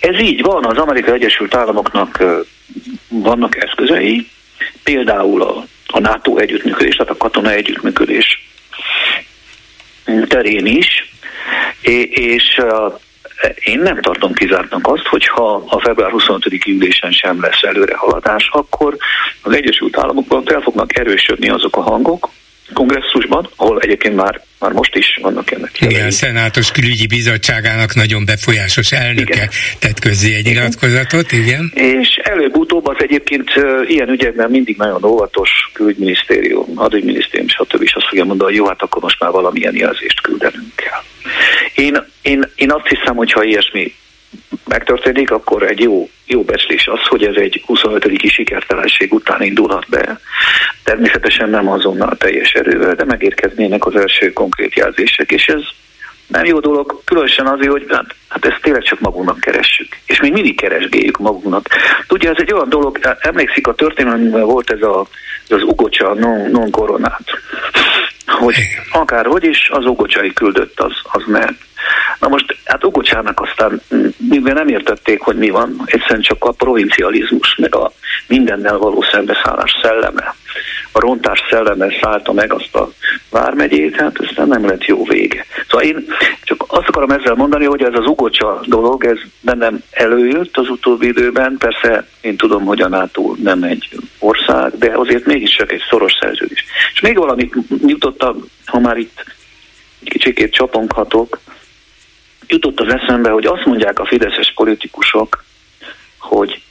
[0.00, 2.24] Ez így van, az Amerikai Egyesült Államoknak
[3.08, 4.26] vannak eszközei,
[4.82, 8.42] például a, a NATO együttműködés, tehát a katona együttműködés
[10.04, 11.12] terén is,
[12.10, 12.60] és
[13.58, 16.66] én nem tartom kizártnak azt, hogyha a február 25.
[16.66, 18.96] ülésen sem lesz előrehaladás, akkor
[19.42, 22.28] az Egyesült Államokban fel fognak erősödni azok a hangok,
[22.72, 25.80] kongresszusban, ahol egyébként már, már most is vannak ennek.
[25.80, 29.48] Igen, a Szenátus Külügyi Bizottságának nagyon befolyásos elnöke igen.
[29.78, 31.72] tett közzé egy nyilatkozatot, igen.
[31.74, 33.50] És előbb-utóbb az egyébként
[33.86, 37.82] ilyen ügyekben mindig nagyon óvatos külügyminisztérium, hadügyminisztérium, stb.
[37.82, 41.02] is azt fogja mondani, hogy jó, hát akkor most már valamilyen jelzést küldenünk kell.
[41.74, 43.94] Én, én, én azt hiszem, hogy ha ilyesmi
[44.64, 48.28] megtörténik, akkor egy jó, jó becslés az, hogy ez egy 25.
[48.28, 50.20] sikertelenség után indulhat be.
[50.84, 55.62] Természetesen nem azonnal teljes erővel, de megérkeznének az első konkrét jelzések, és ez
[56.26, 59.88] nem jó dolog, különösen azért, hogy hát, hát ezt tényleg csak magunknak keressük.
[60.06, 61.66] És még mindig keresgéljük magunknak.
[62.08, 65.06] Ugye ez egy olyan dolog, emlékszik a történelemben volt ez a,
[65.48, 66.70] az ugocsa non, non
[68.26, 68.54] hogy
[68.90, 71.58] akárhogy is az ugocsai küldött, az, az ment.
[72.24, 73.80] Na most, hát Ugocsának aztán,
[74.16, 77.92] mivel nem értették, hogy mi van, egyszerűen csak a provincializmus, meg a
[78.26, 80.34] mindennel való szembeszállás szelleme,
[80.92, 82.92] a rontás szelleme szállta meg azt a
[83.30, 85.46] vármegyét, hát aztán nem lett jó vége.
[85.68, 86.06] Szóval én
[86.42, 91.06] csak azt akarom ezzel mondani, hogy ez az ugocsa dolog, ez bennem előjött az utóbbi
[91.06, 93.88] időben, persze én tudom, hogy a NATO nem egy
[94.18, 96.64] ország, de azért mégiscsak egy szoros szerződés.
[96.94, 97.54] És még valamit
[97.86, 99.24] jutottam, ha már itt
[100.04, 101.38] kicsikét csaponghatok,
[102.54, 105.44] jutott az eszembe, hogy azt mondják a fideszes politikusok,
[106.18, 106.62] hogy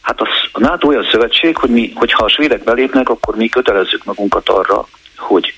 [0.00, 4.04] hát az, a NATO olyan szövetség, hogy mi, hogyha a svédek belépnek, akkor mi kötelezzük
[4.04, 5.54] magunkat arra, hogy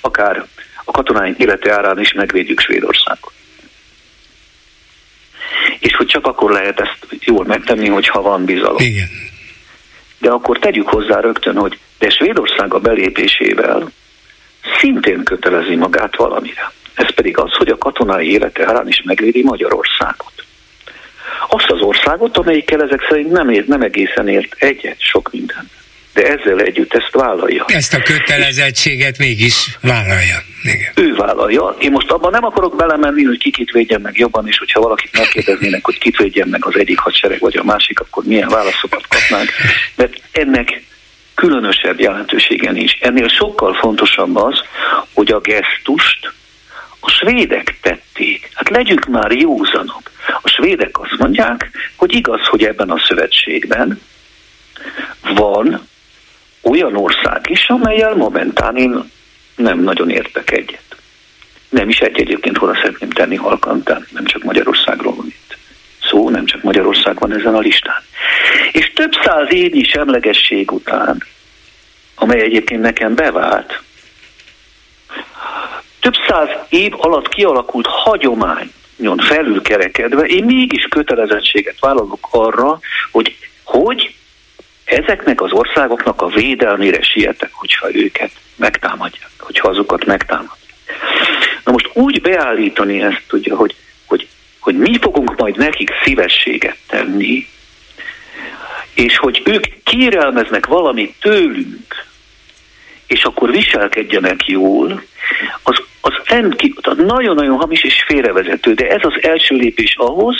[0.00, 0.46] akár
[0.84, 3.32] a katonáink élete árán is megvédjük Svédországot.
[5.78, 8.76] És hogy csak akkor lehet ezt jól megtenni, hogyha van bizalom.
[8.78, 9.08] Igen.
[10.18, 13.92] De akkor tegyük hozzá rögtön, hogy de Svédország a belépésével
[14.78, 16.72] szintén kötelezi magát valamire.
[17.00, 20.32] Ez pedig az, hogy a katonai élete árán is megvédi Magyarországot.
[21.48, 25.70] Azt az országot, amelyikkel ezek szerint nem, ért, nem egészen ért egyet sok minden.
[26.14, 27.64] De ezzel együtt ezt vállalja.
[27.66, 30.38] Ezt a kötelezettséget mégis vállalja.
[30.62, 30.92] Igen.
[30.94, 31.76] Ő vállalja.
[31.78, 35.18] Én most abban nem akarok belemenni, hogy ki kit védjen meg jobban, és hogyha valakit
[35.18, 39.50] megkérdeznének, hogy kit védjen meg az egyik hadsereg vagy a másik, akkor milyen válaszokat kapnánk.
[39.96, 40.82] Mert ennek
[41.34, 42.92] különösebb jelentősége nincs.
[43.00, 44.60] Ennél sokkal fontosabb az,
[45.12, 46.32] hogy a gesztust
[47.00, 48.50] a svédek tették.
[48.54, 50.10] Hát legyünk már józanok.
[50.42, 54.00] A svédek azt mondják, hogy igaz, hogy ebben a szövetségben
[55.34, 55.88] van
[56.62, 59.10] olyan ország is, amelyel momentán én
[59.56, 60.96] nem nagyon értek egyet.
[61.68, 65.56] Nem is egy egyébként hol szeretném tenni halkantán, nem csak Magyarországról van itt.
[66.02, 68.02] Szó nem csak Magyarország van ezen a listán.
[68.72, 71.24] És több száz évnyi semlegesség után,
[72.14, 73.82] amely egyébként nekem bevált,
[76.00, 82.78] több száz év alatt kialakult hagyományon felülkerekedve, én mégis kötelezettséget vállalok arra,
[83.10, 84.14] hogy hogy
[84.84, 90.58] ezeknek az országoknak a védelmére sietek, hogyha őket megtámadják, hogyha azokat megtámadják.
[91.64, 93.74] Na most úgy beállítani ezt, ugye, hogy,
[94.06, 94.28] hogy,
[94.58, 97.48] hogy mi fogunk majd nekik szívességet tenni,
[98.94, 102.08] és hogy ők kérelmeznek valamit tőlünk,
[103.10, 105.02] és akkor viselkedjenek jól,
[105.62, 110.36] az, az nagyon-nagyon hamis és félrevezető, de ez az első lépés ahhoz,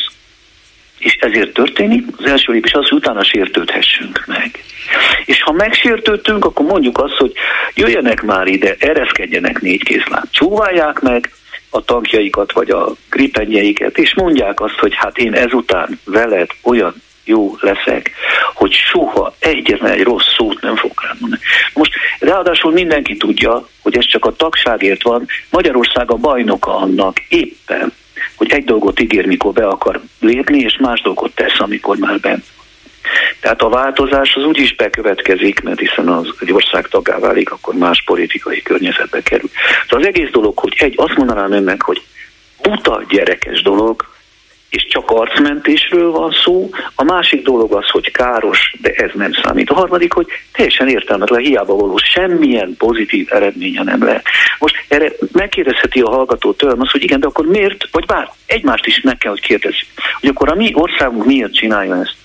[0.98, 4.64] és ezért történik, az első lépés az, hogy utána sértődhessünk meg.
[5.24, 7.32] És ha megsértődtünk, akkor mondjuk azt, hogy
[7.74, 11.30] jöjjenek már ide, ereszkedjenek négy kézlán, csóválják meg
[11.70, 16.94] a tankjaikat, vagy a gripenjeiket, és mondják azt, hogy hát én ezután veled olyan
[17.24, 18.10] jó leszek,
[18.54, 21.42] hogy soha egyetlen egy rossz szót nem fog rám mondani.
[21.74, 25.26] Most ráadásul mindenki tudja, hogy ez csak a tagságért van.
[25.50, 27.92] Magyarország a bajnoka annak éppen,
[28.36, 32.44] hogy egy dolgot ígér, mikor be akar lépni, és más dolgot tesz, amikor már bent
[33.40, 37.74] tehát a változás az úgy is bekövetkezik, mert hiszen az egy ország tagá válik, akkor
[37.74, 39.50] más politikai környezetbe kerül.
[39.82, 42.02] Szóval az egész dolog, hogy egy, azt mondanám önnek, hogy
[42.62, 44.08] buta gyerekes dolog,
[44.70, 49.70] és csak arcmentésről van szó, a másik dolog az, hogy káros, de ez nem számít.
[49.70, 54.24] A harmadik, hogy teljesen értelmetlen, hiába való, semmilyen pozitív eredménye nem lehet.
[54.58, 58.86] Most erre megkérdezheti a hallgató tőlem az, hogy igen, de akkor miért, vagy bár egymást
[58.86, 59.88] is meg kell, hogy kérdezzük,
[60.20, 62.16] hogy akkor a mi országunk miért csinálja ezt.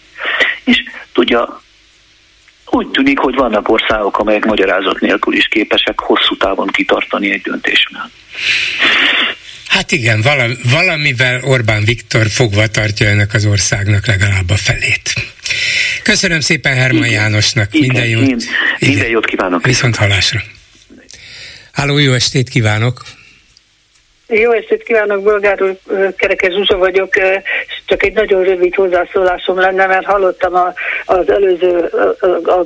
[0.63, 1.61] És tudja,
[2.65, 8.09] úgy tűnik, hogy vannak országok, amelyek magyarázat nélkül is képesek hosszú távon kitartani egy döntésnél.
[9.75, 10.23] Hát igen,
[10.71, 15.13] valamivel Orbán Viktor fogva tartja ennek az országnak legalább a felét.
[16.03, 17.73] Köszönöm szépen Herman igen, Jánosnak.
[17.73, 18.29] Igen, minden jót.
[18.29, 18.37] Én,
[18.79, 19.65] minden jót kívánok.
[19.65, 20.39] Viszont hallásra.
[21.71, 23.01] Háló, jó estét kívánok!
[24.27, 25.59] Jó estét kívánok, Bolgár
[26.15, 27.13] Kerekes Zsuzsa vagyok,
[27.85, 30.73] csak egy nagyon rövid hozzászólásom lenne, mert hallottam a,
[31.05, 31.77] az előző,
[32.19, 32.65] a, a,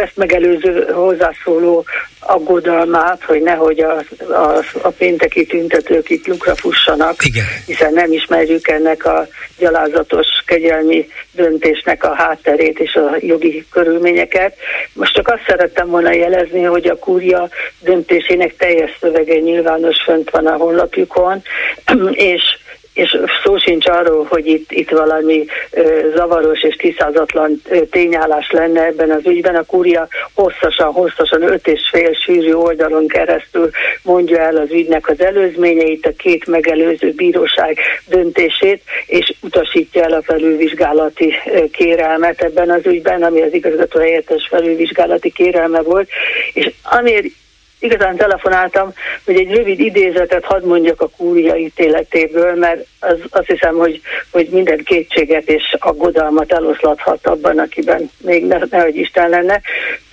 [0.00, 1.84] ezt megelőző hozzászóló
[2.26, 7.44] aggodalmát, hogy nehogy a, a, a pénteki tüntetők itt lukra fussanak, Igen.
[7.66, 9.26] hiszen nem ismerjük ennek a
[9.58, 14.56] gyalázatos kegyelmi döntésnek a hátterét és a jogi körülményeket.
[14.92, 17.48] Most csak azt szerettem volna jelezni, hogy a kúria
[17.80, 21.42] döntésének teljes szövege nyilvános fönt van a honlapjukon,
[22.32, 22.42] és
[22.94, 29.10] és szó sincs arról, hogy itt, itt valami ö, zavaros és tisztázatlan tényállás lenne ebben
[29.10, 29.54] az ügyben.
[29.54, 33.70] A kúria hosszasan, hosszasan öt és fél sűrű oldalon keresztül
[34.02, 40.22] mondja el az ügynek az előzményeit, a két megelőző bíróság döntését, és utasítja el a
[40.22, 46.08] felülvizsgálati ö, kérelmet ebben az ügyben, ami az igazgató helyettes felülvizsgálati kérelme volt,
[46.52, 47.26] és amiért
[47.84, 48.92] igazán telefonáltam,
[49.24, 54.00] hogy egy rövid idézetet hadd mondjak a kúria ítéletéből, mert az, azt hiszem, hogy,
[54.30, 59.60] hogy minden kétséget és aggodalmat eloszlathat abban, akiben még ne, nehogy Isten lenne.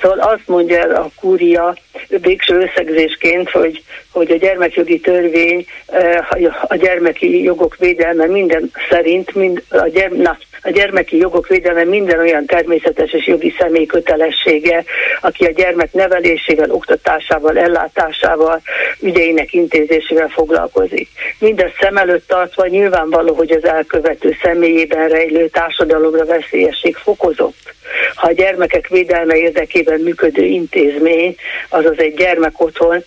[0.01, 1.75] Szóval azt mondja a kúria
[2.07, 6.31] végső összegzésként, hogy, hogy a gyermekjogi törvény eh,
[6.61, 12.19] a gyermeki jogok védelme minden szerint, mind a, gyerm, na, a gyermeki jogok védelme minden
[12.19, 14.83] olyan természetes és jogi személy kötelessége,
[15.21, 18.61] aki a gyermek nevelésével, oktatásával, ellátásával,
[18.99, 21.09] ügyeinek intézésével foglalkozik.
[21.39, 27.73] Mindezt szem előtt tartva nyilvánvaló, hogy az elkövető személyében rejlő társadalomra veszélyesség fokozott.
[28.15, 31.35] Ha a gyermekek védelme érdekében működő intézmény,
[31.69, 33.03] azaz egy gyermekotthon,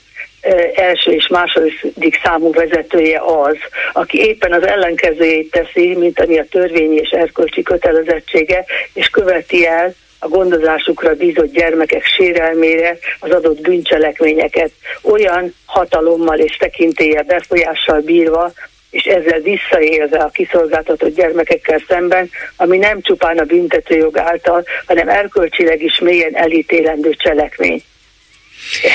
[0.74, 3.56] első és második számú vezetője az,
[3.92, 9.94] aki éppen az ellenkezőjét teszi, mint ami a törvényi és erkölcsi kötelezettsége, és követi el
[10.18, 14.70] a gondozásukra bízott gyermekek sérelmére az adott bűncselekményeket
[15.02, 18.52] olyan hatalommal és tekintélye befolyással bírva,
[18.94, 25.82] és ezzel visszaélve a kiszolgáltatott gyermekekkel szemben, ami nem csupán a büntetőjog által, hanem erkölcsileg
[25.82, 27.82] is mélyen elítélendő cselekmény.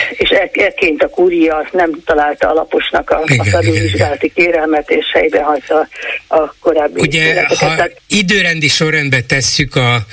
[0.10, 5.88] És ekként a kúria nem találta alaposnak a, igen, a felülvizsgálati kérelmet, és helybe hagyta
[6.28, 8.02] a korábbi Ugye, ha Tehát...
[8.08, 10.06] időrendi sorrendbe tesszük a,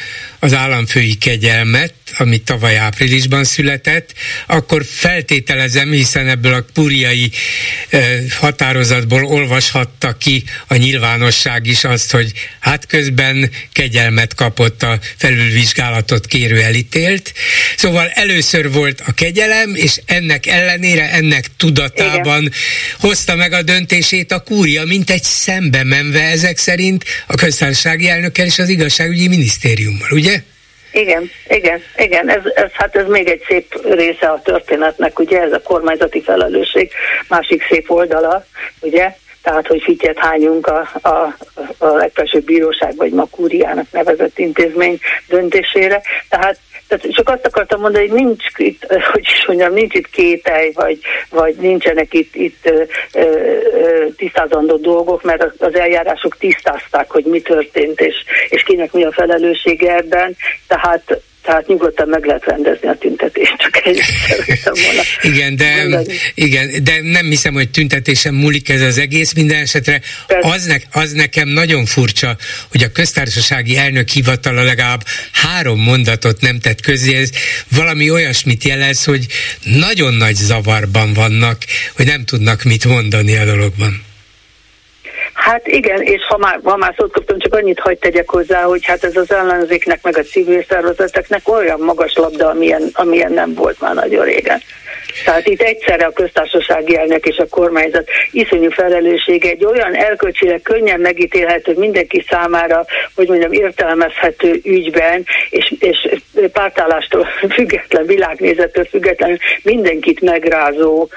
[0.47, 4.12] az államfői kegyelmet, ami tavaly áprilisban született,
[4.47, 7.31] akkor feltételezem, hiszen ebből a púriai
[7.89, 16.27] eh, határozatból olvashatta ki a nyilvánosság is azt, hogy hát közben kegyelmet kapott a felülvizsgálatot
[16.27, 17.32] kérő elítélt.
[17.77, 22.52] Szóval először volt a kegyelem, és ennek ellenére, ennek tudatában Igen.
[23.01, 28.47] hozta meg a döntését a kúria, mint egy szembe menve ezek szerint a köztársasági elnökkel
[28.47, 30.35] és az igazságügyi minisztériummal, ugye?
[30.97, 35.52] Igen, igen, igen, ez, ez, hát ez még egy szép része a történetnek, ugye, ez
[35.52, 36.90] a kormányzati felelősség
[37.28, 38.44] másik szép oldala,
[38.81, 41.35] ugye, tehát hogy fityet hányunk a, a,
[41.78, 44.98] a legfelsőbb bíróság vagy makúriának nevezett intézmény
[45.28, 46.02] döntésére.
[46.28, 50.72] Tehát tehát csak azt akartam mondani, hogy nincs itt, hogy is mondjam, nincs itt kételj,
[50.74, 50.98] vagy,
[51.30, 52.82] vagy nincsenek itt, itt ö,
[53.12, 58.14] ö, tisztázandó dolgok, mert az eljárások tisztázták, hogy mi történt, és,
[58.48, 60.36] és kinek mi a felelőssége ebben,
[60.66, 64.01] tehát tehát nyugodtan meg lehet rendezni a tüntetést, csak egy
[64.62, 65.02] volna.
[65.23, 66.01] igen, de,
[66.35, 70.01] igen, de nem hiszem, hogy tüntetésen múlik ez az egész, minden esetre
[70.40, 72.36] az, ne, az nekem nagyon furcsa,
[72.70, 77.31] hogy a köztársasági elnök hivatala legalább három mondatot nem tett közé, ez
[77.68, 79.27] valami olyasmit jelez, hogy
[79.64, 81.59] nagyon nagy zavarban vannak,
[81.97, 84.05] hogy nem tudnak mit mondani a dologban.
[85.36, 88.84] Hát igen, és ha már, ha már szót kaptam, csak annyit hagyd tegyek hozzá, hogy
[88.84, 93.80] hát ez az ellenzéknek, meg a civil szervezeteknek olyan magas labda, amilyen, amilyen nem volt
[93.80, 94.60] már nagyon régen.
[95.24, 101.00] Tehát itt egyszerre a köztársasági elnök és a kormányzat iszonyú felelőssége egy olyan erkölcsileg könnyen
[101.00, 102.84] megítélhető mindenki számára,
[103.14, 106.08] hogy mondjam, értelmezhető ügyben, és, és
[106.52, 107.26] pártállástól
[107.56, 111.08] független, világnézettől függetlenül mindenkit megrázó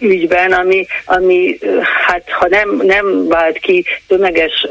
[0.00, 1.58] ügyben, ami, ami
[2.06, 4.66] hát ha nem, nem vált ki tömeges,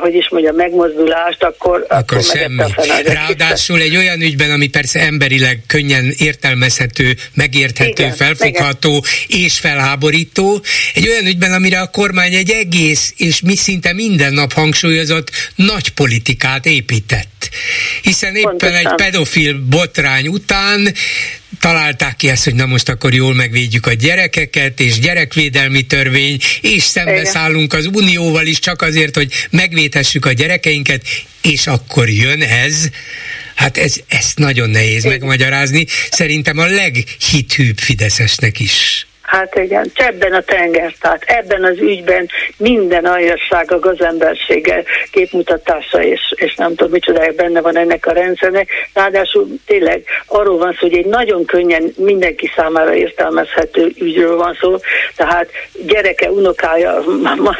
[0.00, 2.62] hogy is mondjam, megmozdulást, akkor, akkor, akkor semmi.
[3.04, 9.44] Ráadásul egy olyan ügyben, ami persze emberileg könnyen értelmezhető, megérthető, igen, felfogható igen.
[9.44, 10.62] és felháborító.
[10.94, 15.88] Egy olyan ügyben, amire a kormány egy egész és mi szinte minden nap hangsúlyozott nagy
[15.88, 17.48] politikát épített.
[18.02, 18.76] Hiszen éppen Pontosan.
[18.76, 20.94] egy pedofil botrány után
[21.60, 26.82] találták ki ezt, hogy na most akkor jól megvédjük a gyerekeket, és gyerekvédelmi törvény, és
[26.82, 31.02] szembeszállunk az unióval is csak azért, hogy megvédhessük a gyerekeinket,
[31.42, 32.88] és akkor jön ez,
[33.56, 35.10] Hát ez, ezt nagyon nehéz Igen.
[35.10, 35.86] megmagyarázni.
[36.10, 39.06] Szerintem a leghithűbb Fideszesnek is.
[39.26, 46.20] Hát igen, csebben a tenger, tehát ebben az ügyben minden aljasság a gazembersége képmutatása, és,
[46.36, 48.68] és nem tudom micsoda benne van ennek a rendszernek.
[48.94, 54.76] Ráadásul tényleg arról van szó, hogy egy nagyon könnyen mindenki számára értelmezhető ügyről van szó,
[55.16, 55.50] tehát
[55.86, 57.04] gyereke, unokája,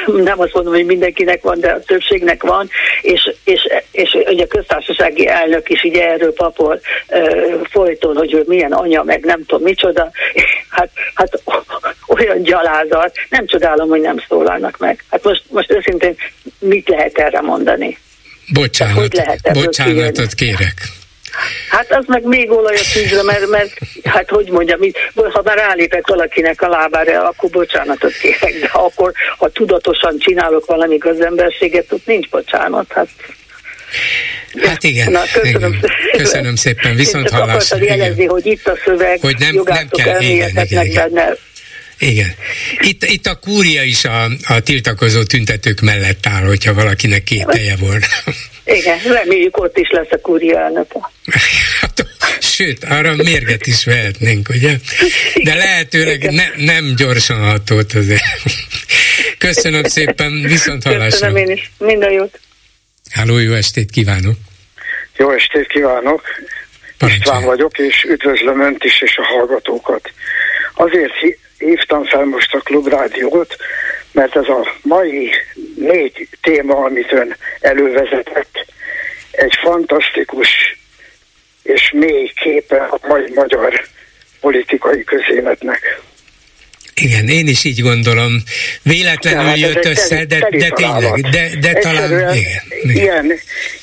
[0.06, 2.68] nem azt mondom, hogy mindenkinek van, de a többségnek van,
[3.00, 6.80] és, és, és ugye a köztársasági elnök is ugye erről papol
[7.70, 10.10] folyton, hogy ő milyen anya, meg nem tudom micsoda.
[10.68, 11.40] Hát, hát
[12.06, 15.04] olyan gyalázat, nem csodálom, hogy nem szólalnak meg.
[15.10, 16.16] Hát most, most őszintén
[16.58, 17.98] mit lehet erre mondani?
[18.52, 20.74] Bocsánat, lehet bocsánatot kérek.
[21.70, 24.80] Hát az meg még olaj a tűzre, mert, mert hát hogy mondjam,
[25.14, 30.96] ha már rálépek valakinek a lábára, akkor bocsánatot kérek, de akkor, ha tudatosan csinálok valami
[30.96, 32.92] gazemberséget, ott nincs bocsánat.
[32.92, 33.08] Hát
[34.62, 35.90] Hát igen, Na, köszönöm, igen.
[36.16, 37.84] köszönöm szépen, viszont hallásra.
[37.84, 38.28] jelezni, igen.
[38.28, 41.12] hogy itt a szöveg, hogy nem, nem kell, igen, igen, igen.
[41.12, 41.36] benne.
[41.98, 42.34] Igen.
[42.80, 48.06] Itt, itt a kúria is a, a tiltakozó tüntetők mellett áll, hogyha valakinek kételje volna.
[48.64, 50.98] Igen, reméljük ott is lesz a kúria elnöke.
[51.80, 52.06] Hát,
[52.40, 54.76] sőt, arra mérget is vehetnénk, ugye?
[55.42, 58.22] De lehetőleg ne, nem gyorsan hatót azért.
[59.38, 61.10] Köszönöm szépen, viszont hallásra.
[61.10, 62.40] Köszönöm én is, minden jót.
[63.10, 64.36] Háló, jó estét kívánok!
[65.16, 66.22] Jó estét kívánok!
[66.98, 67.20] Parancsolj.
[67.20, 70.10] István vagyok, és üdvözlöm Önt is, és a hallgatókat.
[70.74, 71.12] Azért
[71.58, 73.56] hívtam fel most a klubrádiót,
[74.12, 75.30] mert ez a mai
[75.76, 78.66] négy téma, amit ön elővezetett,
[79.30, 80.78] egy fantasztikus
[81.62, 83.86] és mély képe a mai magyar
[84.40, 86.00] politikai közéletnek.
[87.00, 88.42] Igen, én is így gondolom.
[88.82, 92.96] Véletlenül hát jött össze, de, de tényleg, de, de talán igen, igen.
[92.96, 93.32] Ilyen,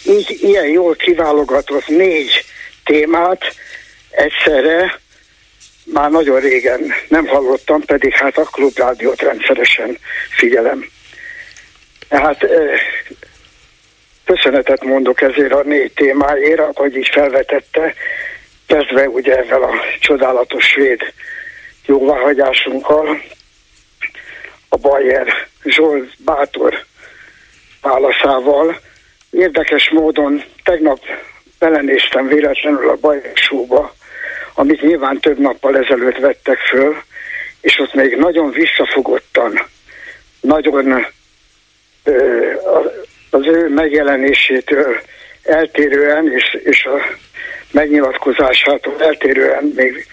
[0.03, 2.45] így, ilyen jól kiválogatott négy
[2.84, 3.56] témát
[4.10, 5.02] egyszerre
[5.85, 9.98] már nagyon régen nem hallottam, pedig hát a klubrádiót rendszeresen
[10.30, 10.90] figyelem.
[12.10, 12.45] Hát
[14.26, 17.94] köszönetet mondok ezért a négy témáért, ahogy is felvetette,
[18.68, 21.14] kezdve ugye ezzel a csodálatos svéd
[21.85, 23.22] jóváhagyásunkkal,
[24.69, 26.85] a Bayer Zsolt bátor
[27.81, 28.80] válaszával.
[29.30, 30.99] Érdekes módon tegnap
[31.60, 33.93] belenéztem véletlenül a Bayer Show-ba,
[34.53, 36.95] amit nyilván több nappal ezelőtt vettek föl,
[37.61, 39.60] és ott még nagyon visszafogottan,
[40.41, 41.05] nagyon
[42.03, 42.51] ö,
[43.30, 45.01] az ő megjelenésétől
[45.43, 46.97] eltérően, és, és a
[47.72, 50.07] megnyilatkozásától eltérően még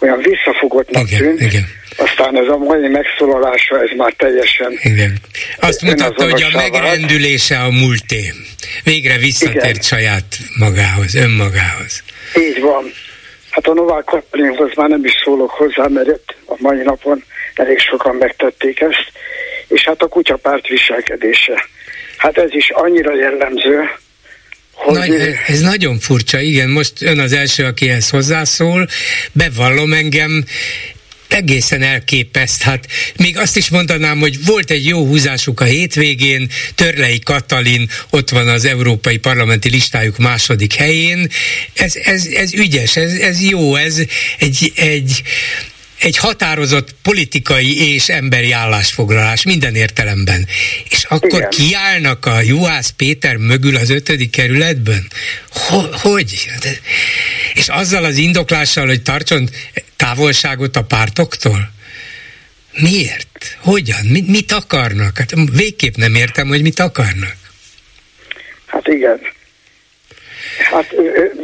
[0.00, 1.40] olyan visszafogottnak igen, tűnt.
[1.40, 1.66] Igen.
[1.96, 4.78] Aztán ez a mai megszólalása, ez már teljesen...
[4.82, 5.18] Igen.
[5.60, 8.32] Azt mutatta, hogy a megrendülése a múlté.
[8.84, 9.82] Végre visszatért igen.
[9.82, 12.02] saját magához, önmagához.
[12.36, 12.92] Így van.
[13.50, 18.16] Hát a Novák Katalinhoz már nem is szólok hozzá, mert a mai napon elég sokan
[18.16, 19.12] megtették ezt,
[19.68, 21.66] és hát a kutyapárt viselkedése.
[22.16, 23.90] Hát ez is annyira jellemző,
[24.74, 24.98] hogy...
[24.98, 28.88] Nagy, ez nagyon furcsa, igen, most ön az első, aki ehhez hozzászól,
[29.32, 30.44] bevallom engem,
[31.34, 32.62] egészen elképeszt.
[32.62, 32.86] Hát
[33.16, 38.48] még azt is mondanám, hogy volt egy jó húzásuk a hétvégén, Törlei Katalin ott van
[38.48, 41.28] az Európai Parlamenti listájuk második helyén.
[41.74, 44.00] Ez, ez, ez ügyes, ez, ez jó, ez
[44.38, 45.22] egy, egy
[46.04, 50.46] egy határozott politikai és emberi állásfoglalás minden értelemben.
[50.90, 51.50] És akkor Igen.
[51.50, 55.06] kiállnak a Juhász Péter mögül az ötödik kerületben?
[55.92, 56.48] Hogy?
[57.54, 59.48] És azzal az indoklással, hogy tartson
[59.96, 61.72] távolságot a pártoktól?
[62.80, 63.56] Miért?
[63.58, 64.04] Hogyan?
[64.08, 65.18] Mit, mit akarnak?
[65.18, 67.36] Hát végképp nem értem, hogy mit akarnak.
[68.66, 69.20] Hát igen.
[70.70, 70.90] Hát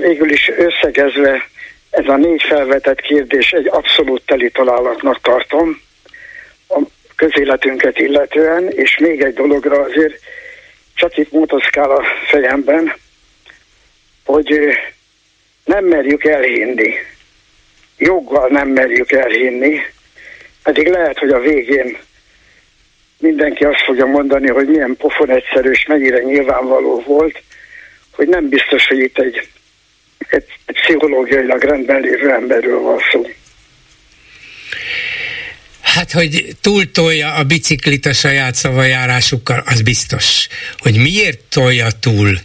[0.01, 1.49] végül is összegezve
[1.91, 5.81] ez a négy felvetett kérdés egy abszolút teli találatnak tartom
[6.69, 6.81] a
[7.17, 10.21] közéletünket illetően, és még egy dologra azért
[10.95, 12.95] csak itt motoszkál a fejemben,
[14.25, 14.79] hogy
[15.65, 16.95] nem merjük elhinni.
[17.99, 19.81] Joggal nem merjük elhinni,
[20.63, 21.97] pedig lehet, hogy a végén
[23.19, 27.43] mindenki azt fogja mondani, hogy milyen pofon egyszerű és mennyire nyilvánvaló volt,
[28.11, 29.49] hogy nem biztos, hogy itt egy
[30.29, 33.27] egy pszichológiailag rendben lévő emberről van szó.
[35.95, 40.49] Hát, hogy túltolja a biciklit a saját szavajárásukkal, az biztos.
[40.79, 42.39] Hogy miért tolja túl?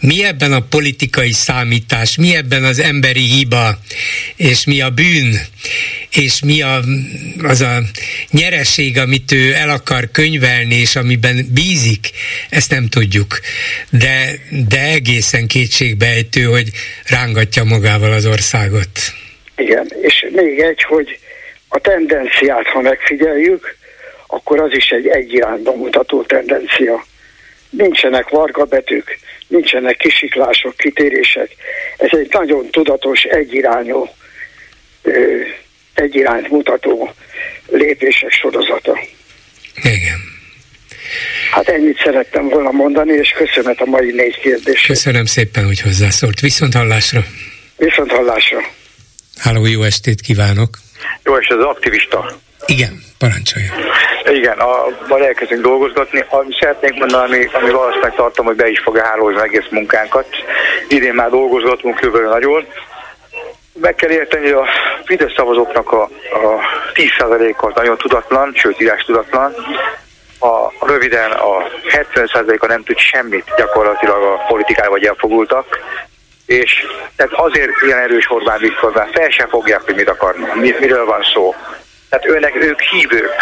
[0.00, 2.16] Mi ebben a politikai számítás?
[2.16, 3.78] Mi ebben az emberi hiba?
[4.36, 5.40] És mi a bűn?
[6.10, 6.82] És mi a,
[7.42, 7.82] az a
[8.30, 12.10] nyereség, amit ő el akar könyvelni, és amiben bízik?
[12.50, 13.40] Ezt nem tudjuk.
[13.90, 16.70] De, de egészen kétségbejtő, hogy
[17.06, 18.90] rángatja magával az országot.
[19.56, 21.18] Igen, és még egy, hogy
[21.68, 23.76] a tendenciát, ha megfigyeljük,
[24.26, 27.04] akkor az is egy egyirányba mutató tendencia.
[27.70, 31.50] Nincsenek varga betűk, nincsenek kisiklások, kitérések.
[31.96, 34.08] Ez egy nagyon tudatos, egyirányú,
[35.94, 37.14] egyirányt mutató
[37.66, 38.98] lépések sorozata.
[39.82, 40.18] Igen.
[41.50, 44.86] Hát ennyit szerettem volna mondani, és köszönet a mai négy kérdést.
[44.86, 46.40] Köszönöm szépen, hogy hozzászólt.
[46.40, 47.24] Viszont hallásra.
[47.76, 48.58] Viszont hallásra.
[49.36, 50.78] Háló, jó estét kívánok.
[51.24, 52.30] Jó, és ez az aktivista.
[52.66, 53.72] Igen, parancsolja.
[54.24, 56.24] Igen, a, majd elkezdünk dolgozgatni.
[56.28, 60.26] Amit szeretnék mondani, ami, ami valószínűleg tartom, hogy be is fog hálózni egész munkánkat.
[60.88, 62.16] Idén már dolgozgatunk kb.
[62.16, 62.66] nagyon.
[63.80, 64.68] Meg kell érteni, hogy a
[65.04, 66.60] Fidesz szavazóknak a, a
[66.94, 69.54] 10%-a nagyon tudatlan, sőt írás tudatlan.
[70.40, 71.68] A, röviden a
[72.14, 75.66] 70%-a nem tud semmit gyakorlatilag a politikára vagy elfogultak
[76.48, 76.72] és
[77.16, 81.22] tehát azért ilyen erős Orbán Viktor, mert fel sem fogják, hogy mit akarnak, miről van
[81.34, 81.54] szó.
[82.08, 83.34] Tehát őnek, ők hívők,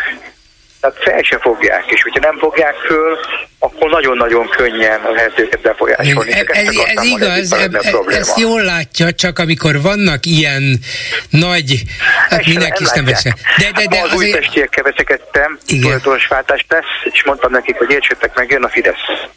[0.80, 3.18] tehát fel se fogják, és hogyha nem fogják föl,
[3.58, 6.32] akkor nagyon-nagyon könnyen lehet őket befolyásolni.
[6.32, 10.78] Ez, ez, ez igaz, ez, ezt jól látja, csak amikor vannak ilyen
[11.30, 11.82] nagy,
[12.28, 13.34] hát mindenki is nem vese.
[13.58, 14.34] De, de, de hát az azért...
[14.34, 19.28] újpestiekkel veszekedtem, tulajdonosváltás lesz, és mondtam nekik, hogy értsétek meg, jön a Fidesz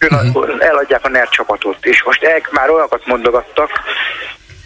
[0.00, 0.56] uh-huh.
[0.58, 1.76] eladják a NER csapatot.
[1.80, 3.70] És most el, már olyanokat mondogattak,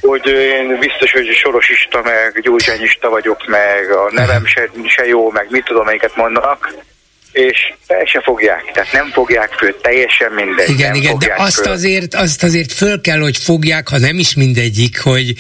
[0.01, 5.47] hogy én biztos, hogy sorosista, meg gyógyzsányista vagyok, meg a nevem se, se jó, meg
[5.51, 6.75] mit tudom, melyiket mondanak
[7.33, 10.69] és fel se fogják, tehát nem fogják föl, teljesen mindegy.
[10.69, 11.73] Igen, igen, de azt föl.
[11.73, 15.35] azért, azt azért föl kell, hogy fogják, ha nem is mindegyik, hogy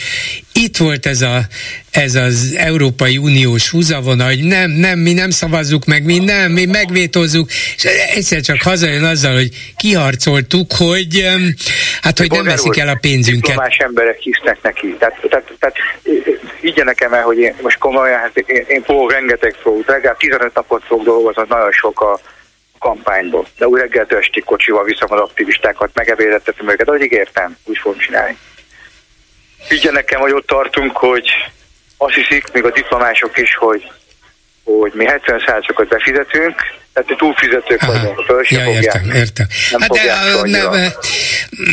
[0.52, 1.40] itt volt ez, a,
[1.90, 6.64] ez az Európai Uniós húzavona, hogy nem, nem, mi nem szavazzuk meg, mi nem, mi
[6.64, 11.27] megvétózzuk, és egyszer csak hazajön azzal, hogy kiharcoltuk, hogy
[12.02, 13.56] hát, hogy nem veszik el a pénzünket.
[13.56, 14.97] Más emberek hisznek neki.
[14.98, 15.77] Tehát, tehát, tehát
[16.60, 20.55] higgye nekem el, hogy én most komolyan, hát én, én fogok rengeteg fogok, legalább 15
[20.55, 22.20] napot fogok dolgozni, nagyon sok a
[22.78, 23.47] kampányból.
[23.59, 28.36] De úgy reggeltől estig kocsival viszem az aktivistákat, megevédettetem őket, ahogy ígértem, úgy fogom csinálni.
[29.68, 31.30] Higgye nekem, hogy ott tartunk, hogy
[31.96, 33.90] azt hiszik, még a diplomások is, hogy,
[34.64, 36.54] hogy mi 70%-ot befizetünk,
[36.92, 38.84] tehát túlfizetők vagyunk, föl ja, fogják.
[38.84, 39.46] Értem, értem.
[39.70, 40.92] Nem hát de, nem,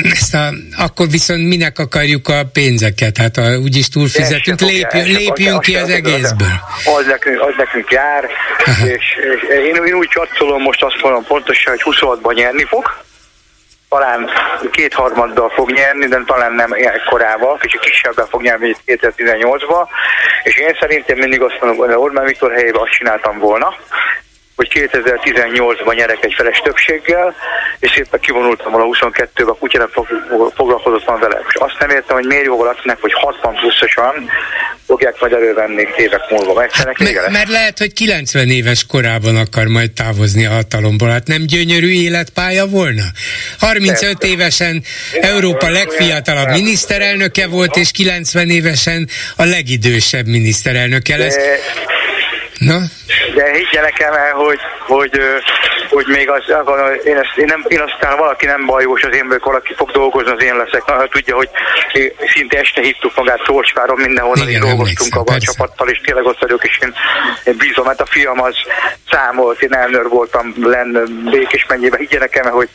[0.04, 3.18] ezt a, akkor viszont minek akarjuk a pénzeket?
[3.18, 6.60] Hát ha úgyis túlfizetünk, lépjünk, lépjünk ki az egészből.
[6.98, 8.28] Az nekünk, az nekünk jár,
[8.66, 13.04] és, és én, én úgy csatszolom most azt mondom pontosan, hogy 26-ban nyerni fog,
[13.90, 14.30] talán
[14.72, 19.88] kétharmaddal fog nyerni, de talán nem ekkorával, kicsit kisebben fog nyerni, mint 2018-ban,
[20.44, 23.76] és én szerintem mindig azt mondom, hogy Orbán Viktor helyében azt csináltam volna,
[24.58, 27.36] hogy 2018-ban nyerek egy feles többséggel,
[27.80, 29.90] és szépen kivonultam volna 22-ben, a kutya
[30.56, 31.42] foglalkozott van vele.
[31.48, 34.30] És azt nem értem, hogy miért jó valakinek, hogy 60 pluszosan
[34.88, 36.62] fogják majd elővenni évek múlva.
[36.72, 41.10] Hát, mert, mert lehet, hogy 90 éves korában akar majd távozni a hatalomból.
[41.10, 43.04] Hát nem gyönyörű életpálya volna?
[43.60, 44.28] 35 Persze.
[44.28, 44.84] évesen
[45.22, 51.38] Európa legfiatalabb miniszterelnöke volt, és 90 évesen a legidősebb miniszterelnöke lesz.
[52.58, 52.78] Na?
[53.36, 55.22] De higgyenek el, hogy, hogy,
[55.90, 56.44] hogy még az,
[57.04, 60.32] én, ezt, én, nem, én aztán valaki nem bajós az én vagyok, valaki fog dolgozni,
[60.32, 60.86] az én leszek.
[60.86, 61.50] Na, tudja, hogy
[62.34, 66.80] szinte este hívtuk magát Szolcsváron, mindenhonnan is dolgoztunk a csapattal, és tényleg ott vagyok, és
[66.82, 66.94] én,
[67.44, 68.56] én bízom, mert a fiam az
[69.12, 70.98] számolt, én elnör voltam lenn
[71.30, 72.70] Békés mennyibe, higgyenek el, hogy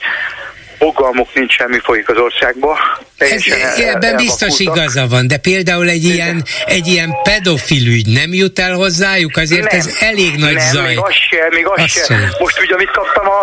[0.83, 2.79] fogalmuk nincs semmi folyik az országba.
[3.17, 3.43] Ez,
[3.77, 8.75] ebben biztos igaza van, de például egy ilyen, egy ilyen pedofil ügy nem jut el
[8.75, 10.87] hozzájuk, azért nem, ez elég nagy nem, zaj.
[10.87, 12.05] még az se, még az se.
[12.05, 12.29] Sem.
[12.39, 13.43] Most ugye, amit kaptam a,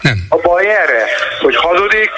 [0.00, 0.18] nem.
[0.28, 1.04] a baj erre,
[1.40, 2.10] hogy hazudik,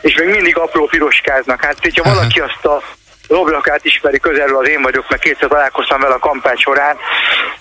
[0.00, 1.64] és még mindig apró piroskáznak.
[1.64, 2.14] Hát, hogyha Aha.
[2.14, 2.82] valaki azt a
[3.28, 6.96] Roblakát ismeri közelről, az én vagyok, mert kétszer találkoztam vele a kampány során.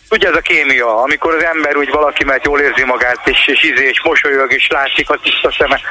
[0.10, 3.64] Ugye ez a kémia, amikor az ember úgy valaki, mert jól érzi magát, és, és
[3.64, 5.82] izé, és mosolyog, és látszik a tiszta szeme,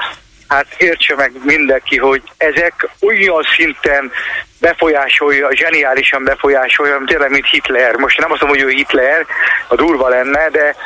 [0.51, 4.13] hát értse meg mindenki, hogy ezek olyan szinten
[4.61, 7.95] befolyásolja, zseniálisan befolyásolja, tényleg, mint Hitler.
[7.95, 9.27] Most nem azt mondom, hogy ő Hitler,
[9.69, 10.77] a durva lenne, de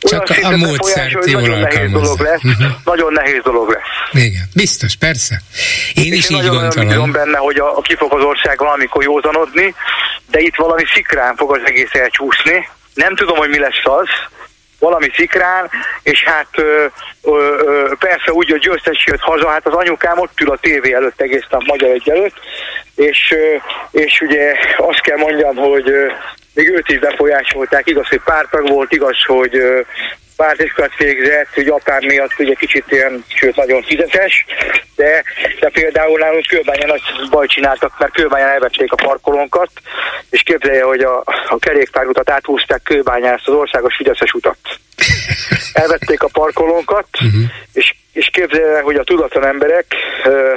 [0.00, 2.42] csak a módszert jól nagyon nehéz dolog lesz.
[2.42, 2.66] Uh-huh.
[2.84, 4.24] Nagyon nehéz dolog lesz.
[4.24, 5.40] Igen, biztos, persze.
[5.94, 7.12] Én és is én így nagyon gondolom.
[7.12, 9.74] benne, hogy a, a kifog az ország valamikor józanodni,
[10.30, 12.68] de itt valami szikrán fog az egész elcsúszni.
[12.94, 14.08] Nem tudom, hogy mi lesz az,
[14.80, 15.70] valami szikrán,
[16.02, 16.86] és hát ö,
[17.22, 20.92] ö, ö, persze úgy, hogy győztes jött haza, hát az anyukám ott ül a tévé
[20.92, 22.36] előtt egész nap magyar egy előtt,
[22.94, 23.34] és,
[23.90, 25.92] és ugye azt kell mondjam, hogy
[26.54, 29.62] még őt is befolyásolták, igaz, hogy pártag volt, igaz, hogy
[30.40, 34.44] ö, pártiskolát végzett, hogy apám miatt ugye kicsit ilyen, sőt nagyon fizetes,
[34.96, 35.22] de,
[35.60, 39.70] de például nálunk kőbányán nagy baj csináltak, mert kőbányán elvették a parkolónkat,
[40.30, 44.58] és képzelje, hogy a, a kerékpárutat áthúzták kőbányán ezt az országos fideszes utat.
[45.72, 47.42] Elvették a parkolónkat, uh-huh.
[47.72, 49.86] és, és képzelje, hogy a tudatlan emberek
[50.24, 50.54] ö,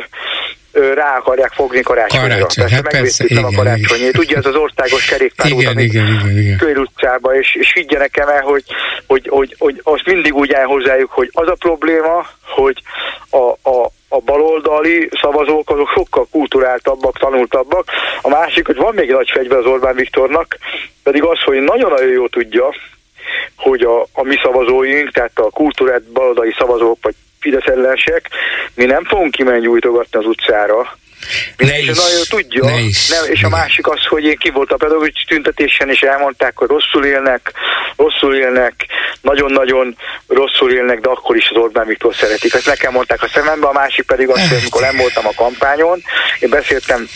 [0.73, 2.27] rá akarják fogni karácsonyra.
[2.27, 4.17] Karácsony, hát persze, igen, a karácsonyét.
[4.17, 6.57] Ugye ez az országos kerékpárút, igen, ami igen, igen, igen.
[6.57, 8.63] Kölyr utcába, és, és higgyenek el, hogy,
[9.07, 12.81] hogy, hogy, hogy azt mindig úgy áll hozzájuk, hogy az a probléma, hogy
[13.29, 17.87] a, a, a baloldali szavazók azok sokkal kulturáltabbak, tanultabbak.
[18.21, 20.57] A másik, hogy van még nagy fegyver az Orbán Viktornak,
[21.03, 22.75] pedig az, hogy nagyon-nagyon jó tudja,
[23.55, 28.29] hogy a, a mi szavazóink, tehát a kultúrát baloldali szavazók, vagy Fidesz ellensek,
[28.75, 30.97] mi nem fogunk kimenni nyújtogatni az utcára,
[31.57, 32.65] ne is, nagyon tudja.
[32.65, 36.01] Ne is, nem, és a másik az, hogy én ki volt a pedagógus tüntetésen, és
[36.01, 37.51] elmondták, hogy rosszul élnek,
[37.95, 38.73] rosszul élnek,
[39.21, 39.97] nagyon-nagyon
[40.27, 42.53] rosszul élnek, de akkor is az Orbán Viktor szeretik.
[42.53, 46.01] Ezt nekem mondták a szemembe, a másik pedig az, hogy amikor nem voltam a kampányon,
[46.39, 47.07] én beszéltem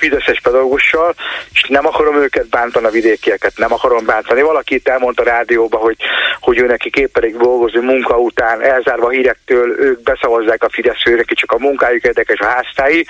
[0.00, 1.14] fideszes pedagógussal,
[1.52, 4.40] és nem akarom őket bántani a vidékieket, nem akarom bántani.
[4.42, 5.96] Valaki itt elmondta a rádióba, hogy,
[6.40, 11.34] hogy ő neki képelik dolgozni munka után, elzárva a hírektől, ők beszavazzák a Fidesz, neki
[11.34, 13.06] csak a munkájuk érdekes a háztái.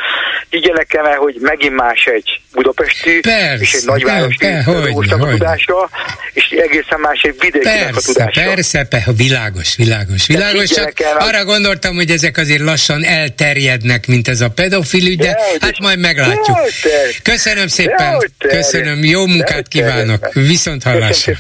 [0.51, 5.89] Igyenek el, hogy megint más egy budapesti persze, és egy nagyvárosi pedagógusnak a tudása,
[6.33, 8.41] és egészen más egy vidékinek a tudása.
[8.45, 14.41] Persze, persze, világos, világos, világos, csak arra gondoltam, hogy ezek azért lassan elterjednek, mint ez
[14.41, 16.57] a pedofil de, de hát majd meglátjuk.
[16.57, 16.80] De,
[17.23, 21.33] Köszönöm szépen, köszönöm, jó munkát kívánok, viszont hallásra.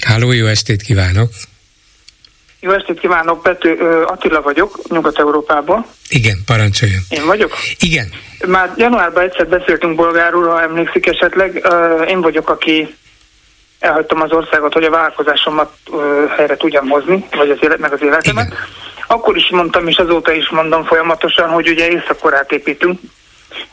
[0.00, 1.30] Háló, jó estét kívánok!
[2.60, 3.72] Jó estét kívánok, Pető
[4.06, 5.86] Attila vagyok, Nyugat-Európából.
[6.08, 7.00] Igen, parancsoljon.
[7.08, 7.56] Én vagyok?
[7.80, 8.12] Igen.
[8.46, 11.66] Már januárban egyszer beszéltünk bolgárul, ha emlékszik esetleg.
[12.08, 12.94] Én vagyok, aki
[13.78, 15.72] elhagytam az országot, hogy a vállalkozásomat
[16.36, 18.46] helyre tudjam hozni, vagy az élet, meg az életemet.
[18.46, 18.58] Igen.
[19.06, 23.00] Akkor is mondtam, és azóta is mondom folyamatosan, hogy ugye északkorát építünk,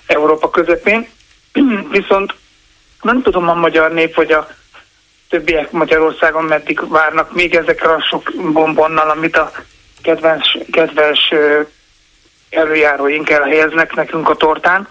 [0.06, 1.08] Európa közepén,
[1.92, 2.34] viszont
[3.02, 4.48] nem tudom a magyar nép, vagy a
[5.30, 9.52] többiek Magyarországon meddig várnak még ezekre a sok bombonnal, amit a
[10.02, 11.34] kedves, kedves
[12.50, 14.88] előjáróink elhelyeznek nekünk a tortán,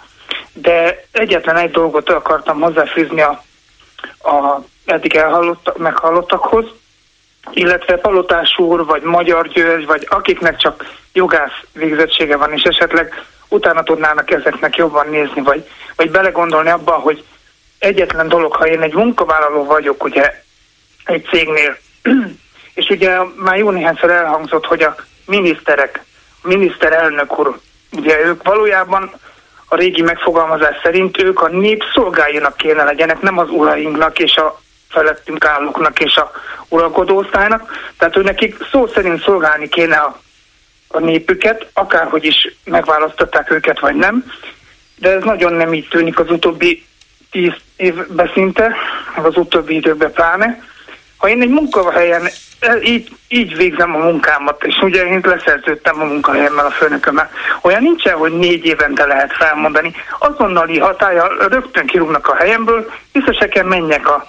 [0.52, 3.42] de egyetlen egy dolgot akartam hozzáfűzni a,
[4.18, 6.64] a eddig elhallott, meghallottakhoz,
[7.52, 13.24] illetve Palotás úr, vagy Magyar György, vagy akiknek csak jogász végzettsége van, és esetleg
[13.54, 17.24] utána tudnának ezeknek jobban nézni, vagy, vagy belegondolni abba, hogy
[17.78, 20.42] egyetlen dolog, ha én egy munkavállaló vagyok, ugye
[21.04, 21.76] egy cégnél,
[22.80, 24.94] és ugye már jó néhányszor elhangzott, hogy a
[25.26, 26.04] miniszterek,
[26.42, 27.58] a miniszterelnök úr,
[27.92, 29.10] ugye ők valójában
[29.68, 34.60] a régi megfogalmazás szerint ők a nép szolgáljanak kéne legyenek, nem az urainknak és a
[34.88, 36.30] felettünk állóknak és a
[36.68, 40.18] uralkodó osztálynak, tehát hogy nekik szó szerint szolgálni kéne a,
[40.94, 44.24] a népüket, akárhogy is megválasztották őket, vagy nem,
[44.98, 46.84] de ez nagyon nem így tűnik az utóbbi
[47.30, 48.76] tíz évben szinte,
[49.22, 50.62] az utóbbi időben pláne.
[51.16, 52.28] Ha én egy munkahelyen
[52.82, 57.30] így, így végzem a munkámat, és ugye én leszerződtem a munkahelyemmel a főnökömmel.
[57.62, 59.94] Olyan nincsen, hogy négy évente lehet felmondani.
[60.18, 64.26] Azonnali hatája rögtön kirúgnak a helyemből, vissza se kell menjek a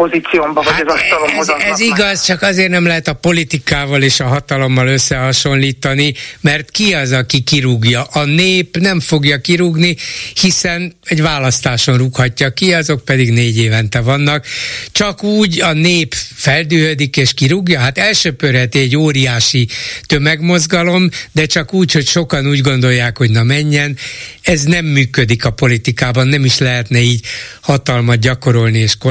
[0.00, 1.48] pozíciómba, vagy hát az asztalomhoz.
[1.48, 6.94] Ez, ez igaz, csak azért nem lehet a politikával és a hatalommal összehasonlítani, mert ki
[6.94, 8.02] az, aki kirúgja?
[8.02, 9.96] A nép nem fogja kirúgni,
[10.34, 14.46] hiszen egy választáson rúghatja ki, azok pedig négy évente vannak.
[14.92, 19.68] Csak úgy a nép feldühödik és kirúgja, hát elsöpörheti egy óriási
[20.06, 23.96] tömegmozgalom, de csak úgy, hogy sokan úgy gondolják, hogy na menjen.
[24.42, 27.24] Ez nem működik a politikában, nem is lehetne így
[27.60, 29.09] hatalmat gyakorolni és kormányozni.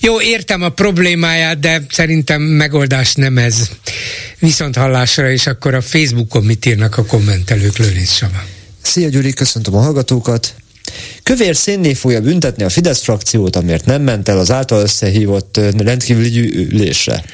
[0.00, 3.70] Jó, értem a problémáját, de szerintem megoldás nem ez.
[4.38, 8.44] Viszont hallásra, és akkor a Facebookon mit írnak a kommentelők, Lőrinc Saba.
[8.82, 10.54] Szia Gyuri, köszöntöm a hallgatókat.
[11.22, 16.66] Kövér szénné fogja büntetni a Fidesz frakciót, amiért nem ment el az által összehívott rendkívüli
[16.70, 17.24] ülésre.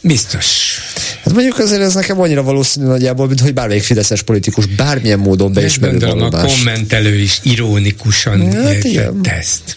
[0.00, 0.78] Biztos.
[1.24, 5.52] Hát mondjuk azért ez nekem annyira valószínű nagyjából, mint hogy bármelyik fideszes politikus bármilyen módon
[5.52, 8.86] beismerő Gondolom a kommentelő is ironikusan hát
[9.22, 9.74] ezt.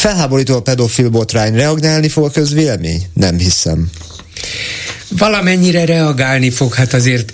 [0.00, 1.54] Felháborító a pedofil botrány.
[1.54, 3.06] Reagálni fog a közvélemény?
[3.14, 3.90] Nem hiszem.
[5.08, 7.32] Valamennyire reagálni fog, hát azért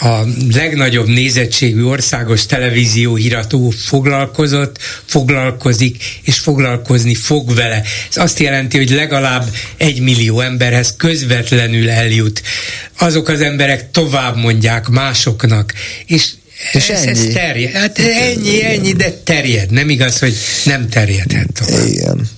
[0.00, 0.20] a
[0.52, 7.82] legnagyobb nézettségű országos televízió hírató foglalkozott, foglalkozik, és foglalkozni fog vele.
[8.08, 12.42] Ez azt jelenti, hogy legalább egy millió emberhez közvetlenül eljut.
[12.98, 15.72] Azok az emberek tovább mondják másoknak,
[16.06, 16.32] és
[16.72, 17.10] és ez, ennyi.
[17.10, 17.72] ez terjed.
[17.72, 19.70] Hát ennyi, ennyi, de terjed.
[19.70, 21.86] Nem igaz, hogy nem terjedhet tovább.
[21.86, 22.28] Igen.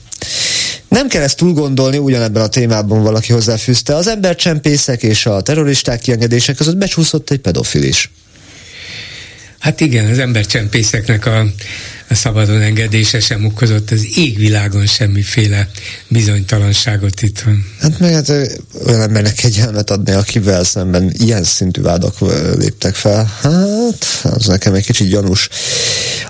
[0.89, 3.95] Nem kell ezt túl gondolni, ugyanebben a témában valaki hozzáfűzte.
[3.95, 8.11] Az embercsempészek és a terroristák kiengedések között becsúszott egy pedofil is.
[9.59, 11.47] Hát igen, az embercsempészeknek a
[12.09, 15.69] a szabadon engedése sem okozott az égvilágon semmiféle
[16.09, 17.65] bizonytalanságot itt van.
[17.81, 18.29] Hát meg hát
[18.87, 22.15] olyan embernek kegyelmet adni, akivel szemben ilyen szintű vádak
[22.59, 23.33] léptek fel.
[23.41, 25.49] Hát, az nekem egy kicsit gyanús.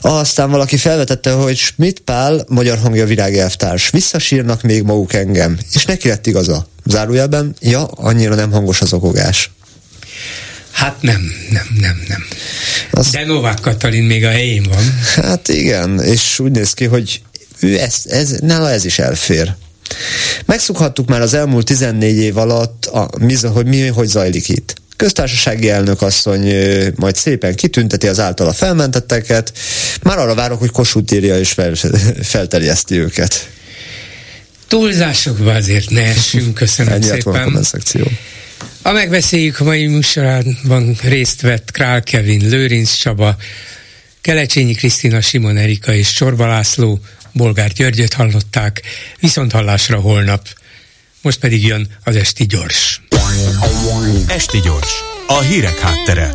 [0.01, 6.09] Aztán valaki felvetette, hogy Schmidt Pál, magyar hangja virágelvtárs, visszasírnak még maguk engem, és neki
[6.09, 6.69] lett igaza.
[6.85, 9.51] Zárójelben, ja, annyira nem hangos az okogás.
[10.77, 12.25] Hát nem, nem, nem, nem.
[12.91, 13.11] Az...
[13.11, 14.99] De Novák Katalin még a helyén van.
[15.15, 17.21] Hát igen, és úgy néz ki, hogy
[17.61, 19.55] ő ezt, ez, nála ez is elfér.
[20.45, 24.75] Megszokhattuk már az elmúlt 14 év alatt, a, mi, hogy mi hogy zajlik itt.
[24.97, 26.53] Köztársasági elnök asszony
[26.95, 29.53] majd szépen kitünteti az általa felmentetteket.
[30.03, 31.75] Már arra várok, hogy Kossuth írja és fel,
[32.23, 33.49] felterjeszti őket.
[34.69, 37.55] Túlzásokba azért ne essünk, köszönöm Ennyi szépen.
[37.55, 38.05] a szekció.
[38.83, 43.37] A megbeszéljük mai műsorában részt vett Král Kevin, Lőrinc Csaba,
[44.21, 47.01] Kelecsényi Krisztina, Simon Erika és Csorba László,
[47.33, 48.83] Bolgár Györgyöt hallották,
[49.21, 50.49] viszont hallásra holnap.
[51.23, 53.01] Most pedig jön az Esti Gyors.
[54.27, 54.93] Esti Gyors,
[55.27, 56.35] a hírek háttere.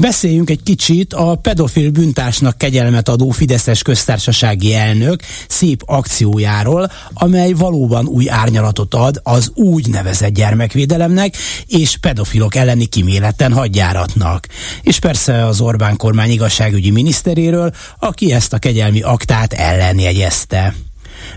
[0.00, 8.06] Beszéljünk egy kicsit a pedofil büntársnak kegyelmet adó Fideszes köztársasági elnök szép akciójáról, amely valóban
[8.06, 11.36] új árnyalatot ad az úgy nevezett gyermekvédelemnek
[11.66, 14.46] és pedofilok elleni kiméleten hadjáratnak.
[14.82, 20.74] És persze az Orbán kormány igazságügyi miniszteréről, aki ezt a kegyelmi aktát ellenjegyezte.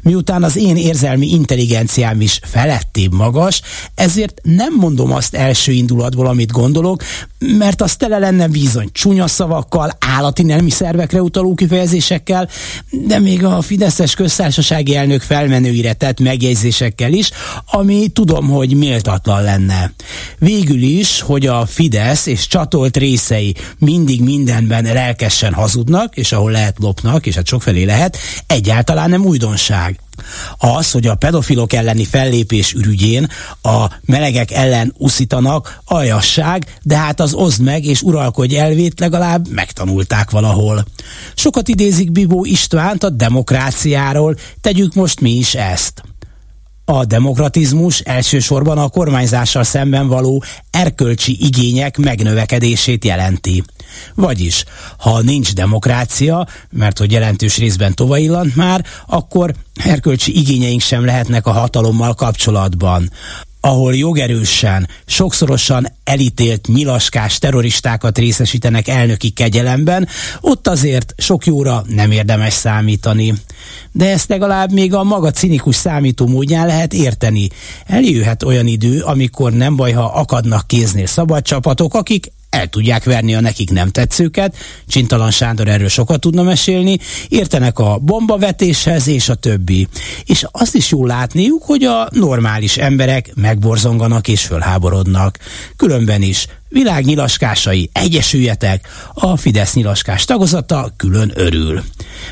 [0.01, 3.61] Miután az én érzelmi intelligenciám is felettébb magas,
[3.95, 7.03] ezért nem mondom azt első indulatból, amit gondolok,
[7.39, 12.49] mert az tele lenne bizony csúnya szavakkal, állati nelmi szervekre utaló kifejezésekkel,
[12.91, 17.29] de még a Fideszes köztársasági elnök felmenőire tett megjegyzésekkel is,
[17.65, 19.91] ami tudom, hogy méltatlan lenne.
[20.37, 26.75] Végül is, hogy a Fidesz és csatolt részei mindig mindenben lelkesen hazudnak, és ahol lehet
[26.79, 28.17] lopnak, és hát sokfelé lehet,
[28.47, 29.78] egyáltalán nem újdonság.
[30.57, 33.29] Az, hogy a pedofilok elleni fellépés ürügyén
[33.61, 40.29] a melegek ellen uszítanak, aljasság, de hát az oszd meg és uralkodj elvét legalább megtanulták
[40.29, 40.85] valahol.
[41.35, 46.03] Sokat idézik Bibó Istvánt a demokráciáról, tegyük most mi is ezt.
[46.85, 53.63] A demokratizmus elsősorban a kormányzással szemben való erkölcsi igények megnövekedését jelenti.
[54.15, 54.63] Vagyis,
[54.97, 59.53] ha nincs demokrácia, mert hogy jelentős részben tovaillant már, akkor
[59.83, 63.09] erkölcsi igényeink sem lehetnek a hatalommal kapcsolatban
[63.61, 70.07] ahol jogerősen, sokszorosan elítélt nyilaskás terroristákat részesítenek elnöki kegyelemben,
[70.41, 73.33] ott azért sok jóra nem érdemes számítani.
[73.91, 77.49] De ezt legalább még a maga cinikus számító módján lehet érteni.
[77.85, 83.35] Eljöhet olyan idő, amikor nem baj, ha akadnak kéznél szabad csapatok, akik el tudják verni
[83.35, 84.55] a nekik nem tetszőket,
[84.87, 86.97] Csintalan Sándor erről sokat tudna mesélni,
[87.27, 89.87] értenek a bombavetéshez és a többi.
[90.25, 95.37] És azt is jól látniuk, hogy a normális emberek megborzonganak és fölháborodnak.
[95.75, 101.83] Különben is világ nyilaskásai, egyesüljetek, a Fidesz nyilaskás tagozata külön örül.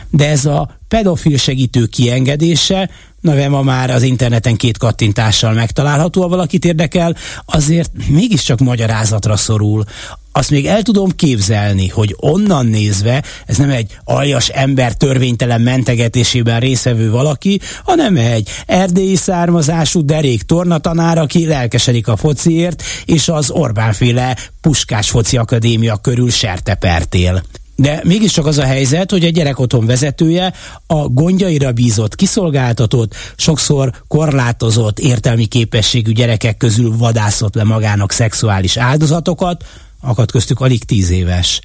[0.10, 2.90] De ez a pedofil segítő kiengedése
[3.22, 7.16] neve ma már az interneten két kattintással megtalálható, ha valakit érdekel,
[7.46, 9.84] azért mégiscsak magyarázatra szorul.
[10.32, 16.60] Azt még el tudom képzelni, hogy onnan nézve ez nem egy aljas ember törvénytelen mentegetésében
[16.60, 24.38] részevő valaki, hanem egy erdélyi származású derék tornatanár, aki lelkesedik a fociért, és az Orbánféle
[24.62, 27.44] Puskás Foci Akadémia körül sertepertél.
[27.80, 30.54] De mégiscsak az a helyzet, hogy a gyerekotthon vezetője
[30.88, 39.66] a gondjaira bízott, kiszolgáltatott, sokszor korlátozott értelmi képességű gyerekek közül vadászott le magának szexuális áldozatokat,
[40.02, 41.62] akad köztük alig tíz éves.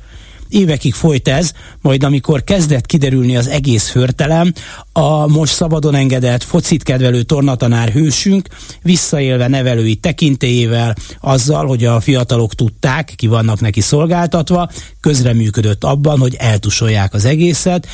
[0.53, 4.53] Évekig folyt ez, majd amikor kezdett kiderülni az egész förtelem,
[4.93, 8.49] a most szabadon engedett focit kedvelő tornatanár hősünk
[8.83, 14.71] visszaélve nevelői tekintélyével, azzal, hogy a fiatalok tudták, ki vannak neki szolgáltatva,
[15.01, 17.87] közreműködött abban, hogy eltusolják az egészet,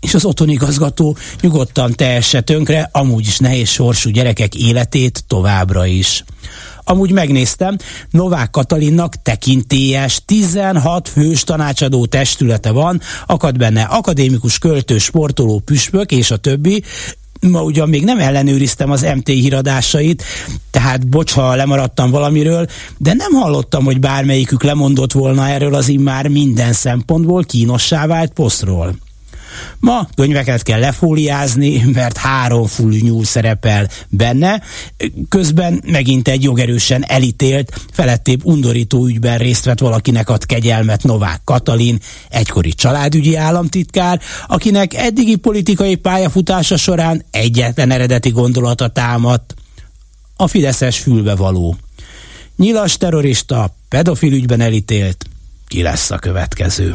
[0.00, 6.24] és az otthonigazgató nyugodtan tehesse tönkre amúgy is nehéz sorsú gyerekek életét továbbra is.
[6.88, 7.76] Amúgy megnéztem,
[8.10, 16.30] Novák Katalinnak tekintélyes 16 fős tanácsadó testülete van, akad benne akadémikus, költő, sportoló, püspök és
[16.30, 16.82] a többi,
[17.40, 20.22] ma ugyan még nem ellenőriztem az MT híradásait,
[20.70, 26.28] tehát bocs, ha lemaradtam valamiről, de nem hallottam, hogy bármelyikük lemondott volna erről az immár
[26.28, 29.05] minden szempontból kínossá vált posztról.
[29.78, 34.62] Ma könyveket kell lefóliázni, mert három full nyúl szerepel benne,
[35.28, 41.98] közben megint egy jogerősen elítélt, felettébb undorító ügyben részt vett valakinek ad kegyelmet Novák Katalin,
[42.28, 49.54] egykori családügyi államtitkár, akinek eddigi politikai pályafutása során egyetlen eredeti gondolata támadt,
[50.36, 51.76] a Fideszes fülbevaló.
[52.56, 55.24] Nyilas terrorista, pedofil ügyben elítélt,
[55.68, 56.94] ki lesz a következő?